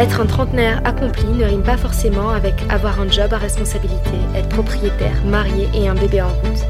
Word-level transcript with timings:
Être 0.00 0.22
un 0.22 0.26
trentenaire 0.26 0.80
accompli 0.86 1.26
ne 1.26 1.44
rime 1.44 1.62
pas 1.62 1.76
forcément 1.76 2.30
avec 2.30 2.54
avoir 2.70 3.00
un 3.00 3.10
job 3.10 3.34
à 3.34 3.36
responsabilité, 3.36 4.16
être 4.34 4.48
propriétaire, 4.48 5.22
marié 5.26 5.68
et 5.74 5.88
un 5.88 5.94
bébé 5.94 6.22
en 6.22 6.28
route. 6.28 6.64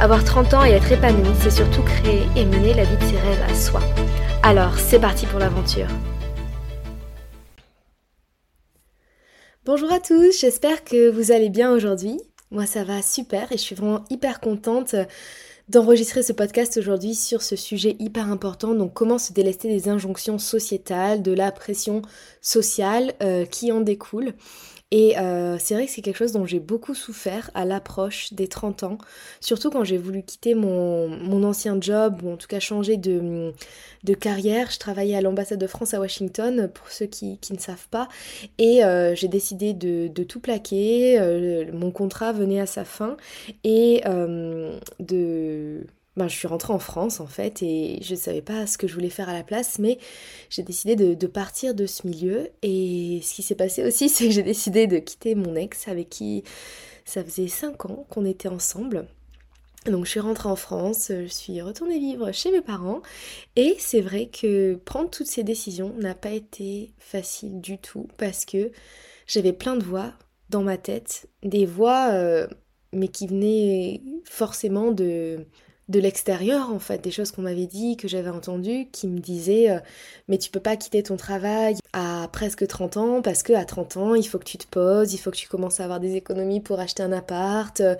Avoir 0.00 0.24
30 0.24 0.54
ans 0.54 0.64
et 0.64 0.70
être 0.70 0.90
épanoui, 0.90 1.34
c'est 1.42 1.50
surtout 1.50 1.82
créer 1.82 2.22
et 2.34 2.46
mener 2.46 2.72
la 2.72 2.84
vie 2.84 2.96
de 2.96 3.02
ses 3.02 3.18
rêves 3.18 3.42
à 3.46 3.54
soi. 3.54 3.80
Alors, 4.42 4.78
c'est 4.78 4.98
parti 4.98 5.26
pour 5.26 5.38
l'aventure. 5.38 5.88
Bonjour 9.66 9.92
à 9.92 10.00
tous, 10.00 10.40
j'espère 10.40 10.82
que 10.82 11.10
vous 11.10 11.30
allez 11.30 11.50
bien 11.50 11.72
aujourd'hui. 11.72 12.18
Moi 12.50 12.64
ça 12.64 12.84
va 12.84 13.02
super 13.02 13.52
et 13.52 13.58
je 13.58 13.62
suis 13.62 13.74
vraiment 13.74 14.04
hyper 14.08 14.40
contente 14.40 14.94
d'enregistrer 15.72 16.22
ce 16.22 16.34
podcast 16.34 16.76
aujourd'hui 16.76 17.14
sur 17.14 17.40
ce 17.40 17.56
sujet 17.56 17.96
hyper 17.98 18.30
important, 18.30 18.74
donc 18.74 18.92
comment 18.92 19.16
se 19.16 19.32
délester 19.32 19.68
des 19.68 19.88
injonctions 19.88 20.38
sociétales, 20.38 21.22
de 21.22 21.32
la 21.32 21.50
pression 21.50 22.02
sociale 22.42 23.14
euh, 23.22 23.46
qui 23.46 23.72
en 23.72 23.80
découle. 23.80 24.34
Et 24.92 25.18
euh, 25.18 25.56
c'est 25.58 25.72
vrai 25.72 25.86
que 25.86 25.90
c'est 25.90 26.02
quelque 26.02 26.18
chose 26.18 26.32
dont 26.32 26.44
j'ai 26.44 26.60
beaucoup 26.60 26.94
souffert 26.94 27.50
à 27.54 27.64
l'approche 27.64 28.34
des 28.34 28.46
30 28.46 28.82
ans, 28.82 28.98
surtout 29.40 29.70
quand 29.70 29.84
j'ai 29.84 29.96
voulu 29.96 30.22
quitter 30.22 30.54
mon, 30.54 31.08
mon, 31.08 31.44
ancien 31.44 31.80
job, 31.80 32.20
ou 32.22 32.30
en 32.30 32.36
tout 32.36 32.46
cas 32.46 32.60
changer 32.60 32.98
de, 32.98 33.54
de 34.04 34.14
carrière. 34.14 34.70
Je 34.70 34.78
travaillais 34.78 35.16
à 35.16 35.22
l'ambassade 35.22 35.58
de 35.58 35.66
France 35.66 35.94
à 35.94 36.00
Washington, 36.00 36.70
pour 36.72 36.90
ceux 36.90 37.06
qui, 37.06 37.38
qui 37.38 37.54
ne 37.54 37.58
savent 37.58 37.88
pas, 37.90 38.08
et 38.58 38.84
euh, 38.84 39.14
j'ai 39.14 39.28
décidé 39.28 39.72
de, 39.72 40.08
de, 40.08 40.24
tout 40.24 40.40
plaquer. 40.40 41.18
Euh, 41.18 41.72
mon 41.72 41.90
contrat 41.90 42.32
venait 42.32 42.60
à 42.60 42.66
sa 42.66 42.84
fin, 42.84 43.16
et 43.64 44.02
de 44.04 45.86
ben, 46.16 46.28
je 46.28 46.36
suis 46.36 46.46
rentrée 46.48 46.72
en 46.74 46.78
France 46.78 47.20
en 47.20 47.26
fait 47.26 47.62
et 47.62 47.98
je 48.02 48.12
ne 48.12 48.18
savais 48.18 48.42
pas 48.42 48.66
ce 48.66 48.76
que 48.76 48.86
je 48.86 48.94
voulais 48.94 49.08
faire 49.08 49.30
à 49.30 49.32
la 49.32 49.42
place, 49.42 49.78
mais 49.78 49.98
j'ai 50.50 50.62
décidé 50.62 50.94
de, 50.94 51.26
partir 51.26 51.74
de 51.74 51.86
ce 51.86 52.06
milieu. 52.06 52.50
Et 52.62 53.20
ce 53.22 53.34
qui 53.34 53.42
s'est 53.42 53.54
passé 53.54 53.84
aussi, 53.84 54.08
c'est 54.10 54.26
que 54.26 54.30
j'ai 54.30 54.42
décidé 54.42 54.86
de 54.86 54.98
quitter 54.98 55.34
mon 55.34 55.54
ex 55.56 55.88
avec 55.88 56.10
qui 56.10 56.44
ça 57.04 57.24
faisait 57.24 57.48
5 57.48 57.86
ans 57.86 58.06
qu'on 58.10 58.26
était 58.26 58.48
ensemble. 58.48 59.06
Donc 59.86 60.04
je 60.04 60.10
suis 60.10 60.20
rentrée 60.20 60.48
en 60.48 60.54
France, 60.54 61.08
je 61.08 61.26
suis 61.26 61.60
retournée 61.60 61.98
vivre 61.98 62.30
chez 62.30 62.52
mes 62.52 62.60
parents 62.60 63.02
et 63.56 63.74
c'est 63.80 64.00
vrai 64.00 64.26
que 64.26 64.76
prendre 64.76 65.10
toutes 65.10 65.26
ces 65.26 65.42
décisions 65.42 65.92
n'a 65.98 66.14
pas 66.14 66.30
été 66.30 66.92
facile 66.98 67.60
du 67.60 67.78
tout 67.78 68.06
parce 68.16 68.44
que 68.44 68.70
j'avais 69.26 69.52
plein 69.52 69.74
de 69.74 69.82
voix 69.82 70.12
dans 70.50 70.62
ma 70.62 70.76
tête, 70.76 71.28
des 71.42 71.66
voix 71.66 72.10
euh, 72.12 72.46
mais 72.92 73.08
qui 73.08 73.26
venaient 73.26 74.02
forcément 74.24 74.92
de 74.92 75.46
de 75.92 76.00
l'extérieur 76.00 76.70
en 76.72 76.78
fait, 76.78 77.04
des 77.04 77.12
choses 77.12 77.30
qu'on 77.30 77.42
m'avait 77.42 77.66
dit, 77.66 77.96
que 77.96 78.08
j'avais 78.08 78.30
entendues, 78.30 78.88
qui 78.90 79.06
me 79.06 79.20
disaient 79.20 79.70
euh, 79.70 79.78
mais 80.26 80.38
tu 80.38 80.50
peux 80.50 80.58
pas 80.58 80.76
quitter 80.76 81.02
ton 81.02 81.16
travail 81.16 81.76
à 81.92 82.28
presque 82.32 82.66
30 82.66 82.96
ans 82.96 83.22
parce 83.22 83.42
que 83.42 83.52
à 83.52 83.64
30 83.64 83.98
ans 83.98 84.14
il 84.14 84.26
faut 84.26 84.38
que 84.38 84.44
tu 84.44 84.56
te 84.58 84.66
poses, 84.66 85.12
il 85.12 85.18
faut 85.18 85.30
que 85.30 85.36
tu 85.36 85.48
commences 85.48 85.80
à 85.80 85.84
avoir 85.84 86.00
des 86.00 86.16
économies 86.16 86.60
pour 86.60 86.80
acheter 86.80 87.02
un 87.02 87.12
appart, 87.12 87.78
euh, 87.80 87.94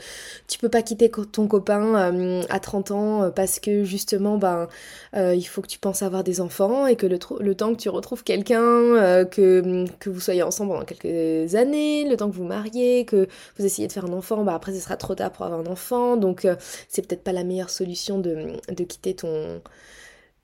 tu 0.48 0.58
peux 0.58 0.70
pas 0.70 0.82
quitter 0.82 1.10
ton 1.10 1.46
copain 1.46 2.14
euh, 2.16 2.42
à 2.48 2.58
30 2.58 2.90
ans 2.90 3.30
parce 3.30 3.60
que 3.60 3.84
justement 3.84 4.38
ben 4.38 4.68
il 5.14 5.44
faut 5.44 5.60
que 5.60 5.68
tu 5.68 5.78
penses 5.78 6.02
avoir 6.02 6.24
des 6.24 6.40
enfants 6.40 6.86
et 6.86 6.96
que 6.96 7.06
le, 7.06 7.18
temps 7.54 7.74
que 7.74 7.78
tu 7.78 7.90
retrouves 7.90 8.24
quelqu'un, 8.24 9.26
que, 9.26 9.84
que 9.98 10.08
vous 10.08 10.20
soyez 10.20 10.42
ensemble 10.42 10.72
pendant 10.72 10.84
quelques 10.86 11.54
années, 11.54 12.08
le 12.08 12.16
temps 12.16 12.30
que 12.30 12.34
vous 12.34 12.44
mariez, 12.44 13.04
que 13.04 13.28
vous 13.58 13.66
essayez 13.66 13.86
de 13.86 13.92
faire 13.92 14.06
un 14.06 14.12
enfant, 14.14 14.42
bah 14.42 14.54
après 14.54 14.72
ce 14.72 14.80
sera 14.80 14.96
trop 14.96 15.14
tard 15.14 15.30
pour 15.30 15.44
avoir 15.44 15.60
un 15.60 15.66
enfant 15.66 16.16
donc 16.16 16.46
c'est 16.88 17.06
peut-être 17.06 17.22
pas 17.22 17.32
la 17.32 17.44
meilleure 17.44 17.68
solution 17.68 17.81
de, 17.84 18.84
quitter 18.84 19.14
ton, 19.14 19.60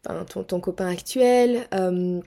ton, 0.02 0.60
copain 0.60 0.88
actuel. 0.88 1.66
Euh, 1.74 2.20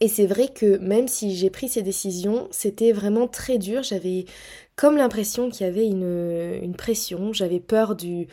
et 0.00 0.08
c'est 0.08 0.26
vrai 0.26 0.48
que 0.48 0.78
même 0.78 1.08
si 1.08 1.36
j'ai 1.36 1.50
pris 1.50 1.68
ces 1.68 1.82
décisions, 1.82 2.48
c'était 2.50 2.92
vraiment 2.92 3.28
très 3.28 3.58
dur. 3.58 3.82
J'avais 3.82 4.26
comme 4.74 4.96
l'impression 4.96 5.48
qu'il 5.48 5.66
y 5.66 5.68
avait 5.68 5.86
une, 5.86 6.74
pression. 6.76 7.32
J'avais 7.32 7.60
peur 7.60 7.94
du, 7.96 8.26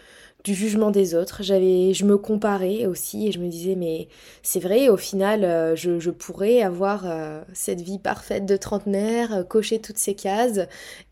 du 0.44 0.53
jugement 0.56 0.91
des 0.91 1.16
autres. 1.16 1.41
J'avais, 1.44 1.94
je 1.94 2.06
me 2.06 2.18
comparais 2.18 2.85
aussi 2.85 3.28
et 3.28 3.31
je 3.31 3.40
me 3.40 3.47
disais 3.47 3.75
mais 3.75 4.09
c'est 4.41 4.59
vrai. 4.59 4.90
Au 4.90 4.97
final, 4.97 5.46
euh, 5.46 5.75
je, 5.75 6.09
pourrais 6.09 6.62
avoir 6.62 7.03
euh, 7.06 7.41
cette 7.53 7.81
vie 7.81 8.00
parfaite 8.00 8.46
de 8.46 8.57
trentenaire, 8.57 9.46
cocher 9.47 9.79
toutes 9.79 10.00
ces 10.00 10.16
cases 10.16 10.62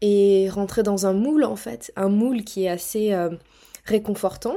et 0.01 0.49
rentrer 0.49 0.83
dans 0.83 1.05
un 1.05 1.13
moule 1.13 1.45
en 1.45 1.55
fait, 1.55 1.93
un 1.95 2.09
moule 2.09 2.43
qui 2.43 2.65
est 2.65 2.69
assez 2.69 3.13
réconfortant 3.85 4.55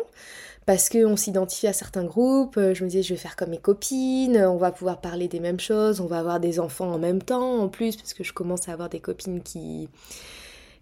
parce 0.66 0.88
qu'on 0.88 1.16
s'identifie 1.16 1.66
à 1.66 1.72
certains 1.72 2.04
groupes, 2.04 2.56
euh, 2.56 2.74
je 2.74 2.84
me 2.84 2.88
disais 2.88 3.02
je 3.02 3.14
vais 3.14 3.20
faire 3.20 3.36
comme 3.36 3.50
mes 3.50 3.58
copines, 3.58 4.38
on 4.38 4.56
va 4.56 4.72
pouvoir 4.72 5.00
parler 5.00 5.28
des 5.28 5.40
mêmes 5.40 5.60
choses, 5.60 6.00
on 6.00 6.06
va 6.06 6.18
avoir 6.18 6.40
des 6.40 6.58
enfants 6.58 6.90
en 6.90 6.98
même 6.98 7.22
temps 7.22 7.58
en 7.60 7.68
plus, 7.68 7.96
parce 7.96 8.14
que 8.14 8.24
je 8.24 8.32
commence 8.32 8.68
à 8.68 8.72
avoir 8.72 8.88
des 8.88 9.00
copines 9.00 9.42
qui, 9.42 9.88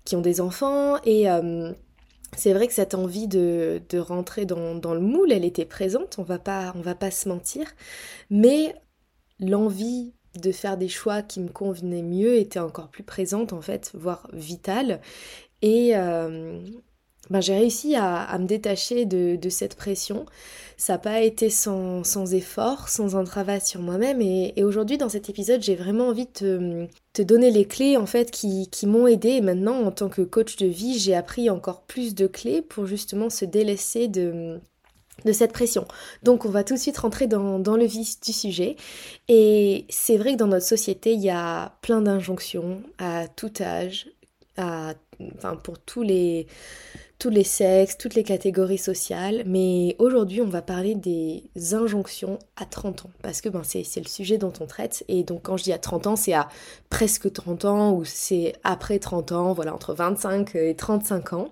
qui 0.04 0.14
ont 0.14 0.20
des 0.20 0.40
enfants, 0.40 0.98
et 1.04 1.28
euh, 1.28 1.72
c'est 2.36 2.52
vrai 2.52 2.68
que 2.68 2.74
cette 2.74 2.94
envie 2.94 3.26
de, 3.26 3.82
de 3.88 3.98
rentrer 3.98 4.46
dans, 4.46 4.76
dans, 4.76 4.94
le 4.94 5.00
moule, 5.00 5.32
elle 5.32 5.44
était 5.44 5.64
présente, 5.64 6.16
on 6.18 6.22
va 6.22 6.38
pas, 6.38 6.72
on 6.76 6.80
va 6.80 6.94
pas 6.94 7.10
se 7.10 7.28
mentir, 7.28 7.66
mais 8.30 8.76
l'envie 9.40 10.14
de 10.40 10.52
faire 10.52 10.76
des 10.76 10.88
choix 10.88 11.22
qui 11.22 11.40
me 11.40 11.48
convenaient 11.48 12.02
mieux 12.02 12.36
était 12.36 12.60
encore 12.60 12.88
plus 12.88 13.02
présente 13.02 13.52
en 13.52 13.60
fait, 13.60 13.90
voire 13.94 14.28
vitale, 14.32 15.00
et... 15.60 15.96
Euh, 15.96 16.62
ben, 17.30 17.40
j'ai 17.40 17.54
réussi 17.54 17.94
à, 17.96 18.36
me 18.38 18.46
détacher 18.46 19.04
de, 19.04 19.48
cette 19.48 19.76
pression. 19.76 20.26
Ça 20.76 20.94
n'a 20.94 20.98
pas 20.98 21.20
été 21.20 21.50
sans, 21.50 22.02
effort, 22.34 22.88
sans 22.88 23.16
un 23.16 23.24
travail 23.24 23.60
sur 23.60 23.80
moi-même. 23.80 24.20
Et, 24.20 24.62
aujourd'hui, 24.64 24.98
dans 24.98 25.08
cet 25.08 25.30
épisode, 25.30 25.62
j'ai 25.62 25.76
vraiment 25.76 26.08
envie 26.08 26.26
de 26.40 26.88
te, 27.12 27.22
donner 27.22 27.50
les 27.50 27.64
clés 27.64 27.96
en 27.96 28.06
fait 28.06 28.30
qui, 28.30 28.68
m'ont 28.86 29.06
aidé. 29.06 29.30
Et 29.30 29.40
maintenant, 29.40 29.82
en 29.82 29.92
tant 29.92 30.08
que 30.08 30.22
coach 30.22 30.56
de 30.56 30.66
vie, 30.66 30.98
j'ai 30.98 31.14
appris 31.14 31.48
encore 31.48 31.82
plus 31.82 32.14
de 32.14 32.26
clés 32.26 32.60
pour 32.60 32.86
justement 32.86 33.30
se 33.30 33.44
délaisser 33.44 34.08
de, 34.08 34.58
de 35.24 35.32
cette 35.32 35.52
pression. 35.52 35.86
Donc 36.22 36.44
on 36.44 36.50
va 36.50 36.64
tout 36.64 36.74
de 36.74 36.78
suite 36.78 36.98
rentrer 36.98 37.28
dans, 37.28 37.58
dans 37.58 37.76
le 37.76 37.84
vif 37.84 38.20
du 38.20 38.32
sujet. 38.32 38.76
Et 39.28 39.86
c'est 39.88 40.16
vrai 40.16 40.32
que 40.32 40.38
dans 40.38 40.48
notre 40.48 40.66
société, 40.66 41.12
il 41.12 41.20
y 41.20 41.30
a 41.30 41.72
plein 41.82 42.02
d'injonctions 42.02 42.82
à 42.98 43.28
tout 43.28 43.52
âge, 43.60 44.08
à, 44.56 44.94
enfin, 45.36 45.56
pour 45.56 45.78
tous 45.78 46.02
les 46.02 46.46
tous 47.22 47.30
les 47.30 47.44
sexes, 47.44 47.96
toutes 47.98 48.16
les 48.16 48.24
catégories 48.24 48.78
sociales, 48.78 49.44
mais 49.46 49.94
aujourd'hui 50.00 50.40
on 50.40 50.48
va 50.48 50.60
parler 50.60 50.96
des 50.96 51.44
injonctions 51.72 52.40
à 52.56 52.64
30 52.64 53.06
ans, 53.06 53.10
parce 53.22 53.40
que 53.40 53.48
ben, 53.48 53.62
c'est 53.62 54.00
le 54.00 54.08
sujet 54.08 54.38
dont 54.38 54.52
on 54.58 54.66
traite, 54.66 55.04
et 55.06 55.22
donc 55.22 55.42
quand 55.42 55.56
je 55.56 55.62
dis 55.62 55.72
à 55.72 55.78
30 55.78 56.08
ans, 56.08 56.16
c'est 56.16 56.32
à 56.32 56.48
presque 56.90 57.32
30 57.32 57.64
ans, 57.64 57.92
ou 57.92 58.04
c'est 58.04 58.54
après 58.64 58.98
30 58.98 59.30
ans, 59.30 59.52
voilà, 59.52 59.72
entre 59.72 59.94
25 59.94 60.56
et 60.56 60.74
35 60.74 61.34
ans. 61.34 61.50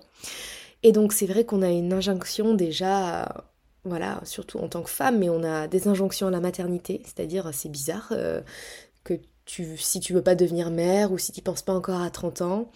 Et 0.83 0.91
donc 0.91 1.13
c'est 1.13 1.25
vrai 1.25 1.45
qu'on 1.45 1.61
a 1.61 1.69
une 1.69 1.93
injonction 1.93 2.53
déjà, 2.53 3.45
voilà, 3.85 4.19
surtout 4.25 4.59
en 4.59 4.67
tant 4.67 4.81
que 4.81 4.89
femme, 4.89 5.19
mais 5.19 5.29
on 5.29 5.41
a 5.41 5.69
des 5.69 5.87
injonctions 5.87 6.27
à 6.27 6.31
la 6.31 6.41
maternité, 6.41 7.01
c'est-à-dire 7.05 7.49
c'est 7.53 7.69
bizarre 7.69 8.09
euh, 8.11 8.41
que 9.05 9.13
tu, 9.45 9.77
si 9.77 10.01
tu 10.01 10.11
veux 10.11 10.21
pas 10.21 10.35
devenir 10.35 10.69
mère, 10.69 11.13
ou 11.13 11.17
si 11.17 11.31
tu 11.31 11.41
penses 11.41 11.61
pas 11.61 11.73
encore 11.73 12.01
à 12.01 12.09
30 12.09 12.41
ans, 12.41 12.71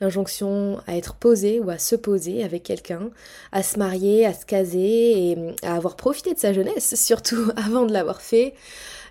l'injonction 0.00 0.80
à 0.86 0.96
être 0.96 1.14
posé 1.14 1.60
ou 1.60 1.70
à 1.70 1.78
se 1.78 1.96
poser 1.96 2.42
avec 2.42 2.62
quelqu'un, 2.62 3.10
à 3.52 3.62
se 3.62 3.78
marier, 3.78 4.26
à 4.26 4.34
se 4.34 4.46
caser 4.46 4.78
et 4.78 5.36
à 5.62 5.76
avoir 5.76 5.96
profité 5.96 6.34
de 6.34 6.38
sa 6.38 6.52
jeunesse, 6.52 6.94
surtout 7.02 7.50
avant 7.56 7.86
de 7.86 7.92
l'avoir 7.92 8.20
fait. 8.20 8.54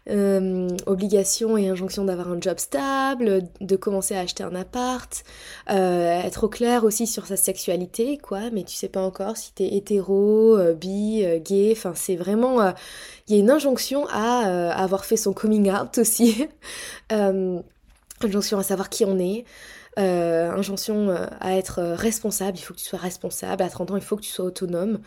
Euh, 0.10 0.68
obligation 0.88 1.56
et 1.56 1.68
injonction 1.68 2.06
d'avoir 2.06 2.30
un 2.30 2.42
job 2.42 2.58
stable, 2.58 3.44
de 3.62 3.76
commencer 3.76 4.16
à 4.16 4.22
acheter 4.22 4.44
un 4.44 4.56
appart, 4.56 5.24
euh, 5.70 6.22
être 6.24 6.46
au 6.46 6.50
clair 6.50 6.84
aussi 6.84 7.06
sur 7.06 7.28
sa 7.28 7.38
sexualité, 7.38 8.18
quoi, 8.18 8.50
mais 8.52 8.64
tu 8.64 8.76
sais 8.76 8.88
pas 8.88 9.02
encore 9.02 9.38
si 9.38 9.54
t'es 9.54 9.76
hétéro, 9.76 10.58
euh, 10.58 10.74
bi, 10.74 11.24
gay, 11.44 11.74
enfin 11.76 11.94
c'est 11.96 12.16
vraiment... 12.16 12.74
Il 13.28 13.36
y 13.36 13.38
a 13.38 13.40
une 13.40 13.52
injonction 13.52 14.08
à, 14.08 14.72
avoir 14.72 15.06
fait 15.06 15.18
son 15.18 15.34
coming 15.34 15.72
out 15.72 16.00
aussi, 16.00 16.48
injonction 18.22 18.58
à 18.58 18.64
savoir 18.64 18.90
qui 18.90 19.06
on 19.06 19.20
est, 19.20 19.46
euh, 20.00 20.52
injonction 20.52 21.10
euh, 21.10 21.26
à 21.40 21.58
être 21.58 21.82
responsable, 21.82 22.58
il 22.58 22.62
faut 22.62 22.74
que 22.74 22.80
tu 22.80 22.86
sois 22.86 23.00
responsable, 23.00 23.62
à 23.62 23.70
30 23.70 23.92
ans 23.92 23.96
il 23.98 24.02
faut 24.02 24.16
que 24.16 24.22
tu 24.22 24.30
sois 24.30 24.46
autonome. 24.46 25.00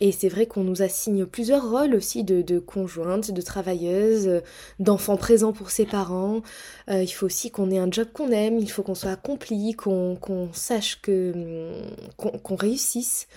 Et 0.00 0.10
c'est 0.12 0.28
vrai 0.28 0.46
qu'on 0.46 0.64
nous 0.64 0.82
assigne 0.82 1.26
plusieurs 1.26 1.70
rôles 1.70 1.94
aussi 1.94 2.24
de, 2.24 2.42
de 2.42 2.58
conjointe, 2.58 3.30
de 3.30 3.42
travailleuse, 3.42 4.42
d'enfant 4.78 5.16
présent 5.16 5.52
pour 5.52 5.70
ses 5.70 5.86
parents. 5.86 6.42
il 6.88 7.08
faut 7.08 7.26
aussi 7.26 7.50
qu'on 7.50 7.70
ait 7.70 7.78
un 7.78 7.90
job 7.90 8.08
qu'on 8.12 8.30
aime, 8.30 8.58
il 8.58 8.70
faut 8.70 8.82
qu'on 8.82 8.94
soit 8.94 9.12
accompli, 9.12 9.74
qu'on 9.74 10.16
sache 10.52 11.00
que 11.00 11.72
qu'on 12.16 12.56
réussisse. 12.56 13.28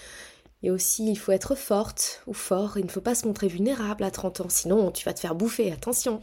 Et 0.64 0.70
aussi, 0.70 1.10
il 1.10 1.18
faut 1.18 1.32
être 1.32 1.56
forte 1.56 2.22
ou 2.28 2.34
fort, 2.34 2.78
il 2.78 2.86
ne 2.86 2.92
faut 2.92 3.02
pas 3.02 3.16
se 3.16 3.26
montrer 3.26 3.48
vulnérable 3.48 4.04
à 4.04 4.12
30 4.12 4.42
ans, 4.42 4.50
sinon 4.50 4.92
tu 4.92 5.06
vas 5.06 5.14
te 5.14 5.20
faire 5.20 5.34
bouffer, 5.34 5.72
attention. 5.72 6.22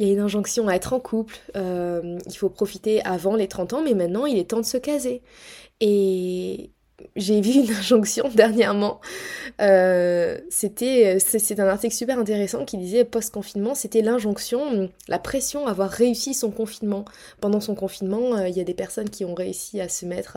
Il 0.00 0.06
y 0.06 0.10
a 0.10 0.14
une 0.14 0.20
injonction 0.20 0.66
à 0.66 0.74
être 0.74 0.92
en 0.92 0.98
couple, 0.98 1.36
euh, 1.56 2.18
il 2.26 2.34
faut 2.34 2.48
profiter 2.48 3.04
avant 3.04 3.36
les 3.36 3.46
30 3.46 3.74
ans, 3.74 3.82
mais 3.84 3.94
maintenant 3.94 4.26
il 4.26 4.38
est 4.38 4.50
temps 4.50 4.60
de 4.60 4.64
se 4.64 4.78
caser. 4.78 5.22
Et 5.80 6.70
j'ai 7.16 7.40
vu 7.40 7.52
une 7.52 7.70
injonction 7.70 8.28
dernièrement, 8.34 9.00
euh, 9.60 10.38
c'était, 10.48 11.18
c'est 11.20 11.60
un 11.60 11.68
article 11.68 11.94
super 11.94 12.18
intéressant 12.18 12.64
qui 12.64 12.78
disait 12.78 13.04
post-confinement, 13.04 13.74
c'était 13.74 14.02
l'injonction, 14.02 14.90
la 15.06 15.18
pression 15.18 15.66
à 15.66 15.70
avoir 15.70 15.90
réussi 15.90 16.34
son 16.34 16.50
confinement. 16.50 17.04
Pendant 17.40 17.60
son 17.60 17.74
confinement, 17.74 18.36
euh, 18.36 18.48
il 18.48 18.56
y 18.56 18.60
a 18.60 18.64
des 18.64 18.74
personnes 18.74 19.10
qui 19.10 19.24
ont 19.24 19.34
réussi 19.34 19.80
à 19.80 19.88
se 19.88 20.06
mettre 20.06 20.36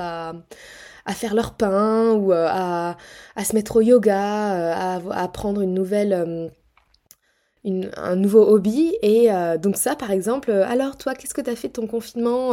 à 1.06 1.14
faire 1.14 1.34
leur 1.34 1.54
pain 1.54 2.12
ou 2.14 2.32
euh, 2.32 2.48
à, 2.50 2.96
se 3.44 3.56
mettre 3.56 3.78
au 3.78 3.82
yoga, 3.82 4.56
euh, 4.56 5.00
à, 5.12 5.24
à 5.24 5.28
prendre 5.28 5.62
une 5.62 5.74
nouvelle... 5.74 6.52
Euh, 7.66 7.90
un 7.96 8.16
nouveau 8.16 8.42
hobby 8.42 8.94
et 9.02 9.30
donc 9.62 9.78
ça 9.78 9.96
par 9.96 10.12
exemple 10.12 10.52
alors 10.52 10.98
toi 10.98 11.14
qu'est-ce 11.14 11.34
que 11.34 11.40
tu 11.42 11.50
as 11.50 11.56
fait 11.56 11.70
de 11.70 11.74
ton 11.74 11.88
confinement 11.88 12.52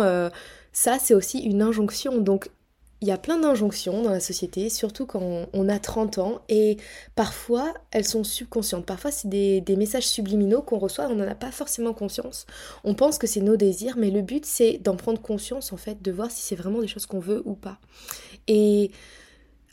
ça 0.72 0.98
c'est 1.00 1.14
aussi 1.14 1.40
une 1.40 1.62
injonction 1.62 2.18
donc 2.18 2.48
il 3.02 3.08
y 3.08 3.12
a 3.12 3.16
plein 3.16 3.38
d'injonctions 3.38 4.02
dans 4.02 4.10
la 4.10 4.20
société, 4.20 4.68
surtout 4.68 5.06
quand 5.06 5.46
on 5.52 5.68
a 5.70 5.78
30 5.78 6.18
ans, 6.18 6.42
et 6.50 6.76
parfois 7.14 7.72
elles 7.92 8.04
sont 8.04 8.24
subconscientes. 8.24 8.84
Parfois 8.84 9.10
c'est 9.10 9.28
des, 9.28 9.62
des, 9.62 9.76
messages 9.76 10.06
subliminaux 10.06 10.60
qu'on 10.60 10.78
reçoit, 10.78 11.06
on 11.06 11.14
n'en 11.14 11.26
a 11.26 11.34
pas 11.34 11.50
forcément 11.50 11.94
conscience. 11.94 12.46
On 12.84 12.94
pense 12.94 13.16
que 13.16 13.26
c'est 13.26 13.40
nos 13.40 13.56
désirs, 13.56 13.94
mais 13.96 14.10
le 14.10 14.20
but 14.20 14.44
c'est 14.44 14.78
d'en 14.78 14.96
prendre 14.96 15.20
conscience 15.20 15.72
en 15.72 15.78
fait, 15.78 16.02
de 16.02 16.12
voir 16.12 16.30
si 16.30 16.42
c'est 16.42 16.56
vraiment 16.56 16.80
des 16.80 16.88
choses 16.88 17.06
qu'on 17.06 17.20
veut 17.20 17.42
ou 17.46 17.54
pas. 17.54 17.78
Et 18.48 18.90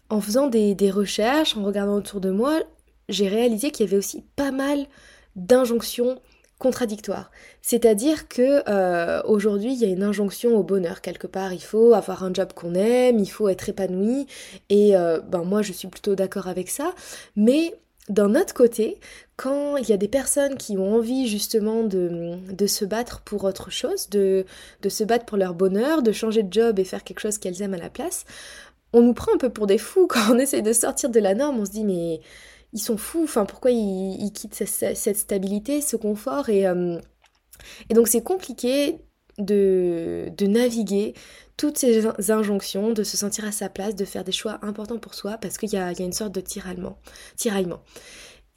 en 0.10 0.22
faisant 0.22 0.48
des, 0.48 0.92
recherches, 0.92 1.58
en 1.58 1.64
regardant 1.64 1.96
autour 1.96 2.22
de 2.22 2.30
moi, 2.30 2.62
j'ai 3.10 3.28
réalisé 3.28 3.72
qu'il 3.72 3.86
y 3.86 3.90
avait 3.90 3.98
aussi 3.98 4.24
pas 4.38 4.52
mal 4.52 4.86
d'injonctions 5.38 6.20
contradictoires. 6.60 7.32
C'est-à-dire 7.62 8.28
que 8.28 8.64
euh, 8.68 9.22
aujourd'hui, 9.26 9.74
il 9.74 9.80
y 9.80 9.86
a 9.86 9.90
une 9.90 10.04
injonction 10.04 10.58
au 10.58 10.64
bonheur 10.64 11.02
quelque 11.02 11.28
part. 11.28 11.54
Il 11.54 11.62
faut 11.62 11.94
avoir 11.94 12.24
un 12.24 12.34
job 12.34 12.54
qu'on 12.54 12.74
aime, 12.74 13.20
il 13.20 13.30
faut 13.30 13.48
être 13.48 13.70
épanoui. 13.70 14.26
Et 14.70 14.98
euh, 14.98 15.20
ben 15.22 15.44
moi, 15.44 15.62
je 15.62 15.72
suis 15.72 15.88
plutôt 15.88 16.16
d'accord 16.16 16.48
avec 16.48 16.70
ça. 16.70 16.94
Mais 17.36 17.76
d'un 18.10 18.36
autre 18.36 18.54
côté, 18.54 19.00
quand 19.36 19.78
il 19.78 19.88
y 19.88 19.94
a 19.94 19.98
des 19.98 20.08
personnes 20.08 20.58
qui 20.58 20.78
ont 20.78 20.96
envie 20.96 21.28
justement 21.28 21.84
de, 21.84 22.40
se 22.66 22.86
battre 22.86 23.22
pour 23.22 23.44
autre 23.44 23.70
chose, 23.70 24.10
de, 24.10 24.46
de, 24.82 24.90
se 24.90 25.04
battre 25.04 25.26
pour 25.26 25.38
leur 25.38 25.54
bonheur, 25.54 26.02
de 26.02 26.12
changer 26.12 26.42
de 26.42 26.52
job 26.52 26.80
et 26.80 26.86
faire 26.86 27.04
quelque 27.04 27.20
chose 27.20 27.38
qu'elles 27.38 27.62
aiment 27.62 27.76
à 27.76 27.78
la 27.78 27.90
place, 27.90 28.26
on 28.94 29.02
nous 29.02 29.14
prend 29.14 29.34
un 29.34 29.38
peu 29.38 29.50
pour 29.50 29.68
des 29.68 29.78
fous 29.78 30.08
quand 30.10 30.32
on 30.34 30.40
essaie 30.40 30.62
de 30.62 30.74
sortir 30.74 31.10
de 31.10 31.20
la 31.20 31.36
norme. 31.36 31.60
On 31.60 31.66
se 31.66 31.72
dit 31.72 31.84
mais 31.84 32.22
ils 32.74 32.80
sont 32.80 32.98
fous, 32.98 33.24
enfin 33.24 33.46
pourquoi 33.46 33.72
ils, 33.72 34.32
quittent 34.34 34.56
cette, 34.56 35.18
stabilité, 35.18 35.82
ce 35.82 35.96
confort 35.96 36.50
et, 36.50 36.68
euh, 36.68 37.00
et 37.90 37.94
donc 37.94 38.08
c'est 38.08 38.24
compliqué 38.24 38.98
de, 39.38 40.30
de 40.36 40.48
naviguer 40.48 41.14
toutes 41.58 41.78
ces 41.78 42.06
injonctions, 42.32 42.92
de 42.92 43.04
se 43.04 43.18
sentir 43.18 43.46
à 43.46 43.52
sa 43.52 43.70
place, 43.70 43.96
de 43.96 44.06
faire 44.06 44.24
des 44.24 44.32
choix 44.32 44.60
importants 44.62 45.00
pour 45.00 45.16
soi, 45.16 45.38
parce 45.38 45.58
qu'il 45.58 45.70
y, 45.70 45.74
y 45.74 45.78
a, 45.78 45.92
une 46.00 46.14
sorte 46.14 46.34
de 46.34 46.42
tiraillement. 46.42 47.00
tiraillement. 47.36 47.82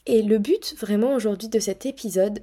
Et 0.07 0.23
le 0.23 0.39
but 0.39 0.75
vraiment 0.79 1.15
aujourd'hui 1.15 1.49
de 1.49 1.59
cet 1.59 1.87
épisode, 1.87 2.41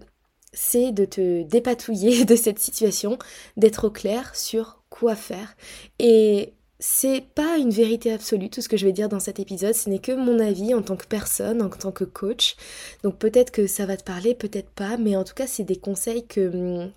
c'est 0.53 0.91
de 0.91 1.05
te 1.05 1.43
dépatouiller 1.43 2.25
de 2.25 2.35
cette 2.35 2.59
situation, 2.59 3.17
d'être 3.55 3.85
au 3.85 3.91
clair 3.91 4.35
sur 4.35 4.81
quoi 4.89 5.15
faire. 5.15 5.55
Et 5.99 6.53
c'est 6.79 7.23
pas 7.33 7.57
une 7.57 7.71
vérité 7.71 8.11
absolue 8.11 8.49
tout 8.49 8.61
ce 8.61 8.69
que 8.69 8.77
je 8.77 8.85
vais 8.85 8.91
dire 8.91 9.09
dans 9.09 9.19
cet 9.19 9.39
épisode, 9.39 9.73
ce 9.73 9.89
n'est 9.89 9.99
que 9.99 10.11
mon 10.11 10.39
avis 10.39 10.73
en 10.73 10.81
tant 10.83 10.95
que 10.95 11.07
personne, 11.07 11.61
en 11.61 11.69
tant 11.69 11.91
que 11.91 12.03
coach. 12.03 12.55
Donc 13.03 13.17
peut-être 13.17 13.51
que 13.51 13.65
ça 13.67 13.85
va 13.85 13.97
te 13.97 14.03
parler, 14.03 14.35
peut-être 14.35 14.69
pas, 14.69 14.97
mais 14.97 15.15
en 15.15 15.23
tout 15.23 15.33
cas 15.33 15.47
c'est 15.47 15.63
des 15.63 15.77
conseils 15.77 16.25
que 16.27 16.89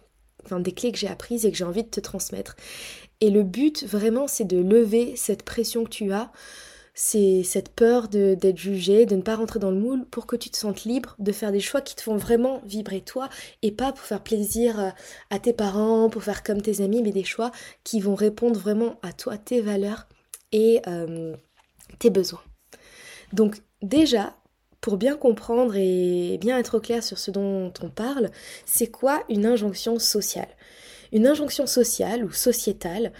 enfin 0.45 0.61
des 0.61 0.73
clés 0.73 0.93
que 0.93 0.99
j'ai 0.99 1.09
apprises 1.09 1.47
et 1.47 1.51
que 1.51 1.57
j'ai 1.57 1.65
envie 1.65 1.85
de 1.85 1.89
te 1.89 2.01
transmettre. 2.01 2.57
Et 3.21 3.31
le 3.31 3.43
but 3.43 3.85
vraiment 3.85 4.27
c'est 4.27 4.45
de 4.45 4.59
lever 4.59 5.15
cette 5.17 5.45
pression 5.45 5.85
que 5.85 5.91
tu 5.91 6.13
as, 6.13 6.31
c'est 6.95 7.43
cette 7.45 7.71
peur 7.71 8.09
d'être 8.09 8.59
jugé, 8.59 9.07
de 9.07 9.17
ne 9.17 9.23
pas 9.23 9.37
rentrer 9.37 9.59
dans 9.59 9.71
le 9.71 9.79
moule 9.79 10.05
pour 10.07 10.27
que 10.27 10.37
tu 10.37 10.51
te 10.51 10.57
sentes 10.57 10.85
libre 10.85 11.15
de 11.19 11.33
faire 11.33 11.53
des 11.53 11.61
choix 11.61 11.81
qui 11.81 11.95
te 11.95 12.03
font 12.03 12.17
vraiment 12.17 12.61
vibrer 12.65 13.01
toi 13.01 13.29
et 13.63 13.73
pas 13.73 13.93
pour 13.93 14.05
faire 14.05 14.23
plaisir 14.23 14.81
euh, 14.81 14.91
à 15.31 15.39
tes 15.39 15.53
parents, 15.53 16.11
pour 16.11 16.23
faire 16.23 16.43
comme 16.43 16.61
tes 16.61 16.83
amis, 16.83 17.03
mais 17.03 17.13
des 17.13 17.25
choix 17.25 17.53
qui 17.85 18.01
vont 18.01 18.15
répondre 18.15 18.59
vraiment 18.59 18.99
à 19.03 19.13
toi, 19.13 19.39
tes 19.39 19.61
valeurs 19.61 20.07
et 20.53 20.81
euh, 20.87 21.35
tes 21.99 22.11
besoins. 22.11 22.43
Donc 23.33 23.63
déjà, 23.83 24.35
pour 24.81 24.97
bien 24.97 25.17
comprendre 25.17 25.77
et 25.77 26.39
bien 26.41 26.59
être 26.59 26.79
clair 26.79 27.03
sur 27.03 27.19
ce 27.19 27.31
dont 27.31 27.73
on 27.83 27.91
parle, 27.91 28.31
c'est 28.65 28.89
quoi 28.89 29.23
une 29.29 29.47
injonction 29.47 29.99
sociale? 29.99 30.49
Une 31.13 31.27
injonction 31.27 31.67
sociale 31.67 32.25
ou 32.25 32.31
sociétale, 32.31 33.13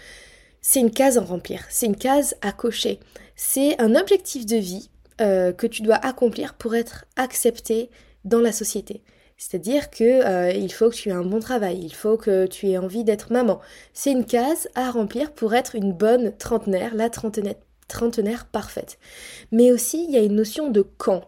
c'est 0.61 0.79
une 0.79 0.91
case 0.91 1.17
à 1.17 1.21
remplir, 1.21 1.65
c'est 1.69 1.87
une 1.87 1.95
case 1.95 2.35
à 2.41 2.51
cocher, 2.51 2.99
c'est 3.35 3.79
un 3.81 3.95
objectif 3.95 4.45
de 4.45 4.57
vie 4.57 4.89
euh, 5.19 5.51
que 5.51 5.67
tu 5.67 5.81
dois 5.81 5.95
accomplir 5.95 6.53
pour 6.53 6.75
être 6.75 7.05
accepté 7.15 7.89
dans 8.23 8.39
la 8.39 8.51
société. 8.51 9.01
C'est-à-dire 9.37 9.89
que 9.89 10.03
euh, 10.03 10.51
il 10.51 10.71
faut 10.71 10.91
que 10.91 10.95
tu 10.95 11.09
aies 11.09 11.13
un 11.13 11.23
bon 11.23 11.39
travail, 11.39 11.79
il 11.81 11.95
faut 11.95 12.15
que 12.15 12.45
tu 12.45 12.69
aies 12.69 12.77
envie 12.77 13.03
d'être 13.03 13.33
maman. 13.33 13.59
C'est 13.91 14.11
une 14.11 14.25
case 14.25 14.69
à 14.75 14.91
remplir 14.91 15.31
pour 15.31 15.55
être 15.55 15.75
une 15.75 15.93
bonne 15.93 16.37
trentenaire, 16.37 16.93
la 16.93 17.09
trentenaire, 17.09 17.55
trentenaire 17.87 18.45
parfaite. 18.45 18.99
Mais 19.51 19.71
aussi, 19.71 20.05
il 20.07 20.11
y 20.11 20.17
a 20.17 20.21
une 20.21 20.35
notion 20.35 20.69
de 20.69 20.85
quand 20.97 21.23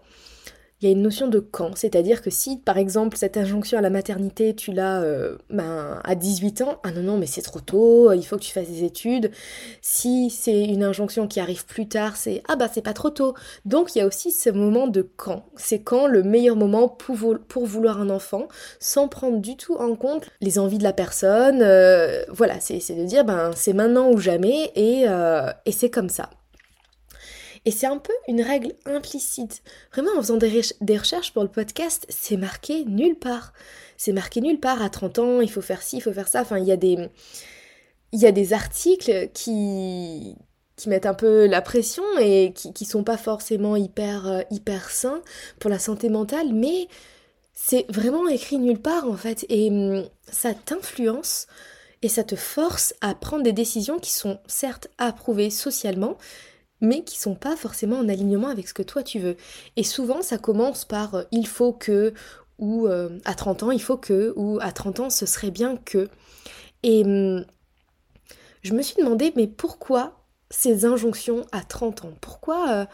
il 0.84 0.88
y 0.88 0.90
a 0.90 0.92
une 0.92 1.02
notion 1.02 1.30
de 1.30 1.40
quand. 1.40 1.78
C'est-à-dire 1.78 2.22
que 2.22 2.30
si, 2.30 2.58
par 2.58 2.78
exemple, 2.78 3.16
cette 3.16 3.38
injonction 3.38 3.78
à 3.78 3.82
la 3.82 3.90
maternité, 3.90 4.54
tu 4.54 4.74
l'as 4.74 5.02
euh, 5.02 5.38
ben, 5.50 6.02
à 6.04 6.16
18 6.16 6.62
ans, 6.62 6.80
ah 6.84 6.92
non, 6.92 7.02
non, 7.02 7.18
mais 7.18 7.26
c'est 7.26 7.42
trop 7.42 7.62
tôt, 7.62 8.12
il 8.12 8.24
faut 8.24 8.36
que 8.36 8.42
tu 8.42 8.52
fasses 8.52 8.68
des 8.68 8.84
études. 8.84 9.32
Si 9.82 10.30
c'est 10.30 10.66
une 10.66 10.84
injonction 10.84 11.28
qui 11.28 11.40
arrive 11.40 11.66
plus 11.66 11.88
tard, 11.88 12.18
c'est 12.18 12.44
ah 12.50 12.58
bah 12.58 12.68
c'est 12.72 12.82
pas 12.82 12.94
trop 12.94 13.10
tôt. 13.10 13.34
Donc 13.66 13.96
il 13.96 14.00
y 14.00 14.02
a 14.02 14.06
aussi 14.06 14.32
ce 14.32 14.50
moment 14.50 14.88
de 14.88 15.08
quand. 15.16 15.46
C'est 15.56 15.80
quand 15.80 16.06
le 16.06 16.22
meilleur 16.22 16.58
moment 16.58 16.90
pour, 16.90 17.16
vouloir 17.66 18.02
un 18.02 18.10
enfant, 18.10 18.50
sans 18.80 19.08
prendre 19.08 19.40
du 19.40 19.56
tout 19.56 19.76
en 19.76 19.96
compte 19.96 20.28
les 20.42 20.60
envies 20.60 20.80
de 20.80 20.84
la 20.84 20.94
personne. 20.94 21.62
Euh, 21.62 22.24
voilà, 22.28 22.60
c'est 22.60 22.78
de 22.94 23.06
dire 23.06 23.24
ben 23.24 23.52
c'est 23.56 23.74
maintenant 23.74 24.12
ou 24.12 24.18
jamais 24.18 24.72
euh, 24.78 25.50
et 25.66 25.72
c'est 25.72 25.90
comme 25.90 26.10
ça. 26.10 26.30
Et 27.66 27.72
c'est 27.72 27.88
un 27.88 27.98
peu 27.98 28.14
une 28.28 28.42
règle 28.42 28.74
implicite. 28.86 29.62
Vraiment, 29.94 30.12
en 30.18 30.22
faisant 30.22 30.38
des, 30.38 30.98
recherches 30.98 31.32
pour 31.32 31.44
le 31.44 31.50
podcast, 31.50 32.06
c'est 32.10 32.38
marqué 32.38 32.84
nulle 32.86 33.16
part. 33.16 33.54
C'est 33.98 34.12
marqué 34.12 34.42
nulle 34.42 34.60
part. 34.60 34.82
À 34.82 34.90
30 34.90 35.20
ans, 35.20 35.42
il 35.42 35.50
faut 35.50 35.62
faire 35.62 35.82
ci, 35.82 35.98
il 35.98 36.02
faut 36.02 36.14
faire 36.14 36.28
ça. 36.28 36.42
Enfin, 36.42 36.58
il 36.60 36.66
y 36.66 36.72
a 36.72 38.32
des, 38.32 38.54
articles 38.54 39.30
qui, 39.34 40.36
qui 40.76 40.90
mettent 40.90 41.06
un 41.06 41.14
peu 41.14 41.46
la 41.46 41.62
pression 41.62 42.04
et 42.20 42.52
qui, 42.54 42.74
qui 42.74 42.86
sont 42.86 43.04
pas 43.04 43.18
forcément 43.18 43.76
hyper, 43.76 44.28
euh, 44.28 44.42
hyper 44.52 44.90
sains 44.90 45.22
pour 45.60 45.70
la 45.70 45.80
santé 45.80 46.10
mentale, 46.10 46.54
mais 46.54 46.88
c'est 47.54 47.86
vraiment 47.90 48.28
écrit 48.28 48.58
nulle 48.58 48.82
part 48.82 49.08
en 49.08 49.16
fait. 49.16 49.46
Et 49.50 49.70
hum, 49.70 50.06
ça 50.30 50.54
t'influence 50.54 51.48
et 52.02 52.10
ça 52.10 52.24
te 52.24 52.36
force 52.36 52.94
à 53.02 53.16
prendre 53.16 53.44
des 53.44 53.54
décisions 53.54 54.00
qui 54.00 54.12
sont 54.12 54.40
certes 54.48 54.90
approuvées 54.98 55.50
socialement, 55.50 56.18
mais 56.84 57.04
qui 57.04 57.18
sont 57.18 57.34
pas 57.34 57.56
forcément 57.56 57.98
en 57.98 58.10
alignement 58.10 58.50
avec 58.50 58.68
ce 58.68 58.74
que 58.74 58.84
toi 58.84 59.02
tu 59.02 59.18
veux. 59.18 59.38
Et 59.78 59.84
souvent 59.84 60.22
ça 60.22 60.38
commence 60.38 60.86
par 60.86 61.16
euh, 61.16 61.24
il 61.32 61.48
faut 61.48 61.74
que, 61.74 62.14
ou 62.60 62.88
euh, 62.88 63.18
à 63.26 63.34
30 63.34 63.64
ans 63.64 63.72
il 63.72 63.82
faut 63.82 63.98
que, 63.98 64.34
ou 64.36 64.60
à 64.62 64.72
30 64.72 65.00
ans 65.00 65.10
ce 65.10 65.26
serait 65.26 65.50
bien 65.50 65.78
que. 65.78 66.10
Et 66.84 67.04
hum, 67.04 67.46
je 68.62 68.74
me 68.74 68.82
suis 68.82 68.96
demandé, 68.96 69.34
mais 69.36 69.48
pourquoi 69.48 70.24
ces 70.50 70.86
injonctions 70.86 71.46
à 71.52 71.62
30 71.62 72.06
ans? 72.06 72.14
Pourquoi 72.22 72.70
euh, 72.72 72.86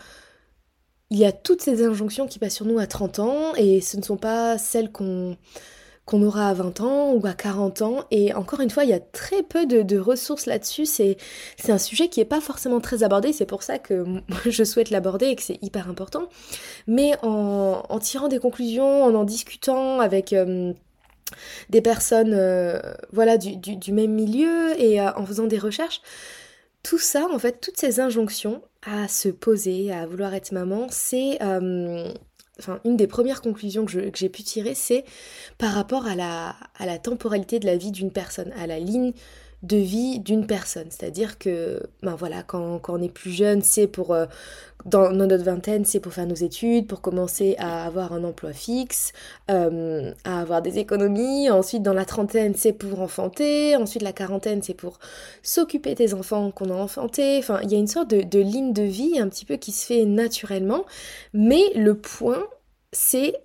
il 1.09 1.17
y 1.17 1.25
a 1.25 1.31
toutes 1.31 1.61
ces 1.61 1.83
injonctions 1.83 2.27
qui 2.27 2.37
passent 2.37 2.55
sur 2.55 2.65
nous 2.67 2.77
à 2.77 2.85
30 2.85 3.19
ans 3.19 3.55
et 3.55 3.81
ce 3.81 3.97
ne 3.97 4.03
sont 4.03 4.17
pas 4.17 4.59
celles 4.59 4.91
qu'on 4.91 5.35
qu'on 6.09 6.23
aura 6.23 6.49
à 6.49 6.53
20 6.55 6.81
ans 6.81 7.13
ou 7.13 7.27
à 7.27 7.33
40 7.33 7.83
ans. 7.83 8.03
Et 8.09 8.33
encore 8.33 8.61
une 8.61 8.71
fois, 8.71 8.83
il 8.83 8.89
y 8.89 8.93
a 8.93 8.99
très 8.99 9.43
peu 9.43 9.67
de, 9.67 9.99
ressources 9.99 10.47
là-dessus. 10.47 10.87
C'est, 10.87 11.17
un 11.67 11.77
sujet 11.77 12.07
qui 12.07 12.19
n'est 12.19 12.25
pas 12.25 12.41
forcément 12.41 12.79
très 12.79 13.03
abordé. 13.03 13.31
C'est 13.31 13.45
pour 13.45 13.61
ça 13.61 13.77
que 13.77 14.03
je 14.49 14.63
souhaite 14.63 14.89
l'aborder 14.89 15.27
et 15.27 15.35
que 15.35 15.43
c'est 15.43 15.59
hyper 15.61 15.87
important. 15.87 16.27
Mais 16.87 17.13
en, 17.21 17.99
tirant 18.01 18.27
des 18.27 18.39
conclusions, 18.39 19.03
en 19.03 19.13
en 19.13 19.23
discutant 19.23 19.99
avec... 19.99 20.33
Euh, 20.33 20.73
des 21.69 21.81
personnes 21.81 22.35
voilà, 23.13 23.37
du, 23.37 23.93
même 23.93 24.13
milieu 24.13 24.73
et 24.81 24.99
en 24.99 25.23
faisant 25.27 25.45
des 25.45 25.59
recherches, 25.59 26.01
tout 26.81 26.97
ça, 26.97 27.27
en 27.31 27.37
fait, 27.37 27.61
toutes 27.61 27.77
ces 27.77 27.99
injonctions 27.99 28.63
à 28.81 29.07
se 29.07 29.29
poser, 29.29 29.93
à 29.93 30.07
vouloir 30.07 30.33
être 30.33 30.51
maman, 30.53 30.87
c'est 30.89 31.37
enfin, 32.59 32.79
une 32.85 32.97
des 32.97 33.07
premières 33.07 33.41
conclusions 33.41 33.85
que, 33.85 34.11
j'ai 34.13 34.29
pu 34.29 34.43
tirer, 34.43 34.75
c'est 34.75 35.05
par 35.57 35.73
rapport 35.73 36.05
à 36.05 36.15
la, 36.15 36.55
à 36.77 36.85
la 36.85 36.99
temporalité 36.99 37.59
de 37.59 37.65
la 37.65 37.77
vie 37.77 37.91
d'une 37.91 38.11
personne, 38.11 38.51
à 38.57 38.67
la 38.67 38.79
ligne 38.79 39.13
de 39.63 39.77
vie 39.77 40.19
d'une 40.19 40.47
personne. 40.47 40.87
C'est-à-dire 40.89 41.37
que, 41.37 41.83
ben 42.01 42.15
voilà, 42.15 42.43
quand, 42.43 42.81
on 42.87 43.01
est 43.01 43.13
plus 43.13 43.31
jeune, 43.31 43.61
c'est 43.61 43.87
pour, 43.87 44.13
euh, 44.13 44.25
dans, 44.85 45.11
notre 45.11 45.43
vingtaine, 45.43 45.83
c'est 45.83 45.99
pour 45.99 46.13
faire 46.13 46.27
nos 46.27 46.35
études, 46.35 46.87
pour 46.87 47.01
commencer 47.01 47.55
à 47.59 47.85
avoir 47.85 48.13
un 48.13 48.23
emploi 48.23 48.53
fixe, 48.53 49.11
euh, 49.51 50.13
à 50.23 50.39
avoir 50.41 50.61
des 50.61 50.79
économies. 50.79 51.49
Ensuite, 51.49 51.83
dans 51.83 51.93
la 51.93 52.05
trentaine, 52.05 52.53
c'est 52.55 52.73
pour 52.73 53.01
enfanter. 53.01 53.75
Ensuite, 53.75 54.01
la 54.01 54.13
quarantaine, 54.13 54.63
c'est 54.63 54.73
pour 54.73 54.99
s'occuper 55.43 55.95
des 55.95 56.13
enfants 56.13 56.51
qu'on 56.51 56.69
a 56.69 56.75
enfantés. 56.75 57.37
Enfin, 57.39 57.59
il 57.63 57.71
y 57.71 57.75
a 57.75 57.79
une 57.79 57.87
sorte 57.87 58.09
de, 58.09 58.21
de 58.21 58.39
ligne 58.39 58.71
de 58.71 58.83
vie 58.83 59.19
un 59.19 59.27
petit 59.27 59.45
peu 59.45 59.57
qui 59.57 59.71
se 59.73 59.85
fait 59.85 60.05
naturellement. 60.05 60.85
Mais 61.33 61.63
le 61.75 61.95
point, 61.95 62.47
c'est 62.93 63.35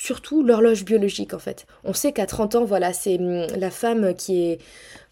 surtout 0.00 0.44
l'horloge 0.44 0.84
biologique 0.84 1.34
en 1.34 1.40
fait. 1.40 1.66
On 1.82 1.92
sait 1.92 2.12
qu'à 2.12 2.26
30 2.26 2.54
ans, 2.54 2.64
voilà, 2.64 2.92
c'est 2.92 3.18
hum, 3.18 3.46
la 3.56 3.70
femme 3.70 4.14
qui 4.14 4.42
est 4.42 4.58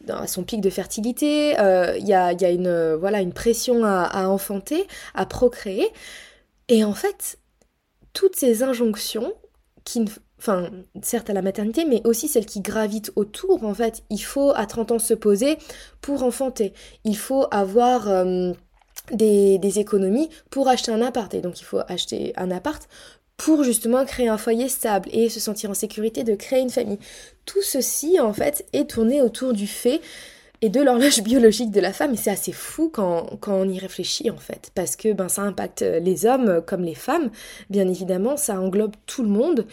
à 0.08 0.28
son 0.28 0.44
pic 0.44 0.60
de 0.60 0.70
fertilité, 0.70 1.58
euh, 1.58 1.96
il 1.98 2.06
y, 2.06 2.14
a, 2.14 2.50
une, 2.50 2.94
voilà, 2.94 3.20
une 3.20 3.32
pression 3.32 3.84
à, 3.84 4.28
enfanter, 4.28 4.86
à 5.14 5.26
procréer. 5.26 5.88
Et 6.68 6.84
en 6.84 6.94
fait, 6.94 7.38
toutes 8.12 8.36
ces 8.36 8.62
injonctions, 8.62 9.32
qui, 9.82 10.04
enfin, 10.38 10.70
certes 11.02 11.30
à 11.30 11.32
la 11.32 11.42
maternité, 11.42 11.84
mais 11.84 12.02
aussi 12.04 12.28
celles 12.28 12.46
qui 12.46 12.60
gravitent 12.60 13.10
autour, 13.16 13.64
en 13.64 13.74
fait, 13.74 14.04
il 14.10 14.22
faut 14.22 14.52
à 14.54 14.66
30 14.66 14.92
ans 14.92 14.98
se 15.00 15.14
poser 15.14 15.58
pour 16.00 16.22
enfanter. 16.22 16.72
Il 17.04 17.16
faut 17.16 17.46
avoir... 17.50 18.08
Hum, 18.08 18.54
des, 19.12 19.58
des, 19.58 19.78
économies 19.78 20.28
pour 20.50 20.68
acheter 20.68 20.90
un 20.90 21.00
appart. 21.00 21.32
Et 21.32 21.40
donc 21.40 21.60
il 21.60 21.64
faut 21.64 21.78
acheter 21.86 22.32
un 22.36 22.50
appart 22.50 22.88
pour 23.36 23.64
justement 23.64 24.04
créer 24.04 24.28
un 24.28 24.38
foyer 24.38 24.68
stable 24.68 25.08
et 25.12 25.28
se 25.28 25.40
sentir 25.40 25.70
en 25.70 25.74
sécurité 25.74 26.24
de 26.24 26.34
créer 26.34 26.60
une 26.60 26.70
famille. 26.70 26.98
Tout 27.44 27.62
ceci 27.62 28.18
en 28.20 28.32
fait 28.32 28.66
est 28.72 28.90
tourné 28.90 29.20
autour 29.22 29.52
du 29.52 29.66
fait 29.66 30.00
et 30.62 30.68
de 30.68 30.80
l'horloge 30.80 31.22
biologique 31.24 31.70
de 31.70 31.80
la 31.80 31.92
femme 31.92 32.14
et 32.14 32.16
c'est 32.16 32.30
assez 32.30 32.52
fou 32.52 32.90
quand, 32.92 33.38
on 33.46 33.68
y 33.68 33.78
réfléchit 33.78 34.30
en 34.30 34.38
fait 34.38 34.70
parce 34.74 34.96
que 34.96 35.12
ben 35.12 35.28
ça 35.28 35.42
impacte 35.42 35.82
les 35.82 36.24
hommes 36.24 36.62
comme 36.66 36.82
les 36.82 36.94
femmes 36.94 37.30
bien 37.68 37.86
évidemment 37.88 38.38
ça 38.38 38.58
englobe 38.58 38.94
tout 39.06 39.22
le 39.22 39.28
monde 39.28 39.66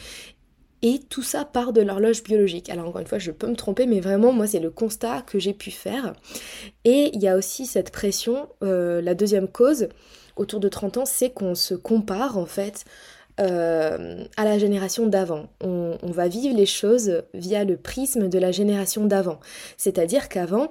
et 0.83 0.99
tout 0.99 1.23
ça 1.23 1.45
part 1.45 1.71
de 1.71 1.81
l'horloge 1.81 2.23
biologique. 2.23 2.69
Alors 2.69 2.89
encore 2.89 2.99
une 2.99 3.07
fois, 3.07 3.17
je 3.17 3.31
peux 3.31 3.47
me 3.47 3.55
tromper, 3.55 3.87
mais 3.87 4.01
vraiment, 4.01 4.33
moi, 4.33 4.47
c'est 4.47 4.59
le 4.59 4.69
constat 4.69 5.21
que 5.21 5.39
j'ai 5.39 5.53
pu 5.53 5.71
faire. 5.71 6.13
Et 6.83 7.09
il 7.13 7.23
y 7.23 7.27
a 7.29 7.37
aussi 7.37 7.65
cette 7.65 7.89
pression, 7.89 8.49
euh, 8.63 9.01
la 9.01 9.15
deuxième 9.15 9.47
cause, 9.47 9.87
autour 10.35 10.59
de 10.59 10.67
30 10.67 10.97
ans, 10.97 11.05
c'est 11.05 11.29
qu'on 11.29 11.55
se 11.55 11.73
compare, 11.73 12.37
en 12.37 12.45
fait, 12.45 12.83
euh, 13.39 14.25
à 14.37 14.45
la 14.45 14.59
génération 14.59 15.07
d'avant. 15.07 15.47
On, 15.61 15.97
va 16.03 16.27
vivre 16.27 16.55
les 16.55 16.67
choses 16.67 17.23
via 17.33 17.63
le 17.63 17.77
prisme 17.77 18.29
de 18.29 18.37
la 18.37 18.51
génération 18.51 19.05
d'avant. 19.05 19.39
C'est-à-dire 19.77 20.29
qu'avant, 20.29 20.67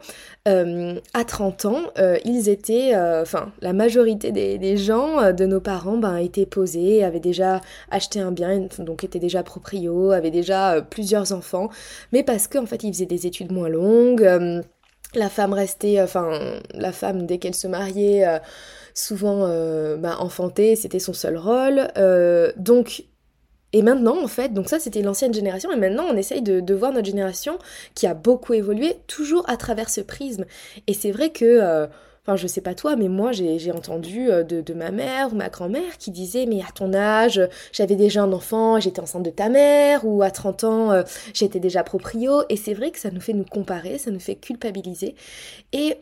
euh, 0.47 0.95
à 1.12 1.25
30 1.25 1.64
ans, 1.64 1.81
euh, 1.99 2.19
ils 2.25 2.49
étaient, 2.49 2.92
enfin, 2.97 3.50
la 3.61 3.73
majorité 3.73 4.31
des, 4.31 4.76
gens, 4.76 5.33
de 5.33 5.45
nos 5.45 5.61
parents, 5.61 5.97
ben, 5.97 6.16
étaient 6.19 6.47
posés, 6.47 7.02
avaient 7.02 7.19
déjà 7.19 7.61
acheté 7.90 8.21
un 8.21 8.31
bien, 8.31 8.69
donc 8.78 9.02
étaient 9.02 9.19
déjà 9.19 9.42
proprio, 9.42 10.12
avaient 10.12 10.31
déjà 10.31 10.81
plusieurs 10.83 11.33
enfants, 11.33 11.69
mais 12.12 12.23
parce 12.23 12.47
qu'en 12.47 12.66
fait, 12.66 12.85
ils 12.85 12.92
faisaient 12.92 13.07
des 13.07 13.26
études 13.26 13.50
moins 13.50 13.69
longues. 13.69 14.62
la 15.14 15.28
femme 15.28 15.52
restait, 15.52 16.00
enfin, 16.00 16.61
la 16.75 16.92
femme, 16.92 17.26
dès 17.26 17.38
qu'elle 17.38 17.57
se 17.57 17.66
mariait, 17.66 18.40
souvent 18.94 19.44
euh, 19.46 19.96
bah, 19.96 20.16
enfanter, 20.18 20.76
c'était 20.76 20.99
son 20.99 21.12
seul 21.12 21.37
rôle. 21.37 21.88
Euh, 21.96 22.52
donc, 22.56 23.04
et 23.72 23.82
maintenant, 23.82 24.22
en 24.22 24.28
fait, 24.28 24.52
donc 24.52 24.68
ça 24.68 24.78
c'était 24.78 25.02
l'ancienne 25.02 25.32
génération, 25.32 25.70
et 25.72 25.76
maintenant 25.76 26.04
on 26.11 26.16
essaye 26.16 26.42
de, 26.42 26.75
voir 26.75 26.92
notre 26.92 27.06
génération 27.06 27.58
qui 27.94 28.06
a 28.06 28.14
beaucoup 28.14 28.52
évolué, 28.52 28.96
toujours 29.06 29.49
à 29.49 29.56
travers 29.56 29.88
ce 29.88 30.00
prisme. 30.02 30.44
Et 30.87 30.92
c'est 30.92 31.11
vrai 31.11 31.30
que, 31.30 31.44
euh, 31.44 31.87
enfin 32.22 32.37
je 32.37 32.46
sais 32.46 32.61
pas 32.61 32.75
toi, 32.75 32.96
mais 32.96 33.08
moi 33.08 33.32
j'ai 33.32 33.72
entendu 33.72 34.26
de, 34.26 34.75
ma 34.75 34.90
mère 34.90 35.32
ou 35.32 35.37
ma 35.37 35.49
grand-mère 35.49 35.96
qui 35.99 36.11
disait, 36.11 36.44
mais 36.44 36.61
à 36.61 36.70
ton 36.75 36.92
âge, 36.92 37.40
j'avais 37.72 37.96
déjà 37.96 38.22
un 38.22 38.32
enfant, 38.32 38.78
j'étais 38.78 39.00
enceinte 39.00 39.22
de 39.22 39.30
ta 39.30 39.49
mère, 39.49 40.04
ou 40.04 40.22
à 40.22 40.30
30 40.30 40.64
ans, 40.64 41.02
j'étais 41.32 41.61
déjà 41.61 41.82
proprio. 41.82 42.42
Et 42.50 42.56
c'est 42.56 42.75
vrai 42.75 42.90
que 42.90 42.99
ça 42.99 43.11
nous 43.11 43.22
fait 43.22 43.32
nous 43.32 43.46
comparer, 43.46 43.96
ça 43.96 44.11
nous 44.11 44.20
fait 44.20 44.37
culpabiliser. 44.37 45.14
Et 45.72 45.96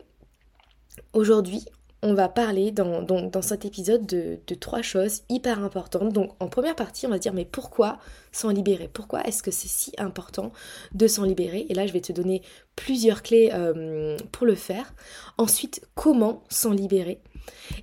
aujourd'hui, 1.13 1.65
on 2.03 2.15
va 2.15 2.29
parler 2.29 2.71
dans, 2.71 3.03
dans 3.03 3.43
cet 3.43 3.65
épisode 3.65 4.07
de, 4.07 4.39
trois 4.55 4.83
choses 4.83 5.23
hyper 5.29 5.63
importantes. 5.63 6.13
Donc 6.13 6.31
en 6.41 6.49
première 6.49 6.75
partie, 6.75 7.07
on 7.07 7.11
va 7.11 7.17
se 7.17 7.21
dire 7.21 7.35
mais 7.35 7.45
pourquoi 7.45 7.99
s'en 8.33 8.51
libérer? 8.51 8.89
Pourquoi 8.89 9.23
est-ce 9.27 9.43
que 9.43 9.51
c'est 9.51 9.69
si 9.69 9.93
important 9.99 10.53
de 10.95 11.07
s'en 11.07 11.25
libérer? 11.25 11.67
Et 11.69 11.75
là, 11.75 11.87
je 11.87 11.93
vais 11.93 12.01
te 12.01 12.13
donner 12.13 12.43
plusieurs 12.75 13.23
clés 13.23 13.51
euh, 13.53 14.17
pour 14.33 14.47
le 14.47 14.55
faire. 14.55 14.95
Ensuite, 15.37 15.83
comment 15.95 16.43
s'en 16.49 16.73
libérer? 16.73 17.21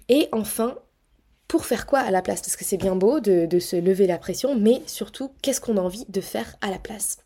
Et 0.10 0.30
enfin, 0.32 0.76
pour 1.48 1.66
faire 1.66 1.86
quoi 1.86 2.00
à 2.00 2.10
la 2.10 2.22
place? 2.22 2.42
Parce 2.42 2.56
que 2.56 2.66
c'est 2.66 2.78
bien 2.78 2.96
beau 2.96 3.20
de, 3.20 3.46
de 3.46 3.60
se 3.60 3.76
lever 3.76 4.08
la 4.08 4.18
pression, 4.18 4.56
mais 4.56 4.82
surtout, 4.88 5.32
qu'est-ce 5.42 5.62
qu'on 5.62 5.78
a 5.78 5.82
envie 5.82 6.06
de 6.10 6.22
faire 6.22 6.56
à 6.62 6.72
la 6.72 6.80
place? 6.80 7.18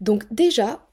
Donc 0.00 0.24
déjà, 0.32 0.86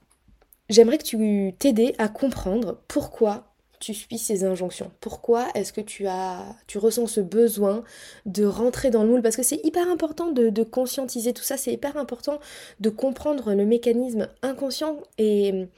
j'aimerais 0.69 0.97
que 0.97 1.03
tu 1.03 1.53
t'aides 1.57 1.95
à 1.97 2.09
comprendre 2.09 2.81
pourquoi 2.89 3.46
tu 3.79 3.93
suis 3.93 4.17
ces 4.17 4.43
injonctions. 4.43 4.91
Pourquoi 5.01 5.47
est-ce 5.55 5.73
que 5.73 5.81
tu 5.81 6.07
as, 6.07 6.43
tu 6.67 6.77
ressens 6.77 7.07
ce 7.07 7.21
besoin 7.21 7.83
de 8.25 8.45
rentrer 8.45 8.89
dans 8.89 9.03
le 9.03 9.09
moule? 9.09 9.21
Parce 9.21 9.35
que 9.35 9.43
c'est 9.43 9.63
hyper 9.65 9.89
important 9.89 10.31
de, 10.31 10.63
conscientiser 10.63 11.33
tout 11.33 11.43
ça, 11.43 11.57
c'est 11.57 11.73
hyper 11.73 11.97
important 11.97 12.39
de 12.79 12.89
comprendre 12.89 13.53
le 13.53 13.65
mécanisme 13.65 14.27
inconscient 14.41 15.01
et, 15.17 15.69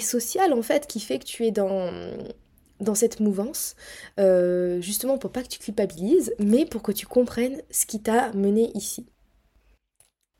social 0.00 0.52
en 0.52 0.62
fait 0.62 0.86
qui 0.86 1.00
fait 1.00 1.18
que 1.18 1.24
tu 1.24 1.44
es 1.46 1.50
dans, 1.50 1.90
dans 2.80 2.94
cette 2.94 3.20
mouvance, 3.20 3.74
euh, 4.20 4.80
justement 4.80 5.18
pour 5.18 5.32
pas 5.32 5.42
que 5.42 5.48
tu 5.48 5.58
culpabilises, 5.58 6.34
mais 6.38 6.64
pour 6.64 6.82
que 6.82 6.92
tu 6.92 7.06
comprennes 7.06 7.60
ce 7.70 7.86
qui 7.86 8.00
t'a 8.00 8.32
mené 8.32 8.70
ici. 8.74 9.06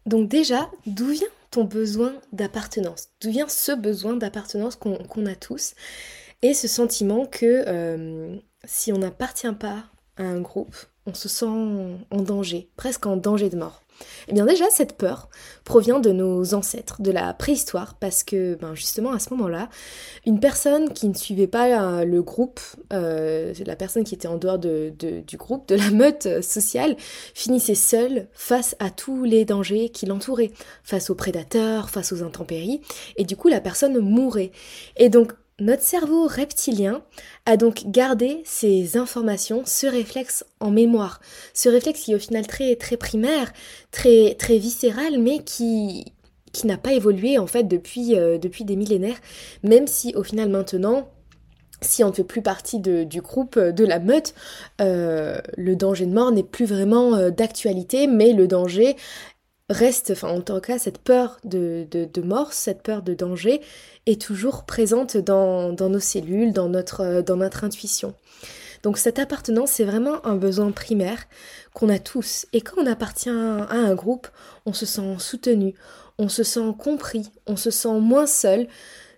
Donc 0.07 0.29
déjà, 0.29 0.71
d'où 0.87 1.09
vient 1.09 1.29
ton 1.51 1.65
besoin 1.65 2.15
d'appartenance? 2.33 3.09
D'où 3.21 3.31
vient 3.31 3.49
ce 3.49 3.73
besoin 3.73 4.17
d'appartenance 4.17 4.77
qu'on 4.77 5.27
a 5.27 5.35
tous? 5.35 5.75
Et 6.43 6.55
ce 6.55 6.69
sentiment 6.69 7.27
que 7.27 7.65
euh, 7.67 8.37
si 8.65 8.93
on 8.93 8.99
n'appartient 8.99 9.53
pas 9.53 9.85
à 10.17 10.23
un 10.23 10.41
groupe, 10.41 10.77
on 11.07 11.15
se 11.15 11.29
sent 11.29 11.47
en 11.47 12.23
danger, 12.23 12.71
presque 12.77 13.07
en 13.07 13.17
danger 13.17 13.49
de 13.49 13.57
mort. 13.57 13.83
Eh 14.29 14.33
bien 14.33 14.47
déjà, 14.47 14.67
cette 14.71 14.97
peur 14.97 15.29
provient 15.65 15.99
de 15.99 16.11
nos 16.11 16.55
ancêtres, 16.55 17.03
de 17.03 17.11
la 17.11 17.35
préhistoire, 17.35 17.95
parce 17.99 18.23
que 18.23 18.55
ben, 18.55 18.75
justement 18.75 19.11
à 19.11 19.19
ce 19.19 19.31
moment-là, 19.31 19.69
une 20.27 20.39
personne 20.39 20.93
qui 20.93 21.09
ne 21.09 21.15
suivait 21.15 21.47
pas 21.49 21.67
euh, 21.67 22.05
le 22.05 22.23
groupe, 22.23 22.61
euh, 22.93 23.53
la 23.67 23.75
personne 23.75 24.05
qui 24.05 24.15
était 24.15 24.29
en 24.29 24.37
dehors 24.37 24.59
de, 24.59 24.93
du 25.27 25.37
groupe, 25.37 25.69
de 25.69 25.75
la 25.75 25.91
meute 25.91 26.43
sociale, 26.43 26.97
finissait 27.35 27.75
seule 27.75 28.29
face 28.33 28.77
à 28.79 28.91
tous 28.91 29.25
les 29.25 29.45
dangers 29.45 29.89
qui 29.89 30.07
l'entouraient, 30.07 30.53
face 30.85 31.11
aux 31.11 31.17
prédateurs, 31.17 31.91
face 31.91 32.13
aux 32.13 32.23
intempéries, 32.23 32.81
et 33.17 33.25
du 33.25 33.37
coup 33.37 33.49
la 33.49 33.61
personne 33.61 33.99
mourait. 33.99 34.53
Et 34.97 35.09
donc 35.09 35.33
notre 35.61 35.83
cerveau 35.83 36.27
reptilien 36.27 37.03
a 37.45 37.57
donc 37.57 37.85
gardé 37.87 38.43
ces 38.45 38.97
informations, 38.97 39.63
ce 39.65 39.87
réflexe 39.87 40.45
en 40.61 40.71
mémoire. 40.71 41.21
Ce 41.53 41.69
réflexe 41.69 42.01
qui 42.01 42.13
est 42.13 42.15
au 42.15 42.21
final 42.21 42.47
très, 42.47 42.77
très 42.77 42.97
primaire, 42.97 43.53
très, 43.91 44.35
très 44.35 44.59
viscéral, 44.59 45.19
mais 45.19 45.41
qui, 45.41 46.13
qui 46.53 46.67
n'a 46.67 46.79
pas 46.79 46.93
évolué 46.93 47.39
en 47.39 47.47
fait 47.47 47.65
depuis, 47.65 48.17
euh, 48.17 48.39
des 48.39 48.77
millénaires, 48.77 49.19
même 49.63 49.87
si 49.87 50.15
au 50.15 50.23
final 50.23 50.49
maintenant, 50.49 51.09
si 51.81 52.03
on 52.05 52.09
ne 52.09 52.13
fait 52.13 52.25
plus 52.25 52.43
partie 52.43 52.79
du 52.79 53.21
groupe 53.21 53.57
euh, 53.57 53.73
de 53.73 53.85
la 53.85 53.99
meute, 53.99 54.35
euh, 54.81 55.41
le 55.57 55.75
danger 55.75 56.07
de 56.07 56.13
mort 56.13 56.31
n'est 56.31 56.45
plus 56.45 56.67
vraiment 56.67 57.31
d'actualité, 57.31 58.07
mais 58.07 58.33
le 58.33 58.47
danger 58.47 58.97
reste, 59.71 60.15
en 60.23 60.41
tout 60.41 60.61
cas 60.61 60.79
cette 60.79 60.99
peur 60.99 61.39
de, 61.45 61.87
de, 61.91 62.23
mort, 62.23 62.53
cette 62.53 62.83
peur 62.83 63.03
de 63.03 63.15
danger 63.15 63.61
est 64.11 64.21
toujours 64.21 64.65
présente 64.65 65.17
dans, 65.17 65.73
nos 65.73 66.01
cellules, 66.01 66.53
dans 66.53 66.69
notre, 66.69 67.23
dans 67.23 67.37
notre 67.37 67.65
intuition. 67.65 68.15
Donc 68.83 68.97
cette 68.97 69.19
appartenance, 69.19 69.73
c'est 69.73 69.85
vraiment 69.85 70.25
un 70.25 70.37
besoin 70.37 70.71
primaire 70.71 71.19
qu'on 71.75 71.89
a 71.89 71.99
tous. 71.99 72.47
Et 72.53 72.61
quand 72.61 72.81
on 72.81 72.87
appartient 72.87 73.29
à 73.29 73.33
un 73.71 73.95
groupe, 73.95 74.29
on 74.67 74.73
se 74.73 74.87
sent 74.87 75.17
soutenu, 75.19 75.75
on 76.19 76.29
se 76.29 76.43
sent 76.43 76.75
compris, 76.79 77.31
on 77.47 77.57
se 77.57 77.71
sent 77.71 78.01
moins 78.01 78.27
seul. 78.27 78.69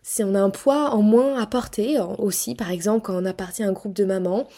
c'est 0.03 0.25
on 0.25 0.35
a 0.35 0.41
un 0.41 0.51
poids 0.51 0.91
en 0.91 1.03
moins 1.03 1.41
à 1.41 1.47
porter 1.47 2.01
aussi, 2.19 2.55
par 2.55 2.71
exemple 2.71 3.03
quand 3.05 3.23
on 3.23 3.27
appartient 3.27 3.63
à 3.63 3.69
un 3.69 3.73
groupe 3.73 3.95
de 3.95 4.05
mamans, 4.05 4.49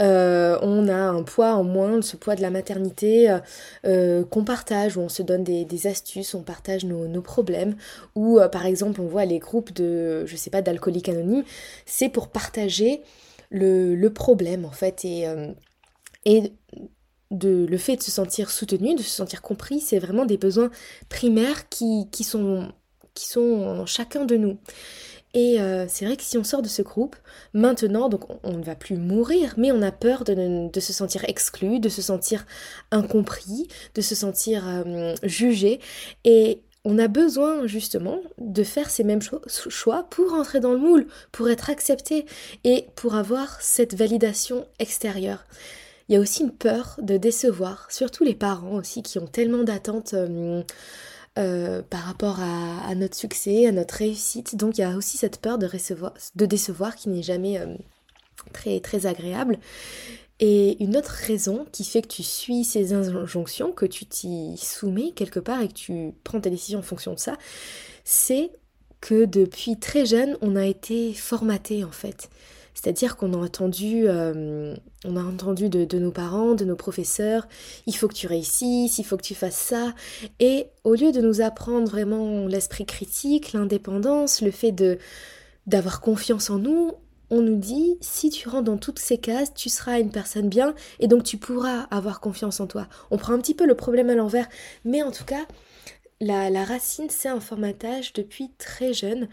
euh, 0.00 0.58
on 0.62 0.88
a 0.88 0.94
un 0.94 1.22
poids 1.22 1.54
en 1.54 1.64
moins, 1.64 2.02
ce 2.02 2.16
poids 2.16 2.34
de 2.34 2.42
la 2.42 2.50
maternité 2.50 3.38
euh, 3.84 4.24
qu'on 4.24 4.44
partage, 4.44 4.96
où 4.96 5.00
on 5.00 5.08
se 5.08 5.22
donne 5.22 5.44
des, 5.44 5.86
astuces, 5.86 6.34
on 6.34 6.42
partage 6.42 6.84
nos, 6.84 7.22
problèmes, 7.22 7.76
ou 8.14 8.38
par 8.52 8.66
exemple 8.66 9.00
on 9.00 9.06
voit 9.06 9.24
les 9.24 9.38
groupes 9.38 9.72
de, 9.72 10.24
je 10.26 10.36
sais 10.36 10.50
pas, 10.50 10.62
d'alcooliques 10.62 11.08
anonymes, 11.08 11.44
c'est 11.86 12.08
pour 12.08 12.28
partager 12.28 13.02
le, 13.50 14.08
problème 14.08 14.64
en 14.64 14.70
fait 14.70 15.04
et, 15.04 16.52
de, 17.30 17.66
le 17.68 17.78
fait 17.78 17.96
de 17.96 18.02
se 18.02 18.10
sentir 18.10 18.50
soutenu, 18.50 18.94
de 18.94 19.02
se 19.02 19.10
sentir 19.10 19.42
compris, 19.42 19.80
c'est 19.80 19.98
vraiment 19.98 20.24
des 20.24 20.36
besoins 20.36 20.70
primaires 21.08 21.68
qui, 21.68 22.06
sont, 22.24 22.68
qui 23.14 23.26
sont 23.26 23.40
en 23.40 23.86
chacun 23.86 24.24
de 24.24 24.36
nous. 24.36 24.58
Et 25.34 25.60
euh, 25.60 25.86
c'est 25.88 26.04
vrai 26.04 26.16
que 26.16 26.22
si 26.22 26.36
on 26.38 26.44
sort 26.44 26.62
de 26.62 26.68
ce 26.68 26.82
groupe, 26.82 27.16
maintenant, 27.54 28.08
donc 28.08 28.22
on, 28.44 28.52
ne 28.52 28.62
va 28.62 28.74
plus 28.74 28.96
mourir, 28.96 29.54
mais 29.56 29.70
on 29.72 29.82
a 29.82 29.92
peur 29.92 30.24
de, 30.24 30.80
se 30.80 30.92
sentir 30.92 31.24
exclu, 31.28 31.78
de 31.78 31.88
se 31.88 32.02
sentir 32.02 32.46
incompris, 32.90 33.68
de 33.94 34.00
se 34.00 34.14
sentir 34.14 34.64
euh, 34.66 35.14
jugé. 35.22 35.80
Et 36.24 36.62
on 36.84 36.98
a 36.98 37.08
besoin 37.08 37.66
justement 37.66 38.20
de 38.38 38.64
faire 38.64 38.90
ces 38.90 39.04
mêmes 39.04 39.20
choix 39.46 40.06
pour 40.10 40.32
entrer 40.32 40.60
dans 40.60 40.72
le 40.72 40.78
moule, 40.78 41.06
pour 41.30 41.48
être 41.48 41.70
accepté 41.70 42.26
et 42.64 42.86
pour 42.96 43.14
avoir 43.14 43.60
cette 43.60 43.94
validation 43.94 44.66
extérieure 44.78 45.44
il 46.10 46.14
y 46.14 46.16
a 46.16 46.20
aussi 46.20 46.42
une 46.42 46.50
peur 46.50 46.96
de 47.00 47.16
décevoir, 47.16 47.86
surtout 47.88 48.24
les 48.24 48.34
parents 48.34 48.74
aussi 48.74 49.00
qui 49.00 49.20
ont 49.20 49.28
tellement 49.28 49.62
d'attentes 49.62 50.14
euh, 50.14 50.60
euh, 51.40 51.82
par 51.82 52.02
rapport 52.02 52.38
à, 52.40 52.94
notre 52.94 53.16
succès, 53.16 53.66
à 53.66 53.72
notre 53.72 53.94
réussite. 53.94 54.56
Donc 54.56 54.78
il 54.78 54.82
y 54.82 54.84
a 54.84 54.96
aussi 54.96 55.16
cette 55.16 55.40
peur 55.40 55.58
de, 55.58 55.66
recevoir, 55.66 56.12
de 56.34 56.46
décevoir 56.46 56.96
qui 56.96 57.08
n'est 57.08 57.22
jamais 57.22 57.58
euh, 57.58 57.74
très, 58.52 58.80
très 58.80 59.06
agréable. 59.06 59.58
Et 60.38 60.82
une 60.82 60.96
autre 60.96 61.10
raison 61.10 61.66
qui 61.72 61.84
fait 61.84 62.02
que 62.02 62.08
tu 62.08 62.22
suis 62.22 62.64
ces 62.64 62.92
injonctions, 62.92 63.72
que 63.72 63.86
tu 63.86 64.06
t'y 64.06 64.56
soumets 64.56 65.12
quelque 65.12 65.40
part 65.40 65.60
et 65.62 65.68
que 65.68 65.74
tu 65.74 66.12
prends 66.24 66.40
ta 66.40 66.50
décision 66.50 66.78
en 66.78 66.82
fonction 66.82 67.14
de 67.14 67.18
ça, 67.18 67.36
c'est 68.04 68.50
que 69.00 69.24
depuis 69.24 69.78
très 69.78 70.06
jeune, 70.06 70.36
on 70.42 70.56
a 70.56 70.66
été 70.66 71.14
formaté 71.14 71.84
en 71.84 71.92
fait. 71.92 72.30
C'est-à-dire 72.80 73.18
qu'on 73.18 73.34
a 73.34 73.36
entendu, 73.36 74.04
euh, 74.08 74.74
on 75.04 75.16
a 75.16 75.22
entendu 75.22 75.68
de, 75.68 75.98
nos 75.98 76.10
parents, 76.10 76.54
de 76.54 76.64
nos 76.64 76.76
professeurs, 76.76 77.46
il 77.86 77.94
faut 77.94 78.08
que 78.08 78.14
tu 78.14 78.26
réussisses, 78.26 78.98
il 78.98 79.04
faut 79.04 79.18
que 79.18 79.22
tu 79.22 79.34
fasses 79.34 79.56
ça. 79.56 79.92
Et 80.38 80.66
au 80.84 80.94
lieu 80.94 81.12
de 81.12 81.20
nous 81.20 81.42
apprendre 81.42 81.90
vraiment 81.90 82.46
l'esprit 82.46 82.86
critique, 82.86 83.52
l'indépendance, 83.52 84.40
le 84.40 84.50
fait 84.50 84.72
de 84.72 84.98
d'avoir 85.66 86.00
confiance 86.00 86.48
en 86.48 86.58
nous, 86.58 86.92
on 87.28 87.42
nous 87.42 87.58
dit 87.58 87.98
si 88.00 88.30
tu 88.30 88.48
rentres 88.48 88.64
dans 88.64 88.78
toutes 88.78 88.98
ces 88.98 89.18
cases, 89.18 89.52
tu 89.52 89.68
seras 89.68 90.00
une 90.00 90.10
personne 90.10 90.48
bien 90.48 90.74
et 91.00 91.06
donc 91.06 91.22
tu 91.22 91.36
pourras 91.36 91.82
avoir 91.90 92.18
confiance 92.20 92.60
en 92.60 92.66
toi. 92.66 92.88
On 93.10 93.18
prend 93.18 93.34
un 93.34 93.38
petit 93.40 93.54
peu 93.54 93.66
le 93.66 93.74
problème 93.74 94.08
à 94.08 94.14
l'envers, 94.14 94.48
mais 94.86 95.02
en 95.02 95.10
tout 95.10 95.26
cas, 95.26 95.44
la, 96.22 96.48
la 96.48 96.64
racine, 96.64 97.10
c'est 97.10 97.28
un 97.28 97.40
formatage 97.40 98.14
depuis 98.14 98.50
très 98.56 98.94
jeune 98.94 99.28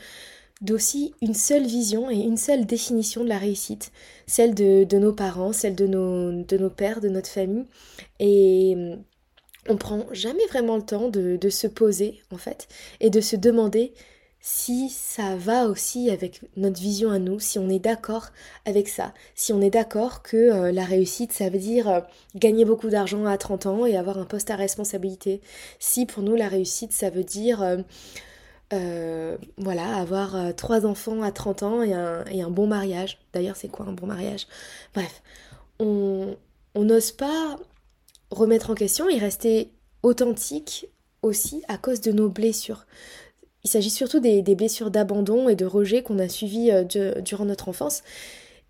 d'aussi 0.62 1.14
une 1.22 1.34
seule 1.34 1.66
vision 1.66 2.10
et 2.10 2.16
une 2.16 2.38
seule 2.38 2.66
définition 2.66 3.24
de 3.24 3.30
la 3.30 3.38
réussite, 3.38 3.92
celle 4.26 4.56
de, 4.56 4.98
nos 4.98 5.14
parents, 5.14 5.54
celle 5.54 5.76
de 5.76 5.88
nos, 5.88 6.32
de 6.44 6.58
nos 6.58 6.70
pères, 6.70 7.02
de 7.02 7.10
notre 7.10 7.30
famille. 7.30 7.66
Et 8.20 8.74
hum, 8.76 9.04
on 9.70 9.78
prend 9.78 10.06
jamais 10.12 10.46
vraiment 10.48 10.78
le 10.78 10.84
temps 10.84 11.10
de, 11.10 11.50
se 11.50 11.68
poser 11.68 12.22
en 12.32 12.38
fait 12.38 12.68
et 13.00 13.10
de 13.10 13.22
se 13.22 13.36
demander 13.36 13.94
si 14.40 14.90
ça 14.90 15.36
va 15.36 15.68
aussi 15.68 16.10
avec 16.10 16.42
notre 16.56 16.80
vision 16.80 17.10
à 17.12 17.20
nous, 17.20 17.40
si 17.40 17.60
on 17.60 17.70
est 17.70 17.80
d'accord 17.80 18.28
avec 18.66 18.88
ça, 18.88 19.14
si 19.36 19.52
on 19.52 19.62
est 19.62 19.70
d'accord 19.70 20.22
que 20.22 20.38
euh, 20.38 20.72
la 20.72 20.86
réussite, 20.86 21.34
ça 21.34 21.50
veut 21.50 21.58
dire 21.58 21.90
euh, 21.90 22.00
gagner 22.36 22.64
beaucoup 22.64 22.90
d'argent 22.90 23.26
à 23.26 23.38
30 23.38 23.66
ans 23.66 23.86
et 23.86 23.98
avoir 23.98 24.18
un 24.18 24.26
poste 24.26 24.50
à 24.52 24.56
responsabilité, 24.56 25.42
si 25.80 26.06
pour 26.06 26.24
nous 26.24 26.36
la 26.36 26.48
réussite, 26.48 26.94
ça 26.94 27.10
veut 27.10 27.24
dire 27.24 27.62
euh, 28.74 29.38
voilà, 29.58 29.96
avoir 29.96 30.36
euh, 30.36 30.52
trois 30.52 30.86
enfants 30.86 31.22
à 31.22 31.32
30 31.32 31.64
ans 31.64 31.84
et 31.84 31.94
un, 31.94 32.50
bon 32.50 32.68
mariage. 32.68 33.18
D'ailleurs, 33.34 33.56
c'est 33.56 33.70
quoi 33.70 33.86
un 33.86 33.94
bon 33.94 34.08
mariage? 34.08 34.48
Bref, 34.94 35.22
on 35.80 36.36
n'ose 36.76 37.12
pas 37.12 37.56
remettre 38.30 38.70
en 38.70 38.76
question 38.76 39.08
et 39.08 39.18
rester 39.18 39.72
authentique 40.04 40.88
aussi 41.22 41.64
à 41.70 41.78
cause 41.78 42.02
de 42.02 42.12
nos 42.12 42.30
blessures. 42.30 42.86
Il 43.64 43.70
s'agit 43.70 43.90
surtout 43.90 44.20
des, 44.20 44.42
blessures 44.56 44.92
d'abandon 44.92 45.48
et 45.48 45.56
de 45.56 45.66
rejet 45.66 46.04
qu'on 46.04 46.20
a 46.20 46.28
suivies 46.28 46.72
euh, 46.72 47.22
durant 47.22 47.46
notre 47.46 47.70
enfance. 47.70 48.04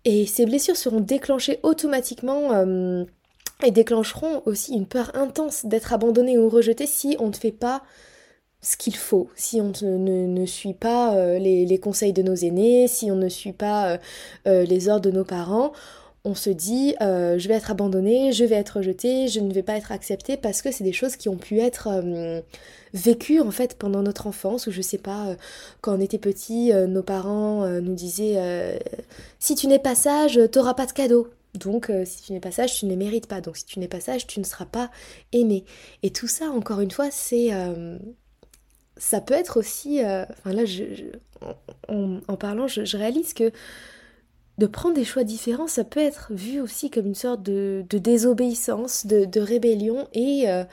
Et 0.04 0.26
ces 0.26 0.46
blessures 0.46 0.76
seront 0.76 1.00
déclenchées 1.00 1.58
automatiquement 1.64 2.64
et 3.64 3.72
déclencheront 3.72 4.42
aussi 4.46 4.74
une 4.74 4.86
peur 4.86 5.10
intense 5.14 5.66
d'être 5.66 5.92
abandonné 5.92 6.38
ou 6.38 6.48
rejeté 6.48 6.86
si 6.86 7.16
on 7.18 7.28
ne 7.28 7.34
fait 7.34 7.52
pas 7.52 7.82
ce 8.60 8.76
qu'il 8.76 8.96
faut, 8.96 9.28
si 9.36 9.60
on 9.60 9.72
ne, 9.82 10.46
suit 10.46 10.74
pas 10.74 11.14
euh, 11.14 11.38
les, 11.38 11.78
conseils 11.78 12.12
de 12.12 12.22
nos 12.22 12.34
aînés, 12.34 12.88
si 12.88 13.10
on 13.10 13.16
ne 13.16 13.28
suit 13.28 13.52
pas 13.52 13.92
euh, 13.92 13.98
euh, 14.48 14.64
les 14.64 14.88
ordres 14.88 15.08
de 15.08 15.10
nos 15.12 15.24
parents, 15.24 15.72
on 16.24 16.34
se 16.34 16.50
dit 16.50 16.94
je 17.00 17.48
vais 17.48 17.54
être 17.54 17.70
abandonné, 17.70 18.32
je 18.32 18.44
vais 18.44 18.56
être 18.56 18.78
rejeté, 18.78 19.28
je 19.28 19.40
ne 19.40 19.52
vais 19.52 19.62
pas 19.62 19.76
être 19.76 19.92
accepté 19.92 20.36
parce 20.36 20.60
que 20.60 20.72
c'est 20.72 20.84
des 20.84 20.92
choses 20.92 21.16
qui 21.16 21.28
ont 21.28 21.36
pu 21.36 21.60
être 21.60 21.88
vécues 22.92 23.40
en 23.40 23.50
fait 23.50 23.78
pendant 23.78 24.02
notre 24.02 24.26
enfance 24.26 24.66
ou 24.66 24.72
je 24.72 24.82
sais 24.82 24.98
pas 24.98 25.36
quand 25.80 25.96
on 25.96 26.00
était 26.00 26.18
petit 26.18 26.72
nos 26.72 27.02
parents 27.02 27.66
nous 27.80 27.94
disaient 27.94 28.78
si 29.38 29.54
tu 29.54 29.68
n'es 29.68 29.78
pas 29.78 29.94
sage 29.94 30.38
t'auras 30.52 30.74
pas 30.74 30.86
de 30.86 30.92
cadeau. 30.92 31.28
Donc 31.54 31.90
si 32.04 32.22
tu 32.22 32.32
n'es 32.32 32.40
pas 32.40 32.50
sage 32.50 32.74
tu 32.74 32.84
ne 32.84 32.90
les 32.90 32.96
mérites 32.96 33.28
pas. 33.28 33.40
Donc 33.40 33.56
si 33.56 33.64
tu 33.64 33.78
n'es 33.78 33.88
pas 33.88 34.00
sage 34.00 34.26
tu 34.26 34.40
ne 34.40 34.44
seras 34.44 34.66
pas 34.66 34.90
aimé 35.32 35.64
et 36.02 36.10
tout 36.10 36.28
ça 36.28 36.46
encore 36.50 36.80
une 36.80 36.90
fois 36.90 37.10
c'est 37.10 37.52
ça 38.98 39.20
peut 39.20 39.34
être 39.34 39.58
aussi, 39.58 40.04
euh, 40.04 40.24
là, 40.44 40.62
en, 41.88 42.36
parlant, 42.36 42.66
je, 42.66 42.96
réalise 42.96 43.32
que 43.32 43.50
de 44.58 44.66
prendre 44.66 44.94
des 44.96 45.04
choix 45.04 45.24
différents, 45.24 45.68
ça 45.68 45.84
peut 45.84 46.00
être 46.00 46.32
vu 46.32 46.60
aussi 46.60 46.90
comme 46.90 47.06
une 47.06 47.14
sorte 47.14 47.42
de, 47.42 47.84
désobéissance, 47.90 49.06
de, 49.06 49.40
rébellion, 49.40 50.08
et 50.12 50.48
euh, 50.48 50.64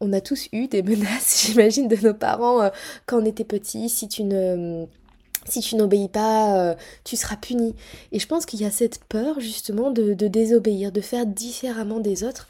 on 0.00 0.12
a 0.12 0.20
tous 0.20 0.48
eu 0.52 0.68
des 0.68 0.82
menaces, 0.84 1.46
j'imagine, 1.46 1.88
de 1.88 1.96
nos 1.96 2.14
parents 2.14 2.62
euh, 2.62 2.70
quand 3.04 3.20
on 3.20 3.24
était 3.24 3.44
petit, 3.44 3.88
si 3.88 4.08
tu 4.08 4.22
ne 4.22 4.86
si 5.48 5.60
tu 5.60 5.76
n'obéis 5.76 6.08
pas, 6.08 6.58
euh, 6.58 6.74
tu 7.04 7.16
seras 7.16 7.36
puni. 7.36 7.74
Et 8.12 8.18
je 8.18 8.26
pense 8.26 8.46
qu'il 8.46 8.60
y 8.60 8.64
a 8.64 8.70
cette 8.70 9.04
peur 9.04 9.40
justement 9.40 9.90
de, 9.90 10.14
désobéir, 10.14 10.92
de 10.92 11.00
faire 11.00 11.26
différemment 11.26 12.00
des 12.00 12.24
autres. 12.24 12.48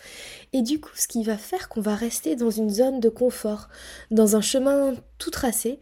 Et 0.53 0.63
du 0.63 0.81
coup, 0.81 0.91
ce 0.95 1.09
qui 1.09 1.23
va 1.23 1.37
faire 1.37 1.69
qu'on 1.69 1.81
va 1.81 1.95
rester 1.95 2.37
dans 2.37 2.51
une 2.51 2.71
zone 2.71 3.01
de 3.01 3.09
confort, 3.09 3.69
dans 4.11 4.37
un 4.37 4.41
chemin 4.41 4.95
tout 5.19 5.31
tracé, 5.31 5.79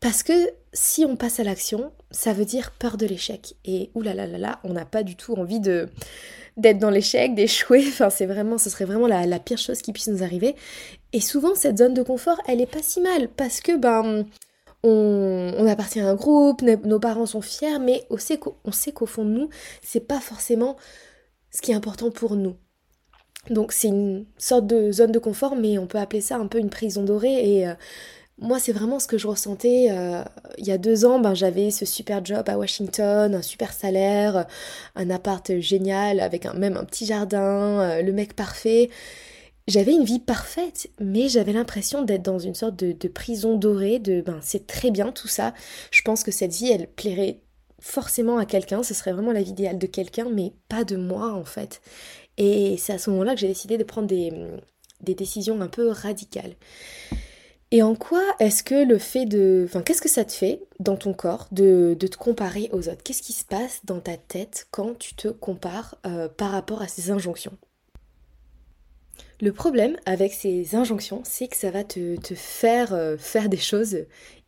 parce 0.00 0.22
que 0.22 0.32
si 0.72 1.04
on 1.04 1.16
passe 1.16 1.40
à 1.40 1.44
l'action, 1.44 1.90
ça 2.10 2.32
veut 2.32 2.44
dire 2.44 2.72
peur 2.72 2.96
de 2.96 3.06
l'échec. 3.06 3.54
Et 3.64 3.90
oulala, 3.94 4.60
on 4.64 4.72
n'a 4.72 4.84
pas 4.84 5.02
du 5.02 5.16
tout 5.16 5.34
envie 5.34 5.60
d'être 5.60 6.78
dans 6.78 6.90
l'échec, 6.90 7.34
d'échouer. 7.34 7.84
Enfin, 7.88 8.10
c'est 8.10 8.26
vraiment, 8.26 8.58
ce 8.58 8.68
serait 8.68 8.84
vraiment 8.84 9.06
la, 9.06 9.26
la, 9.26 9.38
pire 9.38 9.58
chose 9.58 9.80
qui 9.80 9.92
puisse 9.92 10.08
nous 10.08 10.22
arriver. 10.22 10.54
Et 11.12 11.20
souvent, 11.20 11.54
cette 11.54 11.78
zone 11.78 11.94
de 11.94 12.02
confort, 12.02 12.40
elle 12.46 12.60
est 12.60 12.70
pas 12.70 12.82
si 12.82 13.00
mal 13.00 13.28
parce 13.28 13.60
que 13.60 13.76
ben 13.76 14.26
on, 14.86 15.66
appartient 15.66 16.00
à 16.00 16.08
un 16.08 16.14
groupe, 16.14 16.62
nos 16.62 17.00
parents 17.00 17.26
sont 17.26 17.40
fiers, 17.40 17.78
mais 17.78 18.04
on 18.10 18.18
sait 18.18 18.38
qu'au 18.38 19.06
fond 19.06 19.24
de 19.24 19.30
nous, 19.30 19.48
c'est 19.82 20.06
pas 20.06 20.20
forcément 20.20 20.76
ce 21.50 21.62
qui 21.62 21.72
est 21.72 21.74
important 21.74 22.10
pour 22.10 22.36
nous. 22.36 22.56
Donc 23.50 23.72
c'est 23.72 23.88
une 23.88 24.26
sorte 24.38 24.66
de 24.66 24.92
zone 24.92 25.12
de 25.12 25.18
confort, 25.18 25.56
mais 25.56 25.78
on 25.78 25.86
peut 25.86 25.98
appeler 25.98 26.20
ça 26.20 26.36
un 26.36 26.46
peu 26.46 26.58
une 26.58 26.70
prison 26.70 27.02
dorée. 27.02 27.58
Et 27.58 27.68
euh, 27.68 27.74
moi, 28.38 28.58
c'est 28.58 28.72
vraiment 28.72 28.98
ce 28.98 29.06
que 29.06 29.18
je 29.18 29.26
ressentais. 29.26 29.88
Euh, 29.90 30.22
il 30.58 30.66
y 30.66 30.72
a 30.72 30.78
deux 30.78 31.04
ans, 31.04 31.20
ben, 31.20 31.34
j'avais 31.34 31.70
ce 31.70 31.84
super 31.84 32.24
job 32.24 32.48
à 32.48 32.58
Washington, 32.58 33.34
un 33.34 33.42
super 33.42 33.72
salaire, 33.72 34.46
un 34.94 35.10
appart 35.10 35.58
génial 35.60 36.20
avec 36.20 36.52
même 36.54 36.76
un 36.76 36.84
petit 36.84 37.06
jardin, 37.06 37.80
euh, 37.80 38.02
le 38.02 38.12
mec 38.12 38.34
parfait. 38.34 38.90
J'avais 39.68 39.92
une 39.92 40.04
vie 40.04 40.20
parfaite, 40.20 40.90
mais 41.00 41.28
j'avais 41.28 41.52
l'impression 41.52 42.02
d'être 42.02 42.22
dans 42.22 42.38
une 42.38 42.54
sorte 42.54 42.76
de, 42.76 43.08
prison 43.08 43.56
dorée, 43.56 43.98
de 43.98 44.20
ben 44.20 44.38
c'est 44.40 44.66
très 44.68 44.92
bien 44.92 45.10
tout 45.10 45.26
ça. 45.26 45.54
Je 45.90 46.02
pense 46.02 46.22
que 46.22 46.30
cette 46.30 46.52
vie, 46.52 46.70
elle 46.70 46.86
plairait 46.86 47.40
forcément 47.80 48.38
à 48.38 48.46
quelqu'un, 48.46 48.84
ce 48.84 48.94
serait 48.94 49.12
vraiment 49.12 49.32
la 49.32 49.42
vie 49.42 49.50
idéale 49.50 49.78
de 49.78 49.86
quelqu'un, 49.86 50.28
mais 50.30 50.52
pas 50.68 50.84
de 50.84 50.96
moi 50.96 51.32
en 51.32 51.44
fait. 51.44 51.80
Et 52.38 52.76
c'est 52.78 52.92
à 52.92 52.98
ce 52.98 53.10
moment-là 53.10 53.34
que 53.34 53.40
j'ai 53.40 53.48
décidé 53.48 53.76
de 53.76 53.84
prendre 53.84 54.06
des, 54.06 54.32
décisions 55.00 55.60
un 55.60 55.68
peu 55.68 55.88
radicales. 55.88 56.54
Et 57.72 57.82
en 57.82 57.96
quoi 57.96 58.22
est-ce 58.38 58.62
que 58.62 58.86
le 58.86 58.98
fait 58.98 59.26
de... 59.26 59.64
Enfin, 59.66 59.82
qu'est-ce 59.82 60.00
que 60.00 60.08
ça 60.08 60.24
te 60.24 60.32
fait 60.32 60.62
dans 60.78 60.96
ton 60.96 61.12
corps 61.12 61.48
de, 61.50 61.96
te 61.98 62.16
comparer 62.16 62.70
aux 62.72 62.88
autres? 62.88 63.02
Qu'est-ce 63.02 63.22
qui 63.22 63.32
se 63.32 63.44
passe 63.44 63.80
dans 63.84 63.98
ta 63.98 64.16
tête 64.16 64.68
quand 64.70 64.96
tu 64.96 65.16
te 65.16 65.26
compares 65.26 65.96
euh, 66.06 66.28
par 66.28 66.52
rapport 66.52 66.82
à 66.82 66.88
ces 66.88 67.10
injonctions? 67.10 67.58
Le 69.40 69.52
problème 69.52 69.96
avec 70.06 70.32
ces 70.32 70.74
injonctions, 70.74 71.20
c'est 71.24 71.48
que 71.48 71.56
ça 71.56 71.70
va 71.70 71.84
te, 71.84 72.16
faire 72.34 72.94
euh, 72.94 73.16
faire 73.18 73.48
des 73.50 73.58
choses 73.58 73.98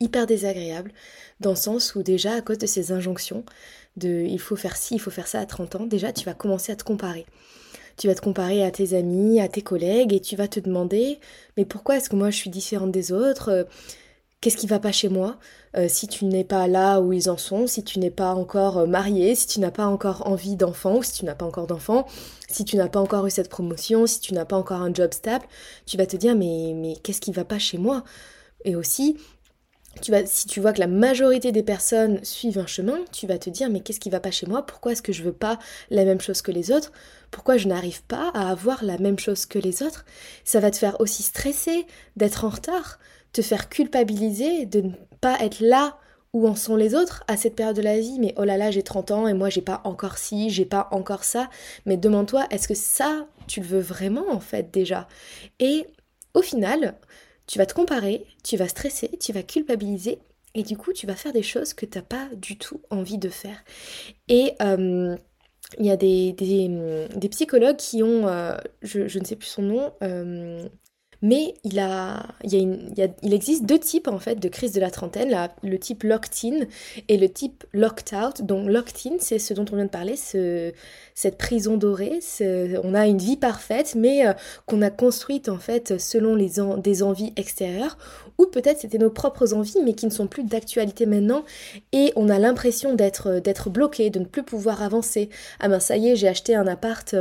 hyper 0.00 0.26
désagréables, 0.26 0.92
dans 1.40 1.50
le 1.50 1.56
sens 1.56 1.94
où 1.94 2.02
déjà 2.02 2.34
à 2.34 2.40
cause 2.40 2.58
de 2.58 2.66
ces 2.66 2.90
injonctions, 2.90 3.44
de 3.96 4.24
il 4.26 4.40
faut 4.40 4.56
faire 4.56 4.76
ci, 4.76 4.94
il 4.94 4.98
faut 5.00 5.10
faire 5.10 5.26
ça 5.26 5.40
à 5.40 5.46
30 5.46 5.74
ans, 5.76 5.86
déjà 5.86 6.12
tu 6.12 6.24
vas 6.24 6.34
commencer 6.34 6.72
à 6.72 6.76
te 6.76 6.84
comparer. 6.84 7.26
Tu 7.98 8.06
vas 8.06 8.14
te 8.14 8.20
comparer 8.20 8.64
à 8.64 8.70
tes 8.70 8.94
amis, 8.96 9.40
à 9.40 9.48
tes 9.48 9.62
collègues, 9.62 10.12
et 10.14 10.20
tu 10.20 10.36
vas 10.36 10.48
te 10.48 10.60
demander, 10.60 11.18
mais 11.56 11.64
pourquoi 11.64 11.96
est-ce 11.96 12.08
que 12.08 12.16
moi 12.16 12.30
je 12.30 12.36
suis 12.36 12.50
différente 12.50 12.92
des 12.92 13.12
autres? 13.12 13.66
Qu'est-ce 14.40 14.56
qui 14.56 14.68
va 14.68 14.78
pas 14.78 14.92
chez 14.92 15.08
moi? 15.08 15.36
Euh, 15.76 15.88
Si 15.88 16.06
tu 16.06 16.24
n'es 16.24 16.44
pas 16.44 16.68
là 16.68 17.00
où 17.00 17.12
ils 17.12 17.28
en 17.28 17.36
sont, 17.36 17.66
si 17.66 17.82
tu 17.82 17.98
n'es 17.98 18.10
pas 18.10 18.34
encore 18.34 18.78
euh, 18.78 18.86
marié, 18.86 19.34
si 19.34 19.48
tu 19.48 19.58
n'as 19.58 19.72
pas 19.72 19.86
encore 19.86 20.28
envie 20.28 20.54
d'enfant, 20.54 20.98
ou 20.98 21.02
si 21.02 21.12
tu 21.12 21.24
n'as 21.24 21.34
pas 21.34 21.44
encore 21.44 21.66
d'enfant, 21.66 22.06
si 22.48 22.64
tu 22.64 22.76
n'as 22.76 22.88
pas 22.88 23.00
encore 23.00 23.26
eu 23.26 23.30
cette 23.30 23.48
promotion, 23.48 24.06
si 24.06 24.20
tu 24.20 24.34
n'as 24.34 24.44
pas 24.44 24.56
encore 24.56 24.82
un 24.82 24.92
job 24.92 25.12
stable, 25.14 25.44
tu 25.86 25.96
vas 25.96 26.06
te 26.06 26.16
dire 26.16 26.34
mais, 26.34 26.96
qu'est-ce 27.02 27.20
qui 27.20 27.32
va 27.32 27.44
pas 27.44 27.58
chez 27.58 27.78
moi? 27.78 28.02
Et 28.64 28.74
aussi, 28.74 29.16
si 30.26 30.46
tu 30.46 30.60
vois 30.60 30.72
que 30.72 30.80
la 30.80 30.86
majorité 30.86 31.52
des 31.52 31.62
personnes 31.62 32.22
suivent 32.24 32.58
un 32.58 32.66
chemin, 32.66 32.98
tu 33.12 33.26
vas 33.26 33.38
te 33.38 33.50
dire 33.50 33.70
mais 33.70 33.80
qu'est-ce 33.80 34.00
qui 34.00 34.10
va 34.10 34.20
pas 34.20 34.30
chez 34.30 34.46
moi? 34.46 34.66
Pourquoi 34.66 34.92
est-ce 34.92 35.02
que 35.02 35.12
je 35.12 35.22
veux 35.22 35.32
pas 35.32 35.58
la 35.90 36.04
même 36.04 36.20
chose 36.20 36.42
que 36.42 36.50
les 36.50 36.72
autres? 36.72 36.92
Pourquoi 37.30 37.56
je 37.56 37.68
n'arrive 37.68 38.02
pas 38.04 38.30
à 38.34 38.50
avoir 38.50 38.84
la 38.84 38.98
même 38.98 39.18
chose 39.18 39.46
que 39.46 39.58
les 39.58 39.82
autres? 39.82 40.04
Ça 40.44 40.60
va 40.60 40.70
te 40.70 40.76
faire 40.76 41.00
aussi 41.00 41.22
stresser 41.22 41.86
d'être 42.16 42.44
en 42.44 42.48
retard 42.48 42.98
te 43.32 43.42
faire 43.42 43.68
culpabiliser 43.68 44.66
de 44.66 44.80
ne 44.82 44.92
pas 45.20 45.38
être 45.40 45.60
là 45.60 45.98
où 46.32 46.46
en 46.46 46.54
sont 46.54 46.76
les 46.76 46.94
autres 46.94 47.24
à 47.26 47.36
cette 47.36 47.56
période 47.56 47.76
de 47.76 47.82
la 47.82 47.98
vie, 47.98 48.18
mais 48.20 48.34
oh 48.36 48.44
là 48.44 48.56
là, 48.56 48.70
j'ai 48.70 48.82
30 48.82 49.10
ans 49.10 49.28
et 49.28 49.34
moi 49.34 49.48
j'ai 49.48 49.62
pas 49.62 49.80
encore 49.84 50.18
ci, 50.18 50.50
j'ai 50.50 50.66
pas 50.66 50.88
encore 50.90 51.24
ça. 51.24 51.48
Mais 51.86 51.96
demande-toi, 51.96 52.46
est-ce 52.50 52.68
que 52.68 52.74
ça, 52.74 53.26
tu 53.46 53.60
le 53.60 53.66
veux 53.66 53.80
vraiment 53.80 54.30
en 54.30 54.40
fait 54.40 54.70
déjà? 54.70 55.08
Et 55.58 55.86
au 56.34 56.42
final, 56.42 56.94
tu 57.46 57.58
vas 57.58 57.66
te 57.66 57.74
comparer, 57.74 58.26
tu 58.44 58.56
vas 58.56 58.68
stresser, 58.68 59.10
tu 59.20 59.32
vas 59.32 59.42
culpabiliser 59.42 60.18
et 60.54 60.62
du 60.62 60.76
coup, 60.76 60.92
tu 60.92 61.06
vas 61.06 61.14
faire 61.14 61.32
des 61.32 61.42
choses 61.42 61.74
que 61.74 61.86
tu 61.86 61.98
n'as 61.98 62.04
pas 62.04 62.28
du 62.34 62.58
tout 62.58 62.80
envie 62.90 63.18
de 63.18 63.28
faire. 63.28 63.64
Et 64.28 64.54
il 65.78 65.84
y 65.84 65.90
a 65.90 65.96
des, 65.96 66.34
psychologues 67.30 67.76
qui 67.76 68.02
ont, 68.02 68.26
euh, 68.28 68.56
je, 68.82 69.18
ne 69.18 69.24
sais 69.24 69.36
plus 69.36 69.48
son 69.48 69.62
nom, 69.62 69.92
mais 71.20 71.54
il, 71.64 71.78
a, 71.80 72.26
il, 72.44 73.34
existe 73.34 73.64
deux 73.64 73.78
types 73.78 74.08
en 74.08 74.18
fait 74.18 74.36
de 74.36 74.48
crise 74.48 74.72
de 74.72 74.80
la 74.80 74.90
trentaine, 74.90 75.50
le 75.62 75.78
type 75.78 76.04
locked-in 76.04 76.66
et 77.08 77.16
le 77.16 77.28
type 77.28 77.64
locked-out. 77.72 78.42
Donc 78.42 78.68
locked-in, 78.68 79.16
c'est 79.18 79.38
ce 79.38 79.52
dont 79.54 79.64
on 79.72 79.76
vient 79.76 79.86
de 79.86 79.90
parler, 79.90 80.16
cette 81.18 81.36
prison 81.36 81.76
dorée. 81.76 82.20
On 82.84 82.94
a 82.94 83.08
une 83.08 83.18
vie 83.18 83.36
parfaite, 83.36 83.96
mais 83.96 84.24
euh, 84.24 84.34
qu'on 84.66 84.82
a 84.82 84.90
construite 84.90 85.48
en 85.48 85.58
fait 85.58 85.98
selon 85.98 86.36
des 86.76 87.02
envies 87.02 87.32
extérieures, 87.34 87.98
ou 88.38 88.46
peut-être 88.46 88.78
c'était 88.78 88.98
nos 88.98 89.10
propres 89.10 89.52
envies, 89.52 89.80
mais 89.84 89.94
qui 89.94 90.06
ne 90.06 90.12
sont 90.12 90.28
plus 90.28 90.44
d'actualité 90.44 91.06
maintenant, 91.06 91.44
et 91.90 92.12
on 92.14 92.28
a 92.28 92.38
l'impression 92.38 92.94
d'être 92.94 93.40
d'être 93.40 93.68
bloqué, 93.68 94.10
de 94.10 94.20
ne 94.20 94.26
plus 94.26 94.44
pouvoir 94.44 94.80
avancer. 94.80 95.28
Ah 95.58 95.68
ben 95.68 95.80
ça 95.80 95.96
y 95.96 96.08
est, 96.08 96.14
j'ai 96.14 96.28
acheté 96.28 96.54
un 96.54 96.68
appart 96.68 97.16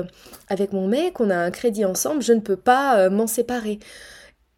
avec 0.47 0.73
mon 0.73 0.87
mec, 0.87 1.19
on 1.19 1.31
a 1.31 1.37
un 1.37 1.49
crédit 1.49 1.83
ensemble, 1.83 2.21
je 2.21 2.33
ne 2.33 2.39
peux 2.39 2.55
pas 2.55 2.99
euh, 2.99 3.09
m'en 3.09 3.25
séparer. 3.25 3.79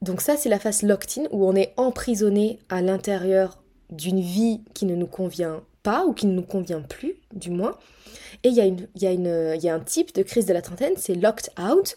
Donc 0.02 0.20
ça, 0.20 0.36
c'est 0.36 0.50
la 0.50 0.60
phase 0.60 0.84
locked-in 0.84 1.28
où 1.32 1.48
on 1.48 1.56
est 1.56 1.74
emprisonné 1.78 2.60
à 2.68 2.82
l'intérieur 2.82 3.64
d'une 3.90 4.20
vie 4.20 4.62
qui 4.74 4.86
ne 4.86 4.96
nous 4.96 5.08
convient 5.08 5.62
ou 6.08 6.14
qui 6.14 6.28
ne 6.28 6.34
nous 6.34 6.44
convient 6.44 6.82
plus, 6.82 7.16
du 7.34 7.50
moins. 7.50 7.78
Et 8.44 8.50
il 8.50 8.56
y 8.56 9.70
a 9.70 9.74
un 9.76 9.80
type 9.80 10.14
de 10.16 10.24
crise 10.24 10.46
de 10.46 10.54
la 10.54 10.62
trentaine, 10.62 10.94
c'est 10.98 11.16
locked 11.16 11.52
out, 11.60 11.96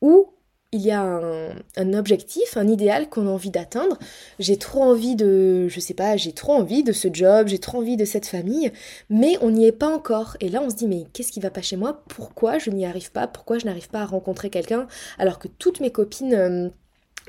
où 0.00 0.32
il 0.72 0.82
y 0.82 0.90
a 0.90 1.02
un, 1.02 1.94
objectif, 1.94 2.56
un 2.56 2.68
idéal 2.68 3.08
qu'on 3.08 3.26
a 3.26 3.30
envie 3.30 3.50
d'atteindre. 3.50 3.98
J'ai 4.38 4.58
trop 4.58 4.82
envie 4.82 5.16
de, 5.16 5.68
je 5.68 5.80
sais 5.80 5.94
pas, 5.94 6.16
j'ai 6.16 6.32
trop 6.32 6.52
envie 6.52 6.82
de 6.82 6.92
ce 6.92 7.08
job, 7.12 7.48
j'ai 7.48 7.58
trop 7.58 7.78
envie 7.78 7.96
de 7.96 8.04
cette 8.04 8.26
famille, 8.26 8.72
mais 9.08 9.36
on 9.40 9.50
n'y 9.50 9.66
est 9.66 9.72
pas 9.72 9.88
encore. 9.88 10.36
Et 10.40 10.48
là, 10.48 10.60
on 10.62 10.70
se 10.70 10.74
dit, 10.76 10.86
mais 10.86 11.04
qu'est-ce 11.12 11.32
qui 11.32 11.40
va 11.40 11.50
pas 11.50 11.62
chez 11.62 11.76
moi? 11.76 12.02
Pourquoi 12.08 12.58
je 12.58 12.70
n'y 12.70 12.84
arrive 12.84 13.12
pas? 13.12 13.26
Pourquoi 13.26 13.58
je 13.58 13.66
n'arrive 13.66 13.88
pas 13.88 14.02
à 14.02 14.06
rencontrer 14.06 14.50
quelqu'un? 14.50 14.86
Alors 15.18 15.38
que 15.38 15.48
toutes 15.48 15.80
mes 15.80 15.90
copines 15.90 16.34
euh, 16.34 16.68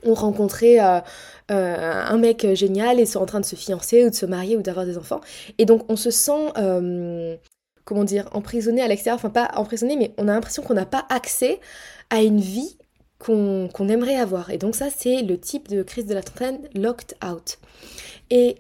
ont 0.04 0.14
rencontré 0.14 0.80
euh, 0.80 1.00
euh, 1.52 2.04
un 2.06 2.18
mec 2.18 2.46
génial 2.54 3.00
et 3.00 3.06
sont 3.06 3.20
en 3.20 3.26
train 3.26 3.40
de 3.40 3.46
se 3.46 3.56
fiancer 3.56 4.06
ou 4.06 4.10
de 4.10 4.16
se 4.16 4.26
marier 4.26 4.58
ou 4.58 4.62
d'avoir 4.62 4.86
des 4.86 4.98
enfants. 4.98 5.22
Et 5.58 5.66
donc 5.66 5.84
on 5.90 5.96
se 5.96 6.12
sent, 6.12 6.52
euh, 6.58 7.36
comment 7.86 8.04
dire, 8.04 8.30
emprisonné 8.34 8.82
à 8.82 8.88
l'extérieur, 8.88 9.18
enfin 9.18 9.30
pas 9.30 9.52
emprisonné, 9.56 9.96
mais 9.96 10.14
on 10.18 10.28
a 10.28 10.34
l'impression 10.34 10.64
qu'on 10.64 10.74
n'a 10.74 10.86
pas 10.86 11.06
accès 11.10 11.60
à 12.10 12.22
une 12.22 12.40
vie 12.40 12.78
qu'on 13.20 13.90
aimerait 13.90 14.16
avoir. 14.16 14.52
Et 14.52 14.58
donc 14.58 14.76
ça 14.76 14.88
c'est 14.96 15.24
le 15.24 15.40
type 15.40 15.68
de 15.70 15.84
crise 15.84 16.06
de 16.06 16.14
la 16.14 16.22
trentaine 16.22 16.60
locked 16.76 17.18
out. 17.26 17.58
Et 18.30 18.58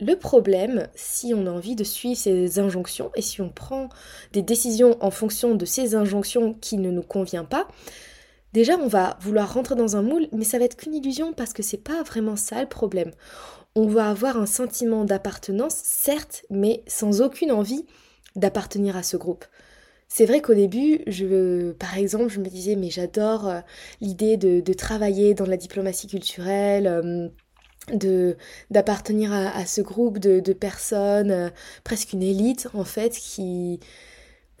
le 0.00 0.14
problème, 0.14 0.86
si 0.94 1.34
on 1.34 1.46
a 1.46 1.50
envie 1.50 1.74
de 1.74 1.82
suivre 1.82 2.16
ces 2.16 2.60
injonctions 2.60 3.10
et 3.16 3.22
si 3.22 3.40
on 3.40 3.48
prend 3.48 3.88
des 4.32 4.42
décisions 4.42 4.96
en 5.00 5.10
fonction 5.10 5.56
de 5.56 5.64
ces 5.64 5.96
injonctions 5.96 6.54
qui 6.54 6.78
ne 6.78 6.90
nous 6.90 7.02
conviennent 7.02 7.46
pas, 7.46 7.66
Déjà, 8.52 8.76
on 8.78 8.86
va 8.86 9.18
vouloir 9.20 9.52
rentrer 9.52 9.74
dans 9.74 9.96
un 9.96 10.02
moule, 10.02 10.28
mais 10.32 10.44
ça 10.44 10.58
va 10.58 10.64
être 10.64 10.76
qu'une 10.76 10.94
illusion 10.94 11.32
parce 11.32 11.52
que 11.52 11.62
c'est 11.62 11.76
pas 11.82 12.02
vraiment 12.02 12.36
ça 12.36 12.60
le 12.60 12.68
problème. 12.68 13.10
On 13.74 13.86
va 13.86 14.08
avoir 14.08 14.36
un 14.38 14.46
sentiment 14.46 15.04
d'appartenance, 15.04 15.74
certes, 15.74 16.44
mais 16.50 16.82
sans 16.86 17.20
aucune 17.20 17.52
envie 17.52 17.84
d'appartenir 18.36 18.96
à 18.96 19.02
ce 19.02 19.16
groupe. 19.16 19.44
C'est 20.08 20.24
vrai 20.24 20.40
qu'au 20.40 20.54
début, 20.54 21.00
je, 21.06 21.72
par 21.72 21.98
exemple, 21.98 22.28
je 22.28 22.40
me 22.40 22.48
disais, 22.48 22.76
mais 22.76 22.88
j'adore 22.90 23.48
euh, 23.48 23.60
l'idée 24.00 24.36
de, 24.38 24.72
travailler 24.72 25.34
dans 25.34 25.46
la 25.46 25.58
diplomatie 25.58 26.06
culturelle, 26.06 26.86
euh, 26.86 27.28
de 27.92 28.36
d'appartenir 28.70 29.32
à, 29.32 29.66
ce 29.66 29.80
groupe 29.80 30.18
de, 30.18 30.52
personnes, 30.52 31.30
euh, 31.30 31.50
presque 31.84 32.12
une 32.14 32.22
élite 32.22 32.68
en 32.74 32.84
fait, 32.84 33.10
qui, 33.10 33.80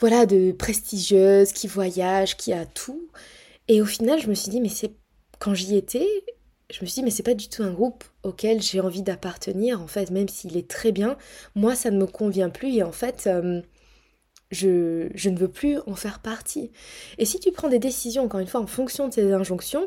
voilà, 0.00 0.26
de 0.26 0.52
prestigieuses, 0.52 1.52
qui 1.52 1.66
voyagent, 1.66 2.36
qui 2.36 2.52
a 2.52 2.66
tout. 2.66 3.08
Et 3.68 3.82
au 3.82 3.86
final, 3.86 4.20
je 4.20 4.28
me 4.28 4.34
suis 4.34 4.50
dit, 4.50 4.60
mais 4.60 4.68
c'est 4.68 4.92
quand 5.38 5.54
j'y 5.54 5.76
étais, 5.76 6.06
je 6.70 6.80
me 6.82 6.86
suis 6.86 7.00
dit, 7.00 7.02
mais 7.02 7.10
c'est 7.10 7.22
pas 7.22 7.34
du 7.34 7.48
tout 7.48 7.62
un 7.62 7.72
groupe 7.72 8.04
auquel 8.22 8.60
j'ai 8.62 8.80
envie 8.80 9.02
d'appartenir, 9.02 9.80
en 9.80 9.86
fait, 9.86 10.10
même 10.10 10.28
s'il 10.28 10.56
est 10.56 10.68
très 10.68 10.92
bien, 10.92 11.16
moi, 11.54 11.74
ça 11.74 11.90
ne 11.90 11.98
me 11.98 12.06
convient 12.06 12.50
plus, 12.50 12.76
et 12.76 12.82
en 12.82 12.92
fait, 12.92 13.26
euh, 13.26 13.62
je, 14.50 15.08
je, 15.14 15.30
ne 15.30 15.38
veux 15.38 15.50
plus 15.50 15.78
en 15.86 15.94
faire 15.94 16.20
partie. 16.20 16.70
Et 17.18 17.24
si 17.24 17.38
tu 17.40 17.52
prends 17.52 17.68
des 17.68 17.78
décisions, 17.78 18.24
encore 18.24 18.40
une 18.40 18.46
fois, 18.46 18.60
en 18.60 18.66
fonction 18.66 19.08
de 19.08 19.14
ces 19.14 19.32
injonctions, 19.32 19.86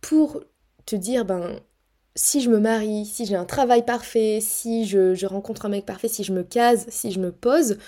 pour 0.00 0.42
te 0.86 0.96
dire, 0.96 1.24
ben, 1.24 1.60
si 2.14 2.42
je 2.42 2.50
me 2.50 2.58
marie, 2.58 3.06
si 3.06 3.24
j'ai 3.24 3.36
un 3.36 3.46
travail 3.46 3.84
parfait, 3.84 4.40
si 4.42 4.86
je, 4.86 5.14
je 5.14 5.26
rencontre 5.26 5.66
un 5.66 5.70
mec 5.70 5.86
parfait, 5.86 6.08
si 6.08 6.24
je 6.24 6.32
me 6.32 6.42
case, 6.42 6.86
si 6.88 7.10
je 7.12 7.20
me 7.20 7.32
pose, 7.32 7.78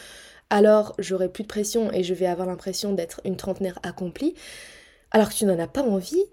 alors 0.50 0.94
j'aurai 0.98 1.28
plus 1.28 1.42
de 1.42 1.48
pression 1.48 1.92
et 1.92 2.02
je 2.02 2.14
vais 2.14 2.26
avoir 2.26 2.46
l'impression 2.46 2.92
d'être 2.92 3.20
une 3.24 3.36
trentenaire 3.36 3.78
accomplie 3.82 4.34
alors 5.14 5.28
que 5.28 5.34
tu 5.34 5.44
n'en 5.46 5.58
as 5.60 5.68
pas 5.68 5.82
envie, 5.82 6.24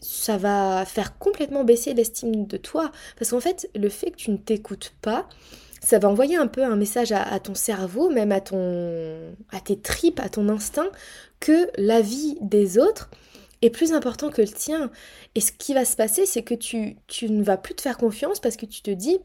ça 0.00 0.36
va 0.36 0.84
faire 0.84 1.18
complètement 1.18 1.62
baisser 1.62 1.94
l'estime 1.94 2.46
de 2.46 2.56
toi. 2.56 2.90
Parce 3.16 3.30
qu'en 3.30 3.40
fait, 3.40 3.70
le 3.76 3.88
fait 3.88 4.10
que 4.10 4.16
tu 4.16 4.32
ne 4.32 4.36
t'écoutes 4.36 4.92
pas, 5.00 5.28
ça 5.80 6.00
va 6.00 6.08
envoyer 6.08 6.34
un 6.34 6.48
peu 6.48 6.64
un 6.64 6.74
message 6.74 7.12
à, 7.12 7.38
ton 7.38 7.54
cerveau, 7.54 8.10
même 8.10 8.32
à, 8.32 8.40
ton, 8.40 9.34
à 9.52 9.60
tes 9.60 9.78
tripes, 9.78 10.18
à 10.18 10.28
ton 10.28 10.48
instinct, 10.48 10.90
que 11.38 11.70
la 11.78 12.00
vie 12.00 12.36
des 12.40 12.76
autres 12.76 13.08
est 13.62 13.70
plus 13.70 13.92
important 13.92 14.30
que 14.30 14.42
le 14.42 14.48
tien. 14.48 14.90
Et 15.36 15.40
ce 15.40 15.52
qui 15.52 15.72
va 15.72 15.84
se 15.84 15.94
passer, 15.94 16.26
c'est 16.26 16.42
que 16.42 16.54
tu, 16.54 16.96
tu 17.06 17.30
ne 17.30 17.44
vas 17.44 17.56
plus 17.56 17.76
te 17.76 17.82
faire 17.82 17.98
confiance 17.98 18.40
parce 18.40 18.56
que 18.56 18.66
tu 18.66 18.82
te 18.82 18.90
dis, 18.90 19.20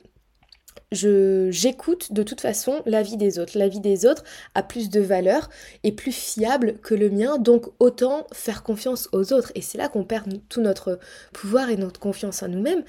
je 0.91 1.49
j'écoute 1.51 2.13
de 2.13 2.23
toute 2.23 2.41
façon 2.41 2.81
l'avis 2.85 3.17
des 3.17 3.39
autres. 3.39 3.57
L'avis 3.57 3.79
des 3.79 4.05
autres 4.05 4.23
a 4.55 4.63
plus 4.63 4.89
de 4.89 5.01
valeur 5.01 5.49
et 5.83 5.91
plus 5.91 6.11
fiable 6.11 6.79
que 6.79 6.95
le 6.95 7.09
mien, 7.09 7.37
donc 7.37 7.67
autant 7.79 8.27
faire 8.33 8.63
confiance 8.63 9.09
aux 9.11 9.33
autres. 9.33 9.51
Et 9.55 9.61
c'est 9.61 9.77
là 9.77 9.89
qu'on 9.89 10.03
perd 10.03 10.41
tout 10.49 10.61
notre 10.61 10.99
pouvoir 11.33 11.69
et 11.69 11.77
notre 11.77 11.99
confiance 11.99 12.43
en 12.43 12.47
nous-mêmes. 12.47 12.83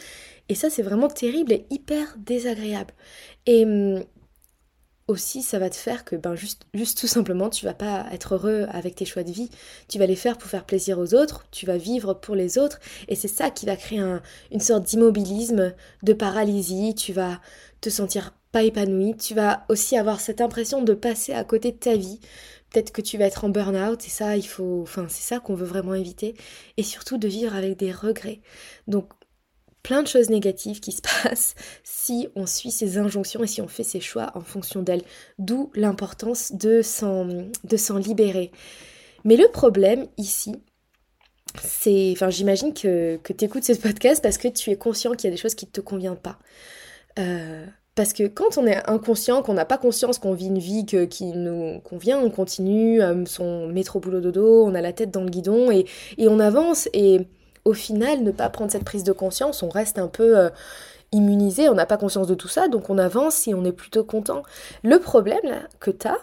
Et 0.49 0.55
ça, 0.55 0.71
c'est 0.71 0.83
vraiment 0.83 1.09
terrible 1.09 1.53
et 1.53 1.67
hyper 1.71 2.17
désagréable. 2.19 2.95
Et 3.47 3.65
hum, 3.65 4.03
aussi 5.09 5.43
ça 5.43 5.59
va 5.59 5.71
te 5.71 5.77
faire 5.77 6.05
que 6.05 6.15
ben 6.15 6.35
juste, 6.37 6.67
juste 6.75 6.99
tout 6.99 7.07
simplement 7.07 7.49
tu 7.49 7.65
vas 7.65 7.75
pas 7.75 8.07
être 8.13 8.35
heureux 8.35 8.67
avec 8.71 8.95
tes 8.95 9.07
choix 9.07 9.23
de 9.23 9.33
vie, 9.33 9.51
tu 9.89 9.99
vas 9.99 10.07
les 10.07 10.17
faire 10.17 10.37
pour 10.37 10.51
faire 10.51 10.65
plaisir 10.65 10.99
aux 10.99 11.15
autres, 11.15 11.47
tu 11.51 11.67
vas 11.67 11.79
vivre 11.79 12.13
pour 12.13 12.35
les 12.35 12.59
autres 12.59 12.79
et 13.09 13.17
c'est 13.17 13.27
ça 13.27 13.51
qui 13.51 13.67
va 13.67 13.77
créer 13.77 14.01
une 14.53 14.61
sorte 14.61 14.85
d'immobilisme, 14.85 15.75
de 16.03 16.13
paralysie, 16.13 16.95
tu 16.95 17.13
vas 17.15 17.41
te 17.81 17.91
sentir 17.91 18.35
pas 18.53 18.63
épanoui, 18.63 19.17
tu 19.17 19.35
vas 19.35 19.65
aussi 19.69 19.97
avoir 19.97 20.21
cette 20.21 20.41
impression 20.41 20.83
de 20.83 20.95
passer 20.95 21.33
à 21.33 21.45
côté 21.45 21.73
de 21.73 21.77
ta 21.77 21.97
vie, 21.97 22.21
peut-être 22.71 22.93
que 22.93 23.03
tu 23.03 23.19
vas 23.19 23.27
être 23.27 23.45
en 23.45 23.51
burn-out 23.51 24.05
et 24.05 24.11
ça 24.11 24.37
il 24.37 24.47
faut 24.47 24.81
enfin 24.83 25.07
c'est 25.09 25.23
ça 25.23 25.41
qu'on 25.41 25.55
veut 25.55 25.67
vraiment 25.67 25.95
éviter 25.95 26.35
et 26.77 26.83
surtout 26.83 27.19
de 27.19 27.29
vivre 27.29 27.55
avec 27.55 27.77
des 27.79 27.93
regrets. 27.93 28.41
Donc 28.87 29.13
plein 29.83 30.03
de 30.03 30.09
choses 30.09 30.29
négatives 30.31 30.81
qui 30.81 30.93
se 30.93 31.03
passent 31.23 31.55
si 31.83 32.29
on 32.35 32.47
suit 32.47 32.71
ces 32.71 32.99
injonctions 32.99 33.43
et 33.43 33.47
si 33.47 33.61
on 33.63 33.69
fait 33.69 33.85
ses 33.85 34.01
choix 34.01 34.33
en 34.35 34.41
fonction 34.41 34.83
d'elles. 34.83 35.05
D'où 35.39 35.71
l'importance 35.75 36.53
de 36.53 36.83
s'en 36.83 37.99
libérer. 37.99 38.51
Mais 39.25 39.37
le 39.37 39.49
problème 39.49 40.07
ici, 40.17 40.55
c'est, 41.63 42.11
enfin, 42.13 42.31
j'imagine 42.31 42.75
que, 42.75 43.17
que 43.17 43.33
tu 43.33 43.45
écoutes 43.45 43.65
ce 43.65 43.73
podcast 43.73 44.23
parce 44.23 44.39
que 44.39 44.49
tu 44.49 44.71
es 44.71 44.77
conscient 44.77 45.13
qu'il 45.13 45.25
y 45.25 45.33
a 45.33 45.35
des 45.35 45.41
choses 45.41 45.55
qui 45.55 45.67
ne 45.67 45.71
te 45.71 45.81
conviennent 45.81 46.17
pas. 46.17 46.39
Euh, 47.19 47.67
parce 47.95 48.13
que 48.13 48.29
quand 48.29 48.59
on 48.59 48.67
est 48.67 48.89
inconscient, 48.89 49.43
qu'on 49.43 49.55
n'a 49.55 49.65
pas 49.65 49.79
conscience 49.79 50.19
qu'on 50.19 50.33
vit 50.33 50.47
une 50.47 50.59
vie 50.59 50.87
qui 50.87 51.25
nous 51.33 51.81
convient, 51.81 52.19
on 52.21 52.31
continue, 52.31 53.03
euh, 53.03 53.25
son 53.27 53.67
métro 53.67 53.99
boulot 53.99 54.21
dodo, 54.21 54.65
on 54.65 54.75
a 54.75 54.81
la 54.81 54.93
tête 54.93 55.11
dans 55.11 55.23
le 55.23 55.31
guidon 55.31 55.71
et, 55.71 55.87
on 56.19 56.39
avance. 56.39 56.89
Et 56.93 57.27
au 57.65 57.73
final, 57.73 58.23
ne 58.23 58.31
pas 58.31 58.49
prendre 58.51 58.71
cette 58.71 58.85
prise 58.85 59.03
de 59.03 59.13
conscience, 59.13 59.63
on 59.63 59.69
reste 59.69 59.99
un 59.99 60.07
peu 60.07 60.39
euh, 60.39 60.49
immunisé, 61.11 61.69
on 61.69 61.75
n'a 61.75 61.87
pas 61.87 61.97
conscience 61.97 62.29
de 62.29 62.35
tout 62.35 62.49
ça, 62.49 62.69
donc 62.69 62.89
on 62.89 62.99
avance 62.99 63.49
et 63.49 63.55
on 63.55 63.65
est 63.65 63.73
plutôt 63.73 64.05
content. 64.05 64.43
Le 64.85 64.99
problème 65.01 65.67
que 65.81 65.91
tu 65.91 66.07
as, 66.07 66.19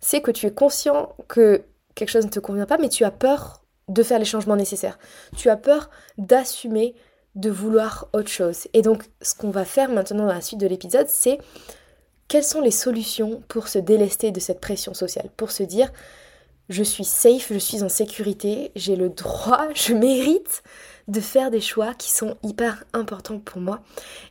c'est 0.00 0.22
que 0.22 0.32
tu 0.32 0.46
es 0.46 0.52
conscient 0.52 1.14
que 1.28 1.62
quelque 1.94 2.10
chose 2.10 2.24
ne 2.24 2.30
te 2.30 2.40
convient 2.40 2.66
pas, 2.66 2.78
mais 2.78 2.88
tu 2.88 3.04
as 3.04 3.12
peur 3.12 3.62
de 3.88 4.02
faire 4.02 4.18
les 4.18 4.24
changements 4.24 4.56
nécessaires. 4.56 4.98
Tu 5.36 5.50
as 5.50 5.56
peur 5.56 5.90
d'assumer 6.18 6.94
de 7.34 7.50
vouloir 7.50 8.08
autre 8.12 8.28
chose. 8.28 8.68
Et 8.72 8.82
donc, 8.82 9.04
ce 9.20 9.34
qu'on 9.34 9.50
va 9.50 9.64
faire 9.64 9.90
maintenant 9.90 10.26
dans 10.26 10.32
la 10.32 10.40
suite 10.40 10.60
de 10.60 10.66
l'épisode, 10.66 11.08
c'est 11.08 11.38
quelles 12.28 12.44
sont 12.44 12.60
les 12.60 12.70
solutions 12.70 13.42
pour 13.48 13.68
se 13.68 13.78
délester 13.78 14.30
de 14.30 14.40
cette 14.40 14.60
pression 14.60 14.94
sociale, 14.94 15.30
pour 15.36 15.50
se 15.50 15.62
dire 15.62 15.90
je 16.68 16.82
suis 16.82 17.04
safe, 17.04 17.52
je 17.52 17.58
suis 17.58 17.82
en 17.82 17.88
sécurité, 17.88 18.72
j'ai 18.76 18.96
le 18.96 19.08
droit, 19.10 19.68
je 19.74 19.92
mérite 19.92 20.62
de 21.08 21.20
faire 21.20 21.50
des 21.50 21.60
choix 21.60 21.94
qui 21.94 22.10
sont 22.10 22.36
hyper 22.42 22.84
importants 22.92 23.38
pour 23.38 23.60
moi 23.60 23.80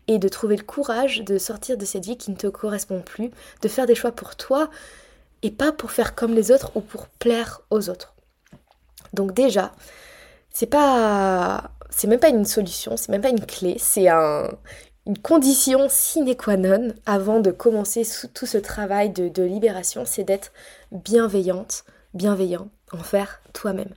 et 0.08 0.18
de 0.18 0.28
trouver 0.30 0.56
le 0.56 0.64
courage 0.64 1.22
de 1.22 1.38
sortir 1.38 1.78
de 1.78 1.86
cette 1.86 2.06
vie 2.06 2.18
qui 2.18 2.32
ne 2.32 2.36
te 2.36 2.48
correspond 2.48 3.02
plus, 3.02 3.30
de 3.62 3.68
faire 3.68 3.86
des 3.86 3.96
choix 3.96 4.12
pour 4.12 4.36
toi 4.36 4.70
et 5.42 5.52
pas 5.52 5.72
pour 5.72 5.92
faire 5.92 6.16
comme 6.16 6.34
les 6.34 6.52
autres 6.52 6.72
ou 6.76 6.82
pour 6.82 7.08
plaire 7.08 7.62
aux 7.70 7.90
autres. 7.90 8.14
Donc 9.14 9.34
déjà, 9.34 9.74
c'est 10.50 10.68
pas 10.68 11.72
c'est 11.91 12.08
même 12.08 12.19
pas 12.19 12.30
une 12.30 12.45
solution, 12.45 12.97
c'est 12.97 13.10
même 13.10 13.21
pas 13.21 13.30
une 13.30 13.45
clé, 13.45 13.75
c'est 13.77 14.08
un, 14.08 14.49
une 15.06 15.17
condition 15.17 15.88
sine 15.89 16.36
qua 16.36 16.58
non 16.58 16.93
avant 17.06 17.39
de 17.39 17.51
commencer 17.51 18.04
tout 18.34 18.45
ce 18.45 18.58
travail 18.58 19.10
de, 19.10 19.43
libération, 19.43 20.04
c'est 20.06 20.23
d'être 20.23 20.51
bienveillante, 20.91 21.84
bienveillant 22.13 22.69
envers 22.91 23.41
toi-même. 23.54 23.93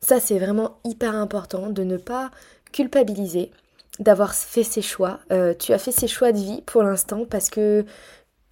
Ça, 0.00 0.20
c'est 0.20 0.38
vraiment 0.38 0.78
hyper 0.84 1.14
important 1.14 1.68
de 1.70 1.82
ne 1.82 1.96
pas 1.96 2.30
culpabiliser 2.72 3.50
d'avoir 3.98 4.34
fait 4.34 4.62
ses 4.62 4.82
choix. 4.82 5.20
Euh, 5.32 5.54
tu 5.54 5.72
as 5.72 5.78
fait 5.78 5.92
ses 5.92 6.06
choix 6.06 6.32
de 6.32 6.38
vie 6.38 6.62
pour 6.62 6.82
l'instant 6.82 7.24
parce 7.24 7.48
que 7.48 7.84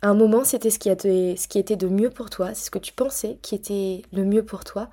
un 0.03 0.15
moment, 0.15 0.45
c'était 0.45 0.71
ce, 0.71 0.79
ce 0.79 1.49
qui 1.49 1.59
était 1.59 1.77
de 1.77 1.89
mieux 1.89 2.11
pour 2.11 2.29
toi, 2.29 2.55
c'est 2.55 2.67
ce 2.67 2.71
que 2.71 2.79
tu 2.79 2.93
pensais 2.93 3.39
qui 3.43 3.55
était 3.55 4.03
le 4.13 4.25
mieux 4.25 4.45
pour 4.45 4.65
toi. 4.65 4.91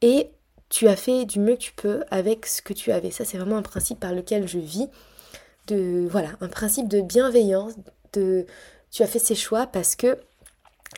Et 0.00 0.30
tu 0.72 0.88
as 0.88 0.96
fait 0.96 1.26
du 1.26 1.38
mieux 1.38 1.56
que 1.56 1.60
tu 1.60 1.72
peux 1.72 2.02
avec 2.10 2.46
ce 2.46 2.62
que 2.62 2.72
tu 2.72 2.92
avais. 2.92 3.10
Ça, 3.10 3.26
c'est 3.26 3.36
vraiment 3.36 3.58
un 3.58 3.62
principe 3.62 4.00
par 4.00 4.14
lequel 4.14 4.48
je 4.48 4.58
vis. 4.58 4.88
De, 5.68 6.08
voilà, 6.10 6.30
un 6.40 6.48
principe 6.48 6.88
de 6.88 7.02
bienveillance, 7.02 7.74
de 8.14 8.46
tu 8.90 9.02
as 9.02 9.06
fait 9.06 9.18
ces 9.18 9.34
choix 9.34 9.66
parce 9.66 9.94
que 9.94 10.16